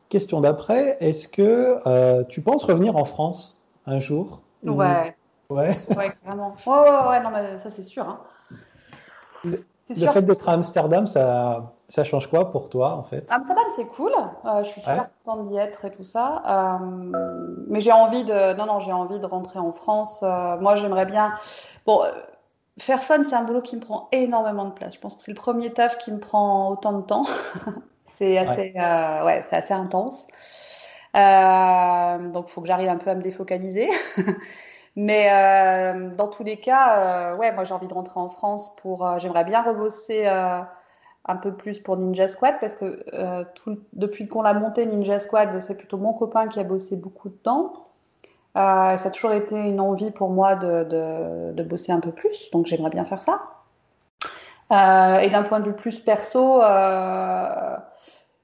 question 0.08 0.40
d'après, 0.40 0.96
est-ce 1.00 1.28
que 1.28 2.24
tu 2.24 2.40
penses 2.40 2.64
revenir 2.64 2.96
en 2.96 3.04
France 3.04 3.62
un 3.86 4.00
jour 4.00 4.40
Ouais. 4.64 5.14
Ouais. 5.50 5.76
Ouais, 5.96 6.12
vraiment. 6.24 6.54
Ouais, 6.64 6.72
ouais, 6.72 7.08
ouais, 7.08 7.22
non, 7.22 7.30
mais 7.30 7.58
ça, 7.58 7.70
c'est 7.70 7.82
sûr. 7.82 8.08
Hein. 8.08 8.20
Le, 9.96 10.06
fait 10.06 10.22
d'être 10.22 10.48
à 10.48 10.52
Amsterdam, 10.52 11.06
ça, 11.06 11.72
ça 11.88 12.04
change 12.04 12.28
quoi 12.28 12.52
pour 12.52 12.68
toi 12.68 12.94
en 12.94 13.02
fait? 13.02 13.26
Amsterdam, 13.30 13.64
c'est 13.74 13.86
cool. 13.86 14.12
Euh, 14.44 14.62
je 14.62 14.68
suis 14.68 14.80
super 14.80 14.96
ouais. 14.96 15.08
contente 15.24 15.48
d'y 15.48 15.56
être 15.56 15.84
et 15.84 15.90
tout 15.90 16.04
ça. 16.04 16.42
Euh, 16.46 17.12
mais 17.68 17.80
j'ai 17.80 17.90
envie 17.90 18.24
de, 18.24 18.56
non, 18.56 18.66
non, 18.66 18.78
j'ai 18.78 18.92
envie 18.92 19.18
de 19.18 19.26
rentrer 19.26 19.58
en 19.58 19.72
France. 19.72 20.20
Euh, 20.22 20.56
moi, 20.58 20.76
j'aimerais 20.76 21.06
bien. 21.06 21.34
Bon, 21.86 22.02
faire 22.78 23.02
fun, 23.02 23.24
c'est 23.24 23.34
un 23.34 23.42
boulot 23.42 23.62
qui 23.62 23.74
me 23.76 23.80
prend 23.80 24.08
énormément 24.12 24.66
de 24.66 24.72
place. 24.72 24.94
Je 24.94 25.00
pense 25.00 25.16
que 25.16 25.22
c'est 25.22 25.32
le 25.32 25.36
premier 25.36 25.72
taf 25.72 25.98
qui 25.98 26.12
me 26.12 26.20
prend 26.20 26.70
autant 26.70 26.92
de 26.92 27.02
temps. 27.02 27.26
c'est 28.16 28.38
assez, 28.38 28.72
ouais, 28.76 29.22
ouais 29.24 29.44
c'est 29.50 29.56
assez 29.56 29.74
intense. 29.74 30.28
donc, 31.14 32.44
il 32.48 32.50
faut 32.52 32.60
que 32.60 32.68
j'arrive 32.68 32.88
un 32.88 32.98
peu 32.98 33.10
à 33.10 33.16
me 33.16 33.22
défocaliser. 33.22 33.90
Mais 34.96 35.28
euh, 35.30 36.10
dans 36.16 36.28
tous 36.28 36.42
les 36.42 36.56
cas, 36.56 37.32
euh, 37.32 37.36
ouais, 37.36 37.52
moi 37.52 37.64
j'ai 37.64 37.74
envie 37.74 37.86
de 37.86 37.94
rentrer 37.94 38.18
en 38.18 38.28
France 38.28 38.74
pour. 38.76 39.06
Euh, 39.06 39.18
j'aimerais 39.18 39.44
bien 39.44 39.62
rebosser 39.62 40.26
un 41.26 41.36
peu 41.36 41.52
plus 41.52 41.78
pour 41.78 41.96
Ninja 41.96 42.28
Squad 42.28 42.56
parce 42.60 42.74
que 42.74 43.04
depuis 43.92 44.26
qu'on 44.26 44.42
l'a 44.42 44.54
monté 44.54 44.86
Ninja 44.86 45.18
Squad, 45.18 45.60
c'est 45.60 45.76
plutôt 45.76 45.98
mon 45.98 46.12
copain 46.12 46.48
qui 46.48 46.58
a 46.58 46.64
bossé 46.64 46.96
beaucoup 46.96 47.28
de 47.28 47.34
temps. 47.34 47.88
ça 48.54 48.94
a 48.94 49.10
toujours 49.10 49.32
été 49.32 49.54
une 49.54 49.80
envie 49.80 50.10
pour 50.10 50.30
moi 50.30 50.56
de, 50.56 50.84
de, 50.84 51.52
de 51.52 51.62
bosser 51.62 51.92
un 51.92 52.00
peu 52.00 52.10
plus, 52.10 52.50
donc 52.52 52.66
j'aimerais 52.66 52.90
bien 52.90 53.04
faire 53.04 53.22
ça. 53.22 53.42
et 55.22 55.30
d'un 55.30 55.42
point 55.44 55.60
de 55.60 55.68
vue 55.68 55.76
plus 55.76 56.00
perso, 56.00 56.60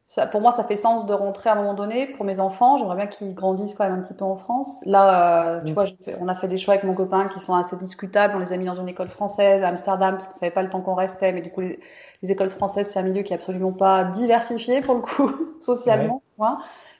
ça, 0.08 0.26
pour 0.26 0.40
moi, 0.40 0.52
ça 0.52 0.62
fait 0.62 0.76
sens 0.76 1.04
de 1.06 1.12
rentrer 1.12 1.50
à 1.50 1.54
un 1.54 1.56
moment 1.56 1.74
donné 1.74 2.06
pour 2.06 2.24
mes 2.24 2.38
enfants. 2.38 2.76
J'aimerais 2.76 2.96
bien 2.96 3.06
qu'ils 3.06 3.34
grandissent 3.34 3.74
quand 3.74 3.84
même 3.84 3.98
un 3.98 4.02
petit 4.02 4.14
peu 4.14 4.24
en 4.24 4.36
France. 4.36 4.78
Là, 4.86 5.56
euh, 5.56 5.60
tu 5.64 5.72
mmh. 5.72 5.74
vois, 5.74 5.86
fait, 5.86 6.16
on 6.20 6.28
a 6.28 6.34
fait 6.34 6.46
des 6.46 6.58
choix 6.58 6.74
avec 6.74 6.84
mon 6.84 6.94
copain 6.94 7.28
qui 7.28 7.40
sont 7.40 7.54
assez 7.54 7.76
discutables. 7.76 8.34
On 8.36 8.38
les 8.38 8.52
a 8.52 8.56
mis 8.56 8.66
dans 8.66 8.80
une 8.80 8.88
école 8.88 9.08
française 9.08 9.64
à 9.64 9.68
Amsterdam 9.68 10.14
parce 10.14 10.28
qu'on 10.28 10.38
savait 10.38 10.52
pas 10.52 10.62
le 10.62 10.70
temps 10.70 10.80
qu'on 10.80 10.94
restait. 10.94 11.32
Mais 11.32 11.40
du 11.40 11.50
coup, 11.50 11.60
les, 11.60 11.80
les 12.22 12.30
écoles 12.30 12.50
françaises, 12.50 12.88
c'est 12.90 13.00
un 13.00 13.02
milieu 13.02 13.22
qui 13.22 13.32
est 13.32 13.36
absolument 13.36 13.72
pas 13.72 14.04
diversifié 14.04 14.80
pour 14.80 14.94
le 14.94 15.00
coup, 15.00 15.30
socialement. 15.60 16.22
Ouais. 16.38 16.48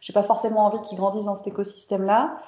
J'ai 0.01 0.12
pas 0.12 0.25
forcément 0.25 0.66
envie 0.66 0.81
qu'ils 0.83 0.99
grandissent 0.99 1.27
dans 1.27 1.37
cet 1.37 1.47
écosystème-là. 1.47 2.38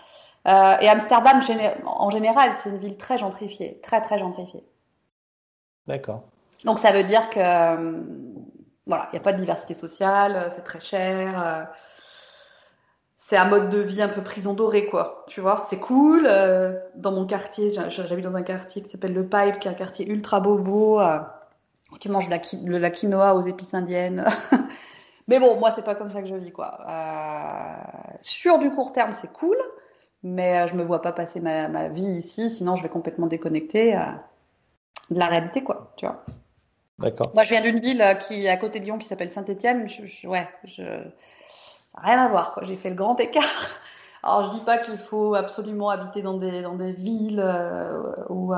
Euh, 0.47 0.77
et 0.81 0.89
Amsterdam, 0.89 1.41
en 1.85 2.11
général, 2.11 2.53
c'est 2.55 2.71
une 2.71 2.79
ville 2.79 2.97
très 2.97 3.19
gentrifiée, 3.19 3.81
très 3.83 4.01
très 4.01 4.19
gentrifiée. 4.19 4.65
D'accord. 5.87 6.23
Donc 6.65 6.79
ça 6.79 6.93
veut 6.93 7.05
dire 7.05 7.31
que 7.31 7.39
euh, 7.39 8.03
voilà, 8.89 9.09
il 9.13 9.17
n'y 9.17 9.19
a 9.19 9.23
pas 9.23 9.33
de 9.33 9.39
diversité 9.39 9.75
sociale, 9.75 10.35
euh, 10.35 10.49
c'est 10.51 10.65
très 10.65 10.81
cher. 10.81 11.41
Euh, 11.41 11.65
c'est 13.19 13.37
un 13.37 13.45
mode 13.45 13.69
de 13.69 13.79
vie 13.79 14.01
un 14.01 14.09
peu 14.09 14.23
prison 14.23 14.55
dorée, 14.55 14.87
quoi. 14.87 15.25
Tu 15.29 15.43
vois, 15.43 15.63
c'est 15.69 15.79
cool. 15.79 16.27
Euh, 16.27 16.81
dans 16.95 17.13
mon 17.13 17.27
quartier, 17.27 17.69
j'habite 17.71 18.25
dans 18.25 18.35
un 18.35 18.43
quartier 18.43 18.83
qui 18.83 18.91
s'appelle 18.91 19.13
le 19.13 19.25
Pipe, 19.25 19.61
qui 19.61 19.69
est 19.69 19.71
un 19.71 19.75
quartier 19.75 20.09
ultra 20.09 20.41
bobo. 20.41 21.01
tu 22.01 22.09
manges 22.09 22.31
la, 22.31 22.39
de 22.39 22.77
la 22.77 22.91
quinoa 22.91 23.35
aux 23.35 23.43
épices 23.43 23.75
indiennes. 23.75 24.25
mais 25.29 25.39
bon, 25.39 25.59
moi, 25.59 25.71
c'est 25.73 25.85
pas 25.85 25.95
comme 25.95 26.11
ça 26.11 26.23
que 26.23 26.29
je 26.29 26.35
vis, 26.37 26.53
quoi. 26.53 26.79
Euh, 26.89 28.19
sur 28.23 28.59
du 28.59 28.71
court 28.71 28.93
terme, 28.93 29.13
c'est 29.13 29.33
cool, 29.33 29.59
mais 30.23 30.67
je 30.69 30.75
me 30.75 30.83
vois 30.85 31.03
pas 31.03 31.13
passer 31.13 31.41
ma, 31.41 31.69
ma, 31.69 31.89
vie 31.89 32.05
ici, 32.05 32.49
sinon 32.49 32.77
je 32.77 32.83
vais 32.83 32.89
complètement 32.89 33.27
déconnecter 33.27 33.93
de 35.11 35.19
la 35.19 35.27
réalité, 35.27 35.63
quoi. 35.63 35.93
Tu 35.99 36.07
vois. 36.07 36.25
D'accord. 36.99 37.31
Moi, 37.35 37.45
je 37.45 37.51
viens 37.51 37.63
d'une 37.63 37.81
ville 37.81 38.05
qui 38.21 38.47
est 38.47 38.49
à 38.49 38.57
côté 38.57 38.81
de 38.81 38.85
Lyon 38.85 38.99
qui 38.99 39.07
s'appelle 39.07 39.31
Saint-Étienne. 39.31 39.87
ouais, 40.25 40.49
je, 40.65 40.83
rien 41.95 42.25
à 42.25 42.29
voir. 42.29 42.59
J'ai 42.63 42.77
fait 42.77 42.91
le 42.91 42.97
grand 42.97 43.19
écart. 43.21 43.45
Alors, 44.23 44.45
je 44.45 44.59
dis 44.59 44.65
pas 44.65 44.79
qu'il 44.79 44.99
faut 44.99 45.35
absolument 45.35 45.91
habiter 45.91 46.23
dans 46.23 46.37
des, 46.37 46.63
dans 46.63 46.75
des 46.75 46.93
villes 46.93 47.45
où, 48.29 48.53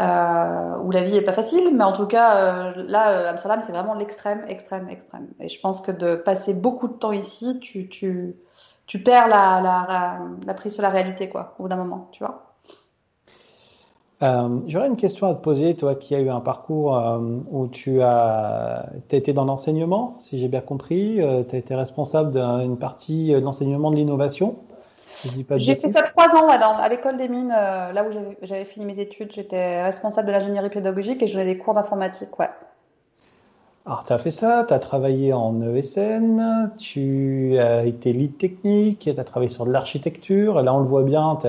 euh, 0.00 0.76
où 0.78 0.90
la 0.90 1.04
vie 1.04 1.16
est 1.16 1.22
pas 1.22 1.32
facile, 1.32 1.74
mais 1.74 1.84
en 1.84 1.92
tout 1.92 2.06
cas, 2.06 2.36
euh, 2.36 2.84
là, 2.88 3.10
euh, 3.10 3.30
Amsterdam, 3.30 3.60
c'est 3.64 3.70
vraiment 3.70 3.94
l'extrême, 3.94 4.44
extrême, 4.48 4.88
extrême. 4.88 5.28
Et 5.38 5.48
je 5.48 5.60
pense 5.60 5.80
que 5.80 5.92
de 5.92 6.16
passer 6.16 6.52
beaucoup 6.52 6.88
de 6.88 6.94
temps 6.94 7.12
ici, 7.12 7.60
tu, 7.60 7.88
tu, 7.88 8.34
tu 8.86 8.98
perds 9.02 9.28
la, 9.28 9.60
la, 9.60 10.18
la, 10.44 10.54
prise 10.54 10.74
sur 10.74 10.82
la 10.82 10.90
réalité, 10.90 11.28
quoi, 11.28 11.54
au 11.58 11.64
bout 11.64 11.68
d'un 11.68 11.76
moment, 11.76 12.08
tu 12.10 12.24
vois. 12.24 12.43
J'aurais 14.20 14.88
une 14.88 14.96
question 14.96 15.26
à 15.26 15.34
te 15.34 15.40
poser, 15.40 15.74
toi 15.74 15.94
qui 15.94 16.14
as 16.14 16.20
eu 16.20 16.30
un 16.30 16.40
parcours 16.40 16.98
où 17.50 17.68
tu 17.68 18.00
as, 18.00 18.88
été 19.10 19.32
dans 19.34 19.44
l'enseignement, 19.44 20.16
si 20.18 20.38
j'ai 20.38 20.48
bien 20.48 20.62
compris, 20.62 21.20
tu 21.48 21.54
as 21.54 21.58
été 21.58 21.74
responsable 21.74 22.30
d'une 22.30 22.78
partie 22.78 23.32
de 23.32 23.38
l'enseignement 23.38 23.90
de 23.90 23.96
l'innovation. 23.96 24.56
J'ai 25.56 25.76
fait 25.76 25.88
ça 25.88 26.02
trois 26.02 26.34
ans 26.34 26.48
à 26.48 26.88
l'école 26.88 27.16
des 27.16 27.28
mines, 27.28 27.54
euh, 27.56 27.92
là 27.92 28.04
où 28.04 28.12
j'avais 28.42 28.64
fini 28.64 28.84
mes 28.84 29.00
études. 29.00 29.32
J'étais 29.32 29.82
responsable 29.82 30.26
de 30.26 30.32
l'ingénierie 30.32 30.70
pédagogique 30.70 31.22
et 31.22 31.26
je 31.26 31.34
donnais 31.34 31.54
des 31.54 31.58
cours 31.58 31.74
d'informatique. 31.74 32.38
Ouais. 32.38 32.48
Alors, 33.86 34.04
tu 34.04 34.12
as 34.12 34.18
fait 34.18 34.30
ça, 34.30 34.64
tu 34.66 34.74
as 34.74 34.78
travaillé 34.78 35.32
en 35.32 35.60
ESN, 35.60 36.72
tu 36.78 37.58
as 37.58 37.84
été 37.84 38.12
lead 38.12 38.38
technique, 38.38 39.10
tu 39.14 39.20
as 39.20 39.24
travaillé 39.24 39.50
sur 39.50 39.66
de 39.66 39.72
l'architecture. 39.72 40.62
Là, 40.62 40.74
on 40.74 40.80
le 40.80 40.88
voit 40.88 41.02
bien, 41.02 41.38
tu 41.40 41.48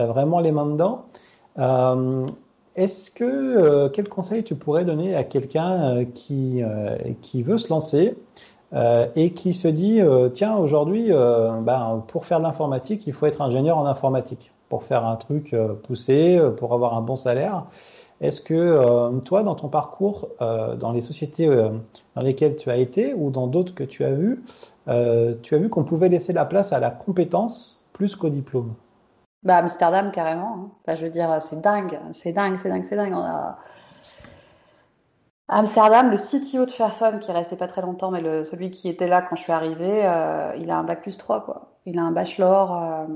as, 0.00 0.06
vraiment 0.06 0.40
les 0.40 0.52
mains 0.52 0.66
dedans. 0.66 1.06
Euh, 1.58 2.26
est-ce 2.76 3.10
que, 3.10 3.24
euh, 3.24 3.88
quel 3.88 4.08
conseil 4.08 4.42
tu 4.42 4.54
pourrais 4.56 4.84
donner 4.84 5.14
à 5.14 5.24
quelqu'un 5.24 6.04
qui, 6.14 6.62
qui 7.22 7.42
veut 7.42 7.58
se 7.58 7.68
lancer 7.68 8.16
euh, 8.74 9.06
et 9.14 9.30
qui 9.30 9.52
se 9.52 9.68
dit 9.68 10.00
euh, 10.00 10.28
tiens 10.30 10.56
aujourd'hui 10.56 11.08
euh, 11.10 11.60
ben, 11.60 12.02
pour 12.08 12.26
faire 12.26 12.38
de 12.38 12.44
l'informatique 12.44 13.06
il 13.06 13.12
faut 13.12 13.26
être 13.26 13.40
ingénieur 13.40 13.78
en 13.78 13.86
informatique 13.86 14.50
pour 14.68 14.82
faire 14.82 15.06
un 15.06 15.14
truc 15.14 15.54
poussé 15.84 16.40
pour 16.56 16.74
avoir 16.74 16.96
un 16.96 17.00
bon 17.00 17.14
salaire? 17.14 17.66
Est-ce 18.20 18.40
que 18.40 19.20
toi 19.20 19.42
dans 19.44 19.54
ton 19.54 19.68
parcours 19.68 20.28
dans 20.40 20.90
les 20.92 21.02
sociétés 21.02 21.46
dans 22.16 22.22
lesquelles 22.22 22.56
tu 22.56 22.70
as 22.70 22.76
été 22.78 23.14
ou 23.14 23.30
dans 23.30 23.46
d'autres 23.46 23.74
que 23.74 23.84
tu 23.84 24.04
as 24.04 24.10
vues 24.10 24.42
tu 25.42 25.54
as 25.54 25.58
vu 25.58 25.68
qu'on 25.68 25.84
pouvait 25.84 26.08
laisser 26.08 26.32
la 26.32 26.44
place 26.44 26.72
à 26.72 26.80
la 26.80 26.90
compétence 26.90 27.86
plus 27.92 28.16
qu'au 28.16 28.30
diplôme? 28.30 28.72
Bah 29.44 29.58
Amsterdam 29.58 30.10
carrément 30.10 30.70
hein. 30.88 30.94
je 30.94 31.04
veux 31.04 31.10
dire 31.10 31.40
c'est 31.40 31.60
dingue 31.60 31.98
c'est 32.12 32.32
dingue 32.32 32.56
c'est 32.56 32.68
dingue 32.68 32.84
c'est 32.84 32.96
dingue 32.96 33.14
Amsterdam, 35.48 36.10
le 36.10 36.16
CTO 36.16 36.64
de 36.64 36.70
Fairphone, 36.70 37.20
qui 37.20 37.30
restait 37.30 37.56
pas 37.56 37.66
très 37.66 37.82
longtemps, 37.82 38.10
mais 38.10 38.22
le, 38.22 38.44
celui 38.44 38.70
qui 38.70 38.88
était 38.88 39.06
là 39.08 39.20
quand 39.20 39.36
je 39.36 39.42
suis 39.42 39.52
arrivée, 39.52 40.06
euh, 40.06 40.56
il 40.56 40.70
a 40.70 40.78
un 40.78 40.84
bac 40.84 41.02
plus 41.02 41.18
3, 41.18 41.44
quoi. 41.44 41.74
Il 41.84 41.98
a 41.98 42.02
un 42.02 42.12
bachelor. 42.12 42.82
Euh, 42.82 43.06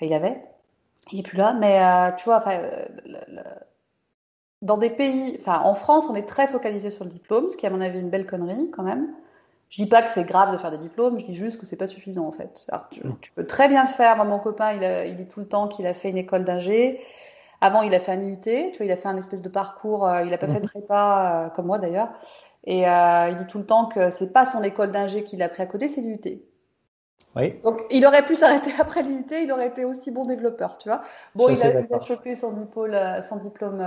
il 0.00 0.12
avait. 0.12 0.40
Il 1.12 1.20
est 1.20 1.22
plus 1.22 1.36
là, 1.36 1.54
mais 1.54 1.82
euh, 1.82 2.14
tu 2.16 2.24
vois, 2.26 2.38
enfin, 2.38 2.60
dans 4.62 4.78
des 4.78 4.90
pays, 4.90 5.36
enfin, 5.40 5.60
en 5.64 5.74
France, 5.74 6.06
on 6.08 6.14
est 6.14 6.28
très 6.28 6.46
focalisé 6.46 6.90
sur 6.90 7.04
le 7.04 7.10
diplôme, 7.10 7.48
ce 7.48 7.56
qui 7.56 7.66
est 7.66 7.68
à 7.68 7.72
mon 7.72 7.80
avis 7.80 8.00
une 8.00 8.10
belle 8.10 8.26
connerie 8.26 8.70
quand 8.70 8.82
même. 8.82 9.08
Je 9.68 9.82
dis 9.82 9.88
pas 9.88 10.02
que 10.02 10.10
c'est 10.10 10.24
grave 10.24 10.52
de 10.52 10.56
faire 10.56 10.70
des 10.70 10.78
diplômes, 10.78 11.18
je 11.18 11.24
dis 11.24 11.34
juste 11.34 11.58
que 11.58 11.66
c'est 11.66 11.76
pas 11.76 11.88
suffisant 11.88 12.26
en 12.26 12.30
fait. 12.30 12.66
Alors, 12.70 12.88
tu, 12.90 13.02
tu, 13.20 13.32
peux 13.32 13.46
très 13.46 13.68
bien 13.68 13.86
faire. 13.86 14.16
Moi, 14.16 14.24
mon 14.24 14.38
copain, 14.38 14.72
il, 14.72 15.08
il 15.10 15.16
dit 15.16 15.26
tout 15.26 15.40
le 15.40 15.48
temps 15.48 15.66
qu'il 15.66 15.86
a 15.86 15.94
fait 15.94 16.10
une 16.10 16.18
école 16.18 16.44
d'ingé. 16.44 17.00
Avant, 17.60 17.82
il 17.82 17.94
a 17.94 18.00
fait 18.00 18.12
un 18.12 18.22
IUT, 18.22 18.40
tu 18.42 18.76
vois, 18.76 18.86
il 18.86 18.92
a 18.92 18.96
fait 18.96 19.08
un 19.08 19.16
espèce 19.16 19.42
de 19.42 19.48
parcours, 19.48 20.06
euh, 20.06 20.22
il 20.22 20.30
n'a 20.30 20.38
pas 20.38 20.46
fait 20.46 20.60
de 20.60 20.64
mhm. 20.64 20.70
prépa, 20.70 21.46
euh, 21.46 21.48
comme 21.50 21.66
moi 21.66 21.78
d'ailleurs. 21.78 22.08
Et 22.64 22.88
euh, 22.88 23.28
il 23.30 23.38
dit 23.38 23.46
tout 23.46 23.58
le 23.58 23.66
temps 23.66 23.86
que 23.86 24.10
c'est 24.10 24.32
pas 24.32 24.44
son 24.44 24.62
école 24.62 24.92
d'ingé 24.92 25.24
qu'il 25.24 25.42
a 25.42 25.46
appris 25.46 25.62
à 25.62 25.66
coder, 25.66 25.88
c'est 25.88 26.00
l'IUT. 26.00 26.20
Oui. 27.36 27.54
Donc, 27.62 27.82
il 27.90 28.04
aurait 28.06 28.24
pu 28.24 28.34
s'arrêter 28.34 28.72
après 28.78 29.02
l'IUT, 29.02 29.26
il 29.30 29.52
aurait 29.52 29.68
été 29.68 29.84
aussi 29.84 30.10
bon 30.10 30.24
développeur, 30.24 30.78
tu 30.78 30.88
vois. 30.88 31.02
Bon, 31.34 31.48
il 31.48 31.62
a, 31.62 32.00
chopé 32.00 32.34
son, 32.34 32.52
diplôme, 32.52 33.22
son 33.22 33.36
diplôme 33.36 33.78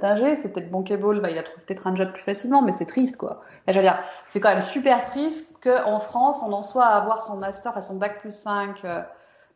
d'ingé, 0.00 0.36
c'était 0.36 0.60
le 0.60 0.68
bon 0.68 0.82
cable, 0.82 1.20
bah, 1.20 1.30
il 1.30 1.38
a 1.38 1.42
trouvé 1.42 1.62
peut-être 1.66 1.86
un 1.86 1.96
job 1.96 2.12
plus 2.12 2.22
facilement, 2.22 2.62
mais 2.62 2.72
c'est 2.72 2.86
triste, 2.86 3.16
quoi. 3.16 3.42
je 3.68 3.74
veux 3.74 3.82
dire, 3.82 3.98
c'est 4.28 4.40
quand 4.40 4.50
même 4.50 4.62
super 4.62 5.02
triste 5.02 5.58
qu'en 5.62 5.98
France, 5.98 6.40
on 6.46 6.52
en 6.52 6.62
soit 6.62 6.84
à 6.84 6.96
avoir 6.96 7.20
son 7.20 7.36
master, 7.36 7.76
à 7.76 7.80
son 7.80 7.96
bac 7.96 8.20
plus 8.20 8.32
5, 8.32 8.84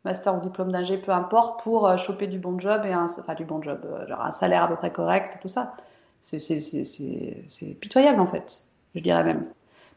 master 0.05 0.37
ou 0.37 0.41
diplôme 0.41 0.73
d'ingé, 0.73 0.99
peu 0.99 1.13
importe, 1.13 1.63
pour 1.63 1.87
euh, 1.87 1.97
choper 1.97 2.27
du 2.27 2.39
bon 2.39 2.59
job 2.59 2.83
et 2.85 2.93
un, 2.93 3.05
enfin 3.05 3.35
du 3.35 3.45
bon 3.45 3.61
job, 3.63 3.81
euh, 3.85 4.07
genre 4.07 4.23
un 4.23 4.33
salaire 4.33 4.65
à 4.65 4.69
peu 4.69 4.77
près 4.77 4.91
correct, 4.91 5.39
tout 5.41 5.49
ça. 5.49 5.75
C'est 6.21 7.75
pitoyable 7.81 8.21
en 8.21 8.27
fait, 8.27 8.65
je 8.95 9.01
dirais 9.01 9.25
même. 9.25 9.47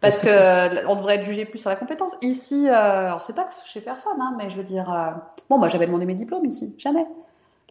Parce 0.02 0.20
que, 0.20 0.28
euh, 0.28 0.84
on 0.88 0.96
devrait 0.96 1.16
être 1.16 1.24
jugé 1.24 1.46
plus 1.46 1.60
sur 1.60 1.70
la 1.70 1.76
compétence. 1.76 2.14
Ici, 2.22 2.68
euh, 2.68 2.74
alors 2.74 3.22
c'est 3.22 3.36
pas 3.36 3.50
chez 3.66 3.82
personne, 3.82 4.20
hein, 4.20 4.36
mais 4.38 4.50
je 4.50 4.58
veux 4.58 4.64
dire, 4.64 5.16
bon, 5.50 5.58
moi 5.58 5.68
j'avais 5.68 5.86
demandé 5.86 6.06
mes 6.06 6.16
diplômes 6.16 6.46
ici, 6.46 6.76
jamais. 6.78 7.06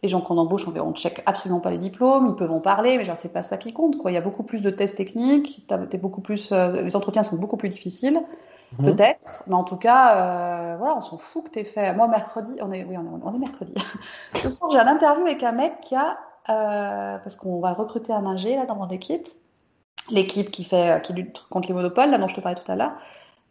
Les 0.01 0.09
gens 0.09 0.21
qu'on 0.21 0.37
embauche, 0.37 0.65
on 0.67 0.71
ne 0.71 0.93
check 0.95 1.21
absolument 1.27 1.59
pas 1.59 1.69
les 1.69 1.77
diplômes, 1.77 2.27
ils 2.27 2.35
peuvent 2.35 2.51
en 2.51 2.59
parler, 2.59 2.97
mais 2.97 3.03
genre 3.03 3.17
c'est 3.17 3.31
pas 3.31 3.43
ça 3.43 3.57
qui 3.57 3.71
compte. 3.71 3.97
Quoi. 3.97 4.09
Il 4.09 4.15
y 4.15 4.17
a 4.17 4.21
beaucoup 4.21 4.41
plus 4.41 4.61
de 4.61 4.71
tests 4.71 4.97
techniques, 4.97 5.67
es 5.69 5.97
beaucoup 5.97 6.21
plus, 6.21 6.51
les 6.51 6.95
entretiens 6.95 7.21
sont 7.21 7.35
beaucoup 7.35 7.57
plus 7.57 7.69
difficiles. 7.69 8.21
Mhm. 8.79 8.85
Peut-être, 8.85 9.43
mais 9.47 9.55
en 9.55 9.63
tout 9.63 9.75
cas, 9.75 10.15
euh, 10.15 10.77
voilà, 10.77 10.95
on 10.97 11.01
s'en 11.01 11.17
fout 11.17 11.45
que 11.45 11.49
tu 11.49 11.59
aies 11.59 11.63
fait. 11.63 11.93
Moi, 11.93 12.07
mercredi, 12.07 12.57
on 12.61 12.71
est, 12.71 12.83
oui, 12.85 12.95
on 12.97 13.01
est, 13.03 13.21
on 13.23 13.35
est 13.35 13.39
mercredi. 13.39 13.73
Ce 14.35 14.49
soir, 14.49 14.71
j'ai 14.71 14.79
un 14.79 14.87
interview 14.87 15.25
avec 15.25 15.43
un 15.43 15.51
mec 15.51 15.81
qui 15.81 15.95
a, 15.95 16.17
euh, 16.49 17.17
parce 17.17 17.35
qu'on 17.35 17.59
va 17.59 17.73
recruter 17.73 18.13
un 18.13 18.25
ingé 18.25 18.55
là 18.55 18.65
dans 18.65 18.75
mon 18.75 18.87
équipe, 18.87 19.27
l'équipe 20.09 20.51
qui 20.51 20.63
fait, 20.63 20.97
euh, 20.97 20.99
qui 20.99 21.13
lutte 21.13 21.43
contre 21.49 21.67
les 21.67 21.73
monopoles, 21.73 22.09
là 22.09 22.17
dont 22.17 22.27
je 22.27 22.35
te 22.35 22.41
parlais 22.41 22.59
tout 22.59 22.71
à 22.71 22.75
l'heure. 22.75 22.93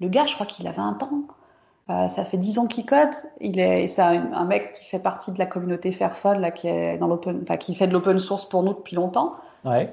Le 0.01 0.09
gars, 0.09 0.27
je 0.27 0.35
crois 0.35 0.47
qu'il 0.47 0.67
a 0.67 0.73
20 0.73 1.03
ans. 1.03 2.09
ça 2.09 2.25
fait 2.25 2.39
10 2.39 2.59
ans 2.59 2.67
qu'il 2.67 2.87
code. 2.87 3.11
Il 3.41 3.61
est, 3.61 3.87
c'est 3.89 4.01
un, 4.01 4.33
un, 4.33 4.45
mec 4.45 4.73
qui 4.73 4.85
fait 4.85 4.99
partie 4.99 5.31
de 5.33 5.39
la 5.39 5.47
communauté 5.47 5.93
Fairphone, 5.93 6.41
là, 6.41 6.51
qui 6.51 6.69
est 6.69 6.97
dans 6.99 7.07
l'open, 7.07 7.41
enfin, 7.43 7.57
qui 7.57 7.75
fait 7.75 7.87
de 7.87 7.93
l'open 7.93 8.19
source 8.19 8.49
pour 8.49 8.63
nous 8.63 8.73
depuis 8.73 8.97
longtemps. 8.97 9.35
Ouais. 9.65 9.93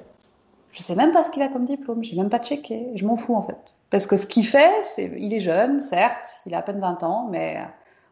Je 0.72 0.82
sais 0.82 0.94
même 0.94 1.12
pas 1.12 1.24
ce 1.24 1.30
qu'il 1.30 1.42
a 1.42 1.48
comme 1.48 1.64
diplôme, 1.64 2.04
j'ai 2.04 2.16
même 2.16 2.28
pas 2.28 2.38
checké, 2.38 2.90
je 2.94 3.04
m'en 3.06 3.16
fous 3.16 3.34
en 3.34 3.42
fait. 3.42 3.74
Parce 3.90 4.06
que 4.06 4.16
ce 4.16 4.26
qu'il 4.26 4.46
fait, 4.46 4.82
c'est, 4.82 5.10
il 5.18 5.32
est 5.32 5.40
jeune, 5.40 5.80
certes, 5.80 6.40
il 6.46 6.54
a 6.54 6.58
à 6.58 6.62
peine 6.62 6.78
20 6.78 7.02
ans, 7.02 7.26
mais 7.30 7.58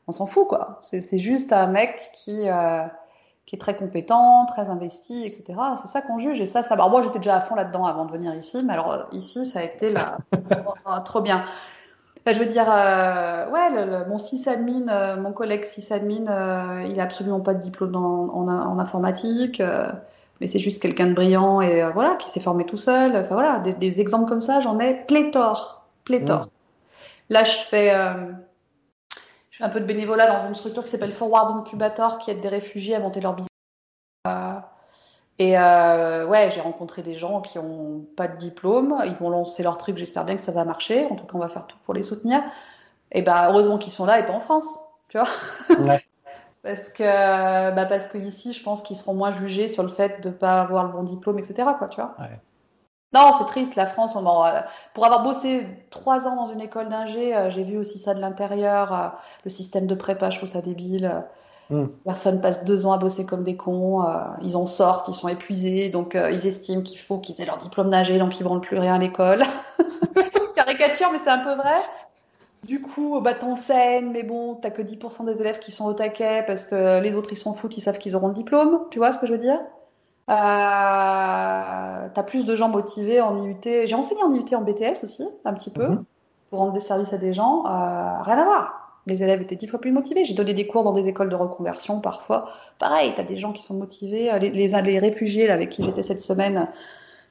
on 0.06 0.12
s'en 0.12 0.26
fout 0.26 0.48
quoi. 0.48 0.78
C'est, 0.80 1.18
juste 1.18 1.52
un 1.52 1.66
mec 1.66 2.10
qui, 2.14 2.48
euh, 2.48 2.86
qui 3.46 3.56
est 3.56 3.58
très 3.58 3.76
compétent, 3.76 4.44
très 4.46 4.68
investi, 4.68 5.24
etc. 5.24 5.58
C'est 5.80 5.88
ça 5.88 6.02
qu'on 6.02 6.18
juge 6.18 6.40
et 6.40 6.46
ça, 6.46 6.62
ça. 6.62 6.74
Alors 6.74 6.90
moi 6.90 7.00
j'étais 7.02 7.18
déjà 7.18 7.36
à 7.36 7.40
fond 7.40 7.54
là-dedans 7.54 7.84
avant 7.84 8.04
de 8.04 8.12
venir 8.12 8.34
ici, 8.34 8.62
mais 8.64 8.72
alors 8.72 9.06
ici 9.12 9.46
ça 9.46 9.60
a 9.60 9.62
été 9.62 9.90
là, 9.90 10.18
trop 11.04 11.20
bien. 11.20 11.44
je 12.26 12.38
veux 12.38 12.46
dire, 12.46 12.66
euh, 12.68 13.48
ouais, 13.50 13.70
le, 13.70 14.08
mon 14.08 14.18
sysadmin, 14.18 14.88
euh, 14.88 15.16
mon 15.16 15.32
collègue 15.32 15.64
sysadmin, 15.64 16.26
euh, 16.28 16.86
il 16.90 16.98
a 17.00 17.04
absolument 17.04 17.40
pas 17.40 17.54
de 17.54 17.60
diplôme 17.60 17.94
en, 17.94 18.36
en, 18.36 18.48
en 18.48 18.78
informatique 18.78 19.62
mais 20.40 20.46
c'est 20.46 20.58
juste 20.58 20.82
quelqu'un 20.82 21.06
de 21.08 21.14
brillant 21.14 21.60
et 21.60 21.82
euh, 21.82 21.90
voilà 21.90 22.16
qui 22.16 22.28
s'est 22.28 22.40
formé 22.40 22.66
tout 22.66 22.76
seul. 22.76 23.16
Enfin 23.16 23.34
voilà, 23.34 23.58
des, 23.58 24.00
exemples 24.00 24.28
comme 24.28 24.40
ça, 24.40 24.60
j'en 24.60 24.78
ai 24.78 24.94
pléthore, 24.94 25.86
pléthore. 26.04 26.48
Là, 27.30 27.42
je 27.42 27.56
fais, 27.56 27.94
euh, 27.94 28.32
je 29.56 29.62
fais 29.62 29.64
un 29.64 29.70
peu 29.70 29.80
de 29.80 29.86
bénévolat 29.86 30.26
dans 30.26 30.46
une 30.46 30.54
structure 30.54 30.84
qui 30.84 30.90
s'appelle 30.90 31.14
Forward 31.14 31.56
Incubator, 31.56 32.18
qui 32.18 32.30
aide 32.30 32.40
des 32.40 32.48
réfugiés 32.50 32.94
à 32.94 33.00
monter 33.00 33.22
leur 33.22 33.32
business. 33.32 33.48
Euh, 34.28 34.60
et 35.38 35.52
ouais, 36.28 36.50
j'ai 36.50 36.60
rencontré 36.60 37.00
des 37.00 37.14
gens 37.14 37.40
qui 37.40 37.58
ont 37.58 38.04
pas 38.18 38.28
de 38.28 38.36
diplôme, 38.36 39.02
ils 39.06 39.14
vont 39.14 39.30
lancer 39.30 39.62
leur 39.62 39.78
truc. 39.78 39.96
J'espère 39.96 40.26
bien 40.26 40.36
que 40.36 40.42
ça 40.42 40.52
va 40.52 40.66
marcher. 40.66 41.06
En 41.06 41.14
tout 41.14 41.24
cas, 41.24 41.32
on 41.32 41.38
va 41.38 41.48
faire 41.48 41.66
tout 41.66 41.78
pour 41.86 41.94
les 41.94 42.02
soutenir. 42.02 42.42
Et 43.12 43.22
ben, 43.22 43.48
heureusement 43.48 43.78
qu'ils 43.78 43.94
sont 43.94 44.04
là 44.04 44.20
et 44.20 44.26
pas 44.26 44.34
en 44.34 44.40
France, 44.40 44.78
tu 45.08 45.16
vois. 45.16 45.28
Ouais. 45.78 46.04
Parce 46.62 46.90
que, 46.90 47.74
bah 47.74 47.86
parce 47.86 48.08
que 48.08 48.18
ici, 48.18 48.52
je 48.52 48.60
pense 48.60 48.82
qu'ils 48.82 48.96
seront 48.96 49.14
moins 49.14 49.30
jugés 49.30 49.68
sur 49.68 49.84
le 49.84 49.88
fait 49.88 50.20
de 50.20 50.30
ne 50.30 50.34
pas 50.34 50.60
avoir 50.60 50.82
le 50.82 50.90
bon 50.90 51.04
diplôme, 51.04 51.38
etc. 51.38 51.62
Quoi, 51.78 51.86
tu 51.86 52.00
vois 52.00 52.16
Non, 53.16 53.32
c'est 53.38 53.46
triste, 53.46 53.76
la 53.76 53.86
France. 53.86 54.14
On, 54.14 54.26
euh, 54.26 54.60
pour 54.92 55.06
avoir 55.06 55.24
bossé 55.24 55.66
trois 55.88 56.28
ans 56.28 56.36
dans 56.36 56.52
une 56.52 56.60
école 56.60 56.90
d'ingé, 56.90 57.34
euh, 57.34 57.48
j'ai 57.48 57.64
vu 57.64 57.78
aussi 57.78 57.98
ça 57.98 58.12
de 58.12 58.20
l'intérieur. 58.20 58.92
Euh, 58.92 59.08
le 59.44 59.50
système 59.50 59.86
de 59.86 59.94
prépa, 59.94 60.28
je 60.28 60.36
trouve 60.36 60.50
ça 60.50 60.60
débile. 60.60 61.24
Hmm. 61.70 61.86
Personne 62.04 62.42
passe 62.42 62.66
deux 62.66 62.84
ans 62.84 62.92
à 62.92 62.98
bosser 62.98 63.24
comme 63.24 63.42
des 63.42 63.56
cons. 63.56 64.04
ils 64.42 64.56
en 64.56 64.66
sortent, 64.66 65.08
ils 65.08 65.14
sont 65.14 65.28
épuisés, 65.28 65.88
donc 65.88 66.14
ils 66.14 66.46
estiment 66.46 66.82
qu'il 66.82 66.98
faut 66.98 67.18
qu'ils 67.18 67.40
aient 67.40 67.46
leur 67.46 67.56
diplôme 67.56 67.90
d'ingé, 67.90 68.18
donc 68.18 68.38
ils 68.38 68.44
ne 68.44 68.48
vendent 68.48 68.62
plus 68.62 68.78
rien 68.78 68.94
à 68.94 68.98
l'école. 68.98 69.42
Caricature, 70.54 71.08
mais 71.10 71.18
c'est 71.18 71.30
un 71.30 71.42
peu 71.42 71.54
vrai. 71.54 71.80
Du 72.64 72.82
coup, 72.82 73.20
bah, 73.20 73.34
t'enseignes, 73.34 74.10
mais 74.12 74.22
bon, 74.22 74.54
t'as 74.54 74.70
que 74.70 74.82
10% 74.82 75.24
des 75.24 75.40
élèves 75.40 75.58
qui 75.58 75.72
sont 75.72 75.86
au 75.86 75.94
taquet 75.94 76.44
parce 76.46 76.66
que 76.66 77.00
les 77.00 77.16
autres, 77.16 77.32
ils 77.32 77.36
s'en 77.36 77.54
foutent, 77.54 77.76
ils 77.76 77.80
savent 77.80 77.98
qu'ils 77.98 78.14
auront 78.14 78.28
le 78.28 78.34
diplôme. 78.34 78.82
Tu 78.90 78.98
vois 78.98 79.12
ce 79.12 79.18
que 79.18 79.26
je 79.26 79.32
veux 79.32 79.38
dire? 79.38 79.58
Euh, 80.28 82.08
T'as 82.14 82.22
plus 82.24 82.44
de 82.44 82.56
gens 82.56 82.68
motivés 82.68 83.20
en 83.20 83.42
IUT. 83.44 83.60
J'ai 83.62 83.94
enseigné 83.94 84.22
en 84.22 84.32
IUT 84.32 84.54
en 84.54 84.62
BTS 84.62 85.04
aussi, 85.04 85.26
un 85.44 85.54
petit 85.54 85.70
peu, 85.70 85.88
mhm. 85.88 86.04
pour 86.50 86.58
rendre 86.58 86.72
des 86.72 86.80
services 86.80 87.12
à 87.12 87.18
des 87.18 87.34
gens. 87.34 87.64
Euh, 87.66 88.22
rien 88.22 88.38
à 88.38 88.44
voir. 88.44 89.00
Les 89.06 89.22
élèves 89.22 89.40
étaient 89.40 89.56
dix 89.56 89.68
fois 89.68 89.80
plus 89.80 89.92
motivés. 89.92 90.24
J'ai 90.24 90.34
donné 90.34 90.52
des 90.52 90.66
cours 90.66 90.82
dans 90.82 90.92
des 90.92 91.08
écoles 91.08 91.28
de 91.28 91.36
reconversion 91.36 92.00
parfois. 92.00 92.50
Pareil, 92.78 93.12
t'as 93.14 93.22
des 93.22 93.36
gens 93.36 93.52
qui 93.52 93.62
sont 93.62 93.74
motivés. 93.74 94.36
Les, 94.40 94.50
les, 94.50 94.82
les 94.82 94.98
réfugiés 94.98 95.46
là, 95.46 95.54
avec 95.54 95.70
qui 95.70 95.84
j'étais 95.84 96.02
cette 96.02 96.20
semaine, 96.20 96.68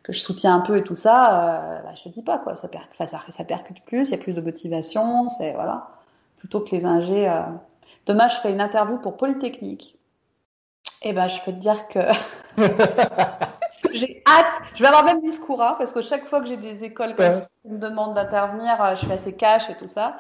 que 0.04 0.14
je 0.14 0.20
soutiens 0.20 0.56
un 0.56 0.62
peu 0.62 0.78
et 0.78 0.84
tout 0.84 0.96
ça, 0.96 1.82
bah, 1.84 1.94
je 1.96 2.04
te 2.04 2.10
dis 2.10 2.22
pas 2.22 2.38
quoi, 2.38 2.56
ça, 2.56 2.70
ça, 2.94 3.44
percute 3.44 3.84
plus, 3.84 4.08
il 4.08 4.12
y 4.12 4.14
a 4.14 4.18
plus 4.18 4.34
de 4.34 4.40
motivation, 4.40 5.28
c'est 5.28 5.52
voilà, 5.54 5.88
plutôt 6.38 6.62
que 6.62 6.70
les 6.72 6.86
ingés. 6.86 7.28
Demain, 8.06 8.28
je 8.28 8.36
ferai 8.36 8.52
une 8.52 8.62
interview 8.62 8.98
pour 8.98 9.18
Polytechnique. 9.18 9.98
Et 11.02 11.10
eh 11.10 11.14
ben, 11.14 11.28
je 11.28 11.42
peux 11.42 11.52
te 11.52 11.58
dire 11.58 11.88
que 11.88 12.00
j'ai 13.94 14.24
hâte. 14.28 14.62
Je 14.74 14.82
vais 14.82 14.88
avoir 14.88 15.04
même 15.04 15.22
discours, 15.22 15.62
hein, 15.62 15.76
parce 15.78 15.94
que 15.94 16.02
chaque 16.02 16.26
fois 16.26 16.42
que 16.42 16.48
j'ai 16.48 16.58
des 16.58 16.84
écoles 16.84 17.16
qui 17.16 17.70
me 17.70 17.78
demandent 17.78 18.14
d'intervenir, 18.14 18.82
euh, 18.82 18.92
je 18.92 19.06
suis 19.06 19.12
assez 19.12 19.34
cash 19.34 19.70
et 19.70 19.76
tout 19.76 19.88
ça. 19.88 20.18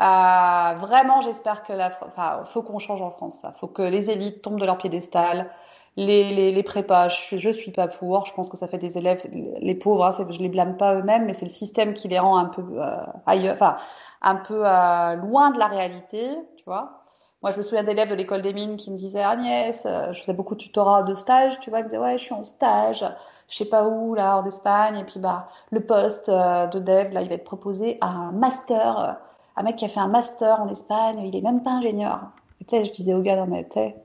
Euh, 0.00 0.74
vraiment, 0.78 1.20
j'espère 1.20 1.62
que 1.62 1.72
la, 1.72 1.90
enfin, 2.02 2.44
faut 2.46 2.62
qu'on 2.62 2.78
change 2.78 3.02
en 3.02 3.10
France. 3.10 3.38
Ça, 3.40 3.52
faut 3.52 3.68
que 3.68 3.82
les 3.82 4.10
élites 4.10 4.42
tombent 4.42 4.60
de 4.60 4.66
leur 4.66 4.78
piédestal. 4.78 5.50
Les, 5.96 6.34
les, 6.34 6.50
les 6.50 6.62
prépas, 6.64 7.08
je, 7.08 7.48
ne 7.48 7.52
suis 7.52 7.70
pas 7.70 7.86
pour. 7.86 8.26
Je 8.26 8.34
pense 8.34 8.50
que 8.50 8.56
ça 8.56 8.66
fait 8.66 8.78
des 8.78 8.98
élèves, 8.98 9.24
les 9.32 9.74
pauvres. 9.76 10.04
Hein, 10.04 10.26
je 10.28 10.40
les 10.40 10.48
blâme 10.48 10.76
pas 10.76 10.96
eux-mêmes, 10.96 11.26
mais 11.26 11.34
c'est 11.34 11.46
le 11.46 11.52
système 11.52 11.94
qui 11.94 12.08
les 12.08 12.18
rend 12.18 12.36
un 12.36 12.46
peu 12.46 12.64
euh, 12.80 12.96
ailleurs, 13.26 13.54
enfin, 13.54 13.76
un 14.22 14.36
peu 14.36 14.58
loin 14.58 15.50
de 15.50 15.58
la 15.58 15.68
réalité, 15.68 16.36
tu 16.56 16.64
vois. 16.66 17.03
Moi, 17.44 17.50
je 17.50 17.58
me 17.58 17.62
souviens 17.62 17.84
d'élèves 17.84 18.08
de 18.08 18.14
l'école 18.14 18.40
des 18.40 18.54
mines 18.54 18.78
qui 18.78 18.90
me 18.90 18.96
disaient 18.96 19.22
Agnès, 19.22 19.84
euh, 19.84 20.14
je 20.14 20.20
faisais 20.22 20.32
beaucoup 20.32 20.54
de 20.54 20.60
tutorat 20.60 21.02
de 21.02 21.12
stage, 21.12 21.60
tu 21.60 21.68
vois, 21.68 21.80
ils 21.80 21.82
me 21.82 21.88
disaient 21.90 22.00
ouais, 22.00 22.16
je 22.16 22.24
suis 22.24 22.32
en 22.32 22.42
stage, 22.42 23.04
je 23.50 23.54
sais 23.54 23.66
pas 23.66 23.86
où 23.86 24.14
là, 24.14 24.38
en 24.38 24.46
Espagne, 24.46 24.96
et 24.96 25.04
puis 25.04 25.20
bah 25.20 25.50
le 25.70 25.84
poste 25.84 26.30
euh, 26.30 26.66
de 26.68 26.78
dev 26.78 27.12
là, 27.12 27.20
il 27.20 27.28
va 27.28 27.34
être 27.34 27.44
proposé 27.44 27.98
à 28.00 28.06
un 28.06 28.32
master, 28.32 28.98
euh, 28.98 29.12
un 29.56 29.62
mec 29.62 29.76
qui 29.76 29.84
a 29.84 29.88
fait 29.88 30.00
un 30.00 30.08
master 30.08 30.58
en 30.58 30.68
Espagne, 30.68 31.18
il 31.18 31.36
est 31.36 31.42
même 31.42 31.62
pas 31.62 31.72
ingénieur. 31.72 32.30
tu 32.60 32.64
sais, 32.70 32.86
je 32.86 32.92
disais 32.92 33.12
au 33.12 33.20
gars 33.20 33.36
non 33.36 33.46
mais 33.46 33.64
tu 33.64 33.72
sais, 33.74 33.96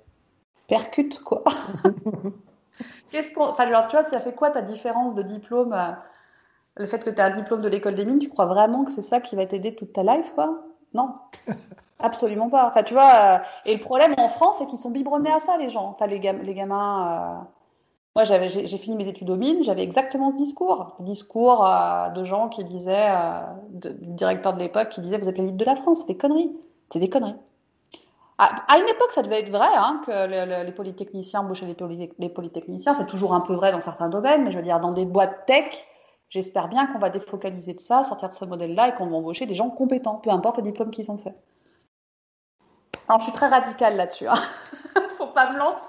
percute 0.68 1.22
quoi. 1.24 1.46
Qu'est-ce 3.10 3.34
qu'on, 3.34 3.46
enfin 3.46 3.68
genre 3.68 3.88
tu 3.88 3.96
vois, 3.96 4.04
ça 4.04 4.20
fait 4.20 4.36
quoi 4.36 4.52
ta 4.52 4.62
différence 4.62 5.16
de 5.16 5.22
diplôme? 5.22 5.74
Le 6.76 6.86
fait 6.86 7.02
que 7.02 7.10
tu 7.10 7.22
as 7.22 7.28
un 7.28 7.36
diplôme 7.38 7.62
de 7.62 7.70
l'école 7.70 7.96
des 7.96 8.04
mines, 8.04 8.20
tu 8.20 8.28
crois 8.28 8.48
vraiment 8.48 8.84
que 8.84 8.92
c'est 8.92 9.02
ça 9.02 9.22
qui 9.22 9.38
va 9.38 9.46
t'aider 9.46 9.76
toute 9.76 9.94
ta 9.94 10.04
life, 10.04 10.34
quoi? 10.36 10.62
Non? 10.94 11.16
Absolument 12.00 12.50
pas. 12.50 12.70
Enfin, 12.70 12.84
tu 12.84 12.94
vois, 12.94 13.12
euh, 13.14 13.38
et 13.66 13.74
le 13.76 13.82
problème 13.82 14.16
en 14.18 14.30
France, 14.30 14.56
c'est 14.58 14.66
qu'ils 14.66 14.80
sont 14.80 14.90
biberonnés 14.90 15.32
à 15.32 15.40
ça, 15.40 15.58
les 15.58 15.70
gens. 15.70 15.90
Enfin, 15.90 16.08
les, 16.08 16.20
les 16.20 16.54
gamins. 16.54 17.42
Euh, 17.42 17.46
moi, 18.16 18.24
j'ai, 18.24 18.78
fini 18.78 18.96
mes 18.96 19.08
études 19.08 19.30
au 19.30 19.36
mines, 19.36 19.64
j'avais 19.64 19.84
exactement 19.84 20.30
ce 20.30 20.36
discours. 20.36 20.96
Le 21.00 21.06
discours 21.06 21.66
euh, 21.66 22.10
de 22.10 22.24
gens 22.24 22.48
qui 22.50 22.64
disaient, 22.64 23.10
du 23.72 23.90
directeur 24.00 24.54
de 24.54 24.60
l'époque, 24.60 24.90
qui 24.90 25.02
disait 25.02 25.18
Vous 25.18 25.28
êtes 25.30 25.38
l'élite 25.38 25.58
de 25.58 25.66
la 25.66 25.76
France, 25.76 26.00
c'est 26.00 26.08
des 26.08 26.18
conneries. 26.18 26.52
C'est 26.90 27.00
des 27.00 27.10
conneries. 27.10 27.36
À, 28.38 28.78
une 28.80 28.88
époque, 28.88 29.12
ça 29.12 29.22
devait 29.22 29.42
être 29.42 29.50
vrai, 29.50 29.68
hein, 29.76 30.02
que 30.06 30.64
les 30.66 30.72
polytechniciens 30.72 31.42
embauchaient 31.42 31.66
les, 31.66 32.10
les 32.18 32.30
polytechniciens. 32.30 32.94
C'est 32.94 33.06
toujours 33.08 33.34
un 33.34 33.42
peu 33.42 33.54
vrai 33.54 33.74
dans 33.74 33.82
certains 33.82 34.08
domaines, 34.08 34.46
mais 34.46 34.52
je 34.52 34.58
veux 34.58 34.64
dire, 34.64 34.80
dans 34.80 34.94
des 34.94 35.04
boîtes 35.04 35.46
tech, 35.46 35.86
j'espère 36.30 36.70
bien 36.70 36.88
qu'on 36.88 37.00
va 37.00 37.10
défocaliser 37.10 37.74
de 37.74 37.82
ça, 37.82 38.06
sortir 38.06 38.30
de 38.30 38.34
ce 38.34 38.46
modèle-là 38.46 38.88
et 38.88 38.96
qu'on 38.96 39.08
va 39.08 39.18
embaucher 39.18 39.46
des 39.46 39.56
gens 39.56 39.70
compétents, 39.70 40.16
peu 40.16 40.30
importe 40.30 40.56
le 40.56 40.64
diplôme 40.64 40.90
qu'ils 40.90 41.12
ont 41.12 41.18
fait. 41.18 41.36
Alors, 43.10 43.20
je 43.20 43.26
suis 43.26 43.34
très 43.34 43.48
radicale 43.48 43.96
là-dessus. 43.96 44.28
Hein. 44.28 44.36
Faut 45.18 45.28
pas 45.28 45.52
me 45.52 45.58
lancer. 45.58 45.80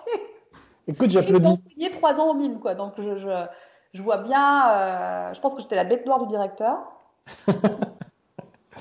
Écoute, 0.89 1.11
j'applaudis. 1.11 1.45
J'ai 1.45 1.51
enseigné 1.51 1.91
trois 1.91 2.19
ans 2.19 2.31
aux 2.31 2.35
mines, 2.35 2.59
quoi. 2.59 2.75
Donc, 2.75 2.95
je, 2.97 3.17
je, 3.17 3.47
je 3.93 4.03
vois 4.03 4.19
bien. 4.19 4.71
Euh, 4.71 5.35
je 5.35 5.41
pense 5.41 5.55
que 5.55 5.61
j'étais 5.61 5.77
la 5.77 5.85
bête 5.85 6.07
noire 6.07 6.19
du 6.21 6.27
directeur. 6.29 6.79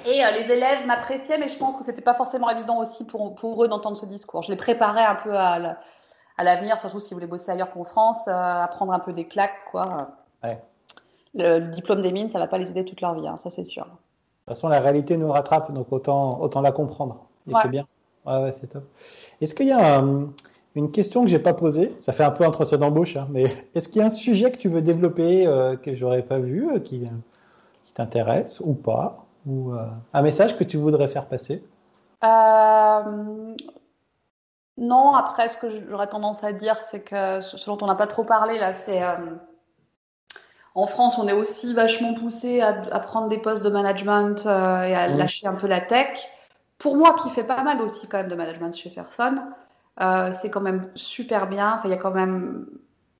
Et 0.05 0.23
euh, 0.23 0.31
les 0.31 0.51
élèves 0.51 0.85
m'appréciaient, 0.87 1.37
mais 1.37 1.49
je 1.49 1.57
pense 1.57 1.77
que 1.77 1.83
c'était 1.83 2.01
pas 2.01 2.13
forcément 2.13 2.49
évident 2.49 2.77
aussi 2.77 3.05
pour, 3.05 3.35
pour 3.35 3.61
eux 3.63 3.67
d'entendre 3.67 3.97
ce 3.97 4.05
discours. 4.05 4.41
Je 4.41 4.49
les 4.49 4.55
préparais 4.55 5.03
un 5.03 5.15
peu 5.15 5.35
à, 5.35 5.77
à 6.37 6.43
l'avenir, 6.43 6.79
surtout 6.79 7.01
s'ils 7.01 7.15
voulaient 7.15 7.27
bosser 7.27 7.51
ailleurs 7.51 7.73
qu'en 7.73 7.83
France, 7.83 8.25
euh, 8.29 8.31
à 8.31 8.69
prendre 8.69 8.93
un 8.93 8.99
peu 8.99 9.11
des 9.11 9.27
claques, 9.27 9.59
quoi. 9.69 10.11
Ouais. 10.41 10.57
Le, 11.35 11.59
diplôme 11.59 12.01
des 12.01 12.13
mines, 12.13 12.29
ça 12.29 12.39
va 12.39 12.47
pas 12.47 12.57
les 12.57 12.71
aider 12.71 12.85
toute 12.85 13.01
leur 13.01 13.13
vie, 13.15 13.27
hein, 13.27 13.35
ça 13.35 13.49
c'est 13.49 13.65
sûr. 13.65 13.83
De 13.83 13.89
toute 13.89 13.99
façon, 14.47 14.69
la 14.69 14.79
réalité 14.79 15.17
nous 15.17 15.29
rattrape, 15.29 15.73
donc 15.73 15.91
autant, 15.91 16.39
autant 16.39 16.61
la 16.61 16.71
comprendre. 16.71 17.25
Et 17.49 17.53
c'est 17.61 17.67
bien. 17.67 17.85
Ouais, 18.29 18.43
ouais, 18.43 18.51
c'est 18.51 18.67
top. 18.67 18.83
Est-ce 19.41 19.55
qu'il 19.55 19.67
y 19.67 19.71
a 19.71 20.03
une 20.75 20.91
question 20.91 21.23
que 21.23 21.29
j'ai 21.29 21.39
pas 21.39 21.53
posée? 21.53 21.95
Ça 21.99 22.13
fait 22.13 22.23
un 22.23 22.31
peu 22.31 22.45
entretien 22.45 22.77
d'embauche, 22.77 23.15
hein, 23.15 23.27
mais 23.31 23.45
est-ce 23.75 23.89
qu'il 23.89 23.99
y 23.99 24.03
a 24.03 24.07
un 24.07 24.11
sujet 24.11 24.51
que 24.51 24.57
tu 24.57 24.69
veux 24.69 24.81
développer 24.81 25.47
euh, 25.47 25.75
que 25.75 25.95
j'aurais 25.95 26.21
pas 26.21 26.39
vu, 26.39 26.69
euh, 26.71 26.79
qui, 26.79 27.07
qui 27.85 27.93
t'intéresse 27.93 28.61
ou 28.63 28.73
pas 28.73 29.25
Ou 29.47 29.73
euh, 29.73 29.85
un 30.13 30.21
message 30.21 30.57
que 30.57 30.63
tu 30.63 30.77
voudrais 30.77 31.07
faire 31.07 31.25
passer? 31.25 31.63
Non, 34.81 35.13
après, 35.13 35.49
ce 35.49 35.57
que 35.57 35.67
j'aurais 35.89 36.07
tendance 36.07 36.43
à 36.43 36.53
dire, 36.53 36.81
c'est 36.81 37.01
que 37.01 37.41
ce 37.41 37.65
dont 37.65 37.77
on 37.81 37.87
n'a 37.87 37.95
pas 37.95 38.07
trop 38.07 38.23
parlé 38.23 38.57
là, 38.59 38.73
c'est 38.73 39.01
en 40.73 40.87
France, 40.87 41.17
on 41.17 41.27
est 41.27 41.33
aussi 41.33 41.73
vachement 41.73 42.13
poussé 42.13 42.61
à, 42.61 42.81
à 42.91 42.99
prendre 43.01 43.27
des 43.27 43.39
postes 43.39 43.63
de 43.63 43.69
management 43.69 44.45
et 44.45 44.95
à 44.95 45.09
mmh. 45.09 45.17
lâcher 45.17 45.47
un 45.47 45.55
peu 45.55 45.67
la 45.67 45.81
tech 45.81 46.29
pour 46.79 46.97
moi 46.97 47.15
qui 47.21 47.29
fais 47.29 47.43
pas 47.43 47.61
mal 47.61 47.81
aussi 47.81 48.07
quand 48.07 48.17
même 48.17 48.29
de 48.29 48.35
management 48.35 48.75
chez 48.75 48.89
Fairphone, 48.89 49.43
euh, 50.01 50.31
c'est 50.33 50.49
quand 50.49 50.61
même 50.61 50.89
super 50.95 51.47
bien. 51.47 51.81
il 51.83 51.91
y 51.91 51.93
a 51.93 51.97
quand 51.97 52.11
même 52.11 52.65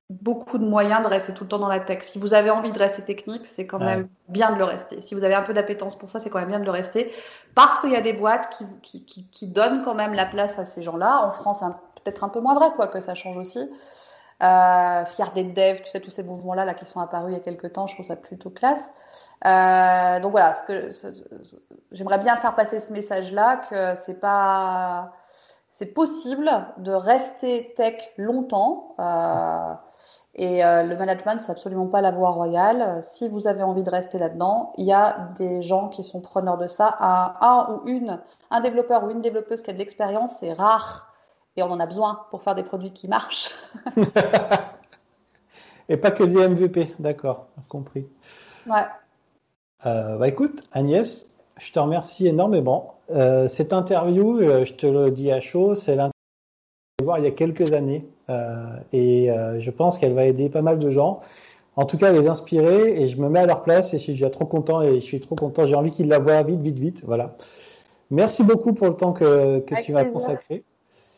beaucoup 0.08 0.58
de 0.58 0.64
moyens 0.64 1.02
de 1.02 1.06
rester 1.06 1.32
tout 1.32 1.44
le 1.44 1.48
temps 1.48 1.58
dans 1.58 1.68
la 1.68 1.78
tech. 1.78 2.02
Si 2.02 2.18
vous 2.18 2.34
avez 2.34 2.50
envie 2.50 2.72
de 2.72 2.78
rester 2.78 3.02
technique, 3.02 3.46
c'est 3.46 3.66
quand 3.66 3.78
même 3.78 4.08
bien 4.28 4.50
de 4.52 4.58
le 4.58 4.64
rester. 4.64 5.00
Si 5.00 5.14
vous 5.14 5.22
avez 5.22 5.34
un 5.34 5.42
peu 5.42 5.54
d'appétence 5.54 5.96
pour 5.96 6.10
ça, 6.10 6.18
c'est 6.18 6.30
quand 6.30 6.40
même 6.40 6.48
bien 6.48 6.58
de 6.58 6.64
le 6.64 6.72
rester. 6.72 7.12
Parce 7.54 7.78
qu'il 7.78 7.90
y 7.90 7.96
a 7.96 8.00
des 8.00 8.12
boîtes 8.12 8.50
qui, 8.50 8.66
qui, 9.04 9.28
qui, 9.30 9.46
donnent 9.46 9.84
quand 9.84 9.94
même 9.94 10.14
la 10.14 10.26
place 10.26 10.58
à 10.58 10.64
ces 10.64 10.82
gens-là. 10.82 11.24
En 11.24 11.30
France, 11.30 11.60
peut-être 11.94 12.24
un 12.24 12.28
peu 12.28 12.40
moins 12.40 12.54
vrai, 12.54 12.70
quoi, 12.74 12.88
que 12.88 13.00
ça 13.00 13.14
change 13.14 13.36
aussi. 13.36 13.70
Euh, 14.42 15.04
fier 15.04 15.32
des 15.32 15.44
devs, 15.44 15.82
tu 15.82 15.90
sais, 15.90 16.00
tous 16.00 16.10
ces 16.10 16.22
mouvements-là 16.22 16.64
là, 16.64 16.72
qui 16.72 16.86
sont 16.86 16.98
apparus 16.98 17.30
il 17.30 17.36
y 17.36 17.40
a 17.40 17.42
quelques 17.42 17.74
temps, 17.74 17.86
je 17.86 17.92
trouve 17.94 18.06
ça 18.06 18.16
plutôt 18.16 18.48
classe. 18.48 18.90
Euh, 19.44 20.20
donc 20.20 20.30
voilà, 20.30 20.54
ce 20.54 20.62
que 20.62 20.88
j'aimerais 21.92 22.18
bien 22.18 22.36
faire 22.36 22.54
passer 22.54 22.80
ce 22.80 22.90
message-là, 22.90 23.56
que 23.68 24.00
c'est 24.00 24.18
pas, 24.18 25.12
c'est 25.70 25.92
possible 25.92 26.50
de 26.78 26.92
rester 26.92 27.74
tech 27.76 28.12
longtemps. 28.16 28.94
Euh, 28.98 29.74
et 30.36 30.64
euh, 30.64 30.84
le 30.84 30.96
management, 30.96 31.38
c'est 31.38 31.52
absolument 31.52 31.88
pas 31.88 32.00
la 32.00 32.10
voie 32.10 32.30
royale. 32.30 33.02
Si 33.02 33.28
vous 33.28 33.46
avez 33.46 33.62
envie 33.62 33.82
de 33.82 33.90
rester 33.90 34.18
là-dedans, 34.18 34.72
il 34.78 34.86
y 34.86 34.92
a 34.92 35.28
des 35.36 35.60
gens 35.60 35.88
qui 35.88 36.02
sont 36.02 36.22
preneurs 36.22 36.56
de 36.56 36.66
ça. 36.66 36.96
Un, 36.98 37.34
un 37.42 37.74
ou 37.74 37.88
une, 37.88 38.18
un 38.50 38.60
développeur 38.62 39.04
ou 39.04 39.10
une 39.10 39.20
développeuse 39.20 39.62
qui 39.62 39.68
a 39.68 39.74
de 39.74 39.78
l'expérience, 39.78 40.36
c'est 40.40 40.54
rare 40.54 41.09
et 41.56 41.62
on 41.62 41.70
en 41.70 41.80
a 41.80 41.86
besoin 41.86 42.26
pour 42.30 42.42
faire 42.42 42.54
des 42.54 42.62
produits 42.62 42.92
qui 42.92 43.08
marchent. 43.08 43.50
et 45.88 45.96
pas 45.96 46.10
que 46.10 46.24
des 46.24 46.48
MVP, 46.48 46.94
d'accord, 46.98 47.46
compris. 47.68 48.06
Ouais. 48.66 48.86
Euh, 49.86 50.16
bah 50.18 50.28
écoute, 50.28 50.62
Agnès, 50.72 51.34
je 51.58 51.72
te 51.72 51.78
remercie 51.78 52.26
énormément. 52.26 52.94
Euh, 53.10 53.48
cette 53.48 53.72
interview, 53.72 54.38
euh, 54.38 54.64
je 54.64 54.74
te 54.74 54.86
le 54.86 55.10
dis 55.10 55.32
à 55.32 55.40
chaud, 55.40 55.74
c'est 55.74 55.96
l'interview 55.96 56.12
que 56.98 57.04
voir 57.04 57.18
il 57.18 57.24
y 57.24 57.28
a 57.28 57.30
quelques 57.30 57.72
années 57.72 58.06
et 58.92 59.28
je 59.58 59.70
pense 59.70 59.98
qu'elle 59.98 60.14
va 60.14 60.24
aider 60.24 60.48
pas 60.48 60.62
mal 60.62 60.78
de 60.78 60.88
gens. 60.90 61.20
En 61.74 61.84
tout 61.84 61.98
cas, 61.98 62.12
les 62.12 62.28
inspirer 62.28 63.02
et 63.02 63.08
je 63.08 63.20
me 63.20 63.28
mets 63.28 63.40
à 63.40 63.46
leur 63.46 63.64
place 63.64 63.92
et 63.92 63.98
je 63.98 64.04
suis 64.04 64.12
déjà 64.12 64.30
trop 64.30 64.44
content 64.44 64.82
et 64.82 65.00
je 65.00 65.04
suis 65.04 65.20
trop 65.20 65.34
content. 65.34 65.64
J'ai 65.64 65.74
envie 65.74 65.90
qu'ils 65.90 66.06
la 66.06 66.20
voient 66.20 66.42
vite, 66.42 66.60
vite, 66.60 66.78
vite. 66.78 67.02
Voilà. 67.04 67.36
Merci 68.10 68.44
beaucoup 68.44 68.72
pour 68.72 68.86
le 68.86 68.94
temps 68.94 69.12
que, 69.12 69.58
que 69.60 69.82
tu 69.82 69.92
m'as 69.92 70.04
consacré. 70.04 70.62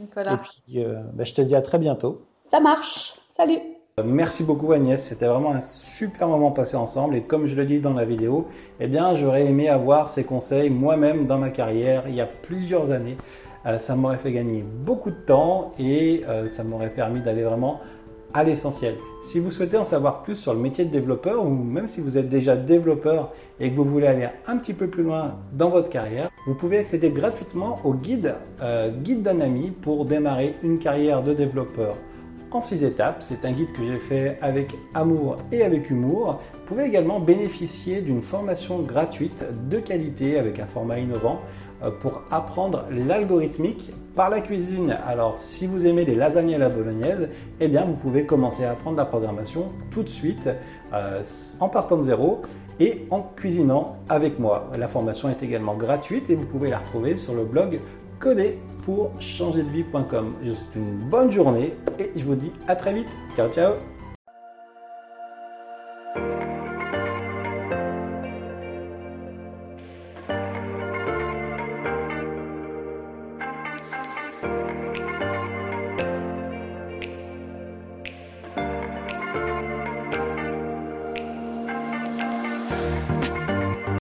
Et 0.02 0.36
puis, 0.36 0.84
euh, 0.84 1.00
bah, 1.12 1.24
je 1.24 1.32
te 1.34 1.42
dis 1.42 1.54
à 1.54 1.62
très 1.62 1.78
bientôt. 1.78 2.26
Ça 2.50 2.60
marche. 2.60 3.14
Salut. 3.28 3.58
Merci 4.02 4.42
beaucoup 4.42 4.72
Agnès, 4.72 5.04
c'était 5.04 5.26
vraiment 5.26 5.52
un 5.52 5.60
super 5.60 6.26
moment 6.26 6.50
passé 6.50 6.76
ensemble 6.76 7.14
et 7.14 7.22
comme 7.24 7.46
je 7.46 7.54
le 7.54 7.66
dis 7.66 7.78
dans 7.78 7.92
la 7.92 8.06
vidéo, 8.06 8.48
eh 8.80 8.86
bien 8.86 9.14
j'aurais 9.14 9.44
aimé 9.44 9.68
avoir 9.68 10.08
ces 10.08 10.24
conseils 10.24 10.70
moi-même 10.70 11.26
dans 11.26 11.36
ma 11.36 11.50
carrière 11.50 12.04
il 12.08 12.14
y 12.14 12.22
a 12.22 12.26
plusieurs 12.26 12.90
années. 12.90 13.18
Euh, 13.66 13.78
ça 13.78 13.94
m'aurait 13.94 14.16
fait 14.16 14.32
gagner 14.32 14.62
beaucoup 14.62 15.10
de 15.10 15.16
temps 15.26 15.74
et 15.78 16.24
euh, 16.26 16.48
ça 16.48 16.64
m'aurait 16.64 16.88
permis 16.88 17.20
d'aller 17.20 17.42
vraiment 17.42 17.80
à 18.34 18.44
l'essentiel. 18.44 18.96
Si 19.22 19.38
vous 19.38 19.50
souhaitez 19.50 19.76
en 19.76 19.84
savoir 19.84 20.22
plus 20.22 20.36
sur 20.36 20.54
le 20.54 20.60
métier 20.60 20.84
de 20.84 20.90
développeur 20.90 21.44
ou 21.44 21.50
même 21.50 21.86
si 21.86 22.00
vous 22.00 22.18
êtes 22.18 22.28
déjà 22.28 22.56
développeur 22.56 23.32
et 23.60 23.70
que 23.70 23.76
vous 23.76 23.84
voulez 23.84 24.06
aller 24.06 24.28
un 24.46 24.56
petit 24.56 24.74
peu 24.74 24.88
plus 24.88 25.02
loin 25.02 25.36
dans 25.52 25.68
votre 25.68 25.88
carrière, 25.88 26.30
vous 26.46 26.54
pouvez 26.54 26.78
accéder 26.78 27.10
gratuitement 27.10 27.80
au 27.84 27.94
guide 27.94 28.34
euh, 28.60 28.90
Guide 28.90 29.22
d'un 29.22 29.40
ami 29.40 29.70
pour 29.70 30.04
démarrer 30.04 30.54
une 30.62 30.78
carrière 30.78 31.22
de 31.22 31.34
développeur 31.34 31.96
en 32.54 32.60
6 32.60 32.84
étapes. 32.84 33.22
C'est 33.22 33.44
un 33.44 33.52
guide 33.52 33.72
que 33.72 33.82
j'ai 33.86 33.98
fait 33.98 34.38
avec 34.42 34.74
amour 34.94 35.36
et 35.50 35.62
avec 35.62 35.90
humour. 35.90 36.40
Vous 36.52 36.66
pouvez 36.66 36.84
également 36.84 37.20
bénéficier 37.20 38.00
d'une 38.00 38.22
formation 38.22 38.80
gratuite 38.80 39.44
de 39.70 39.78
qualité 39.78 40.38
avec 40.38 40.58
un 40.58 40.66
format 40.66 40.98
innovant 40.98 41.40
euh, 41.82 41.90
pour 41.90 42.22
apprendre 42.30 42.84
l'algorithmique 42.90 43.92
par 44.14 44.30
la 44.30 44.40
cuisine. 44.40 44.96
Alors 45.06 45.38
si 45.38 45.66
vous 45.66 45.84
aimez 45.86 46.04
les 46.04 46.14
lasagnes 46.14 46.54
à 46.54 46.58
la 46.58 46.68
bolognaise, 46.68 47.28
eh 47.60 47.66
bien 47.66 47.84
vous 47.84 47.94
pouvez 47.94 48.24
commencer 48.24 48.64
à 48.64 48.72
apprendre 48.72 48.96
la 48.96 49.04
programmation 49.04 49.72
tout 49.90 50.02
de 50.02 50.08
suite 50.08 50.48
euh, 50.92 51.22
en 51.58 51.68
partant 51.68 51.96
de 51.96 52.02
zéro 52.02 52.42
et 52.78 53.06
en 53.10 53.22
cuisinant 53.22 53.96
avec 54.08 54.38
moi. 54.38 54.70
La 54.78 54.86
formation 54.86 55.28
est 55.28 55.42
également 55.42 55.74
gratuite 55.74 56.30
et 56.30 56.36
vous 56.36 56.46
pouvez 56.46 56.70
la 56.70 56.78
retrouver 56.78 57.16
sur 57.16 57.34
le 57.34 57.44
blog 57.44 57.80
coder 58.20 58.58
pour 58.84 59.10
changer 59.18 59.62
de 59.62 59.70
vie.com. 59.70 60.34
Je 60.44 60.50
vous 60.50 60.56
souhaite 60.56 60.76
une 60.76 61.08
bonne 61.08 61.32
journée 61.32 61.74
et 61.98 62.12
je 62.14 62.24
vous 62.24 62.36
dis 62.36 62.52
à 62.68 62.76
très 62.76 62.92
vite. 62.94 63.08
Ciao 63.34 63.48
ciao 63.48 63.72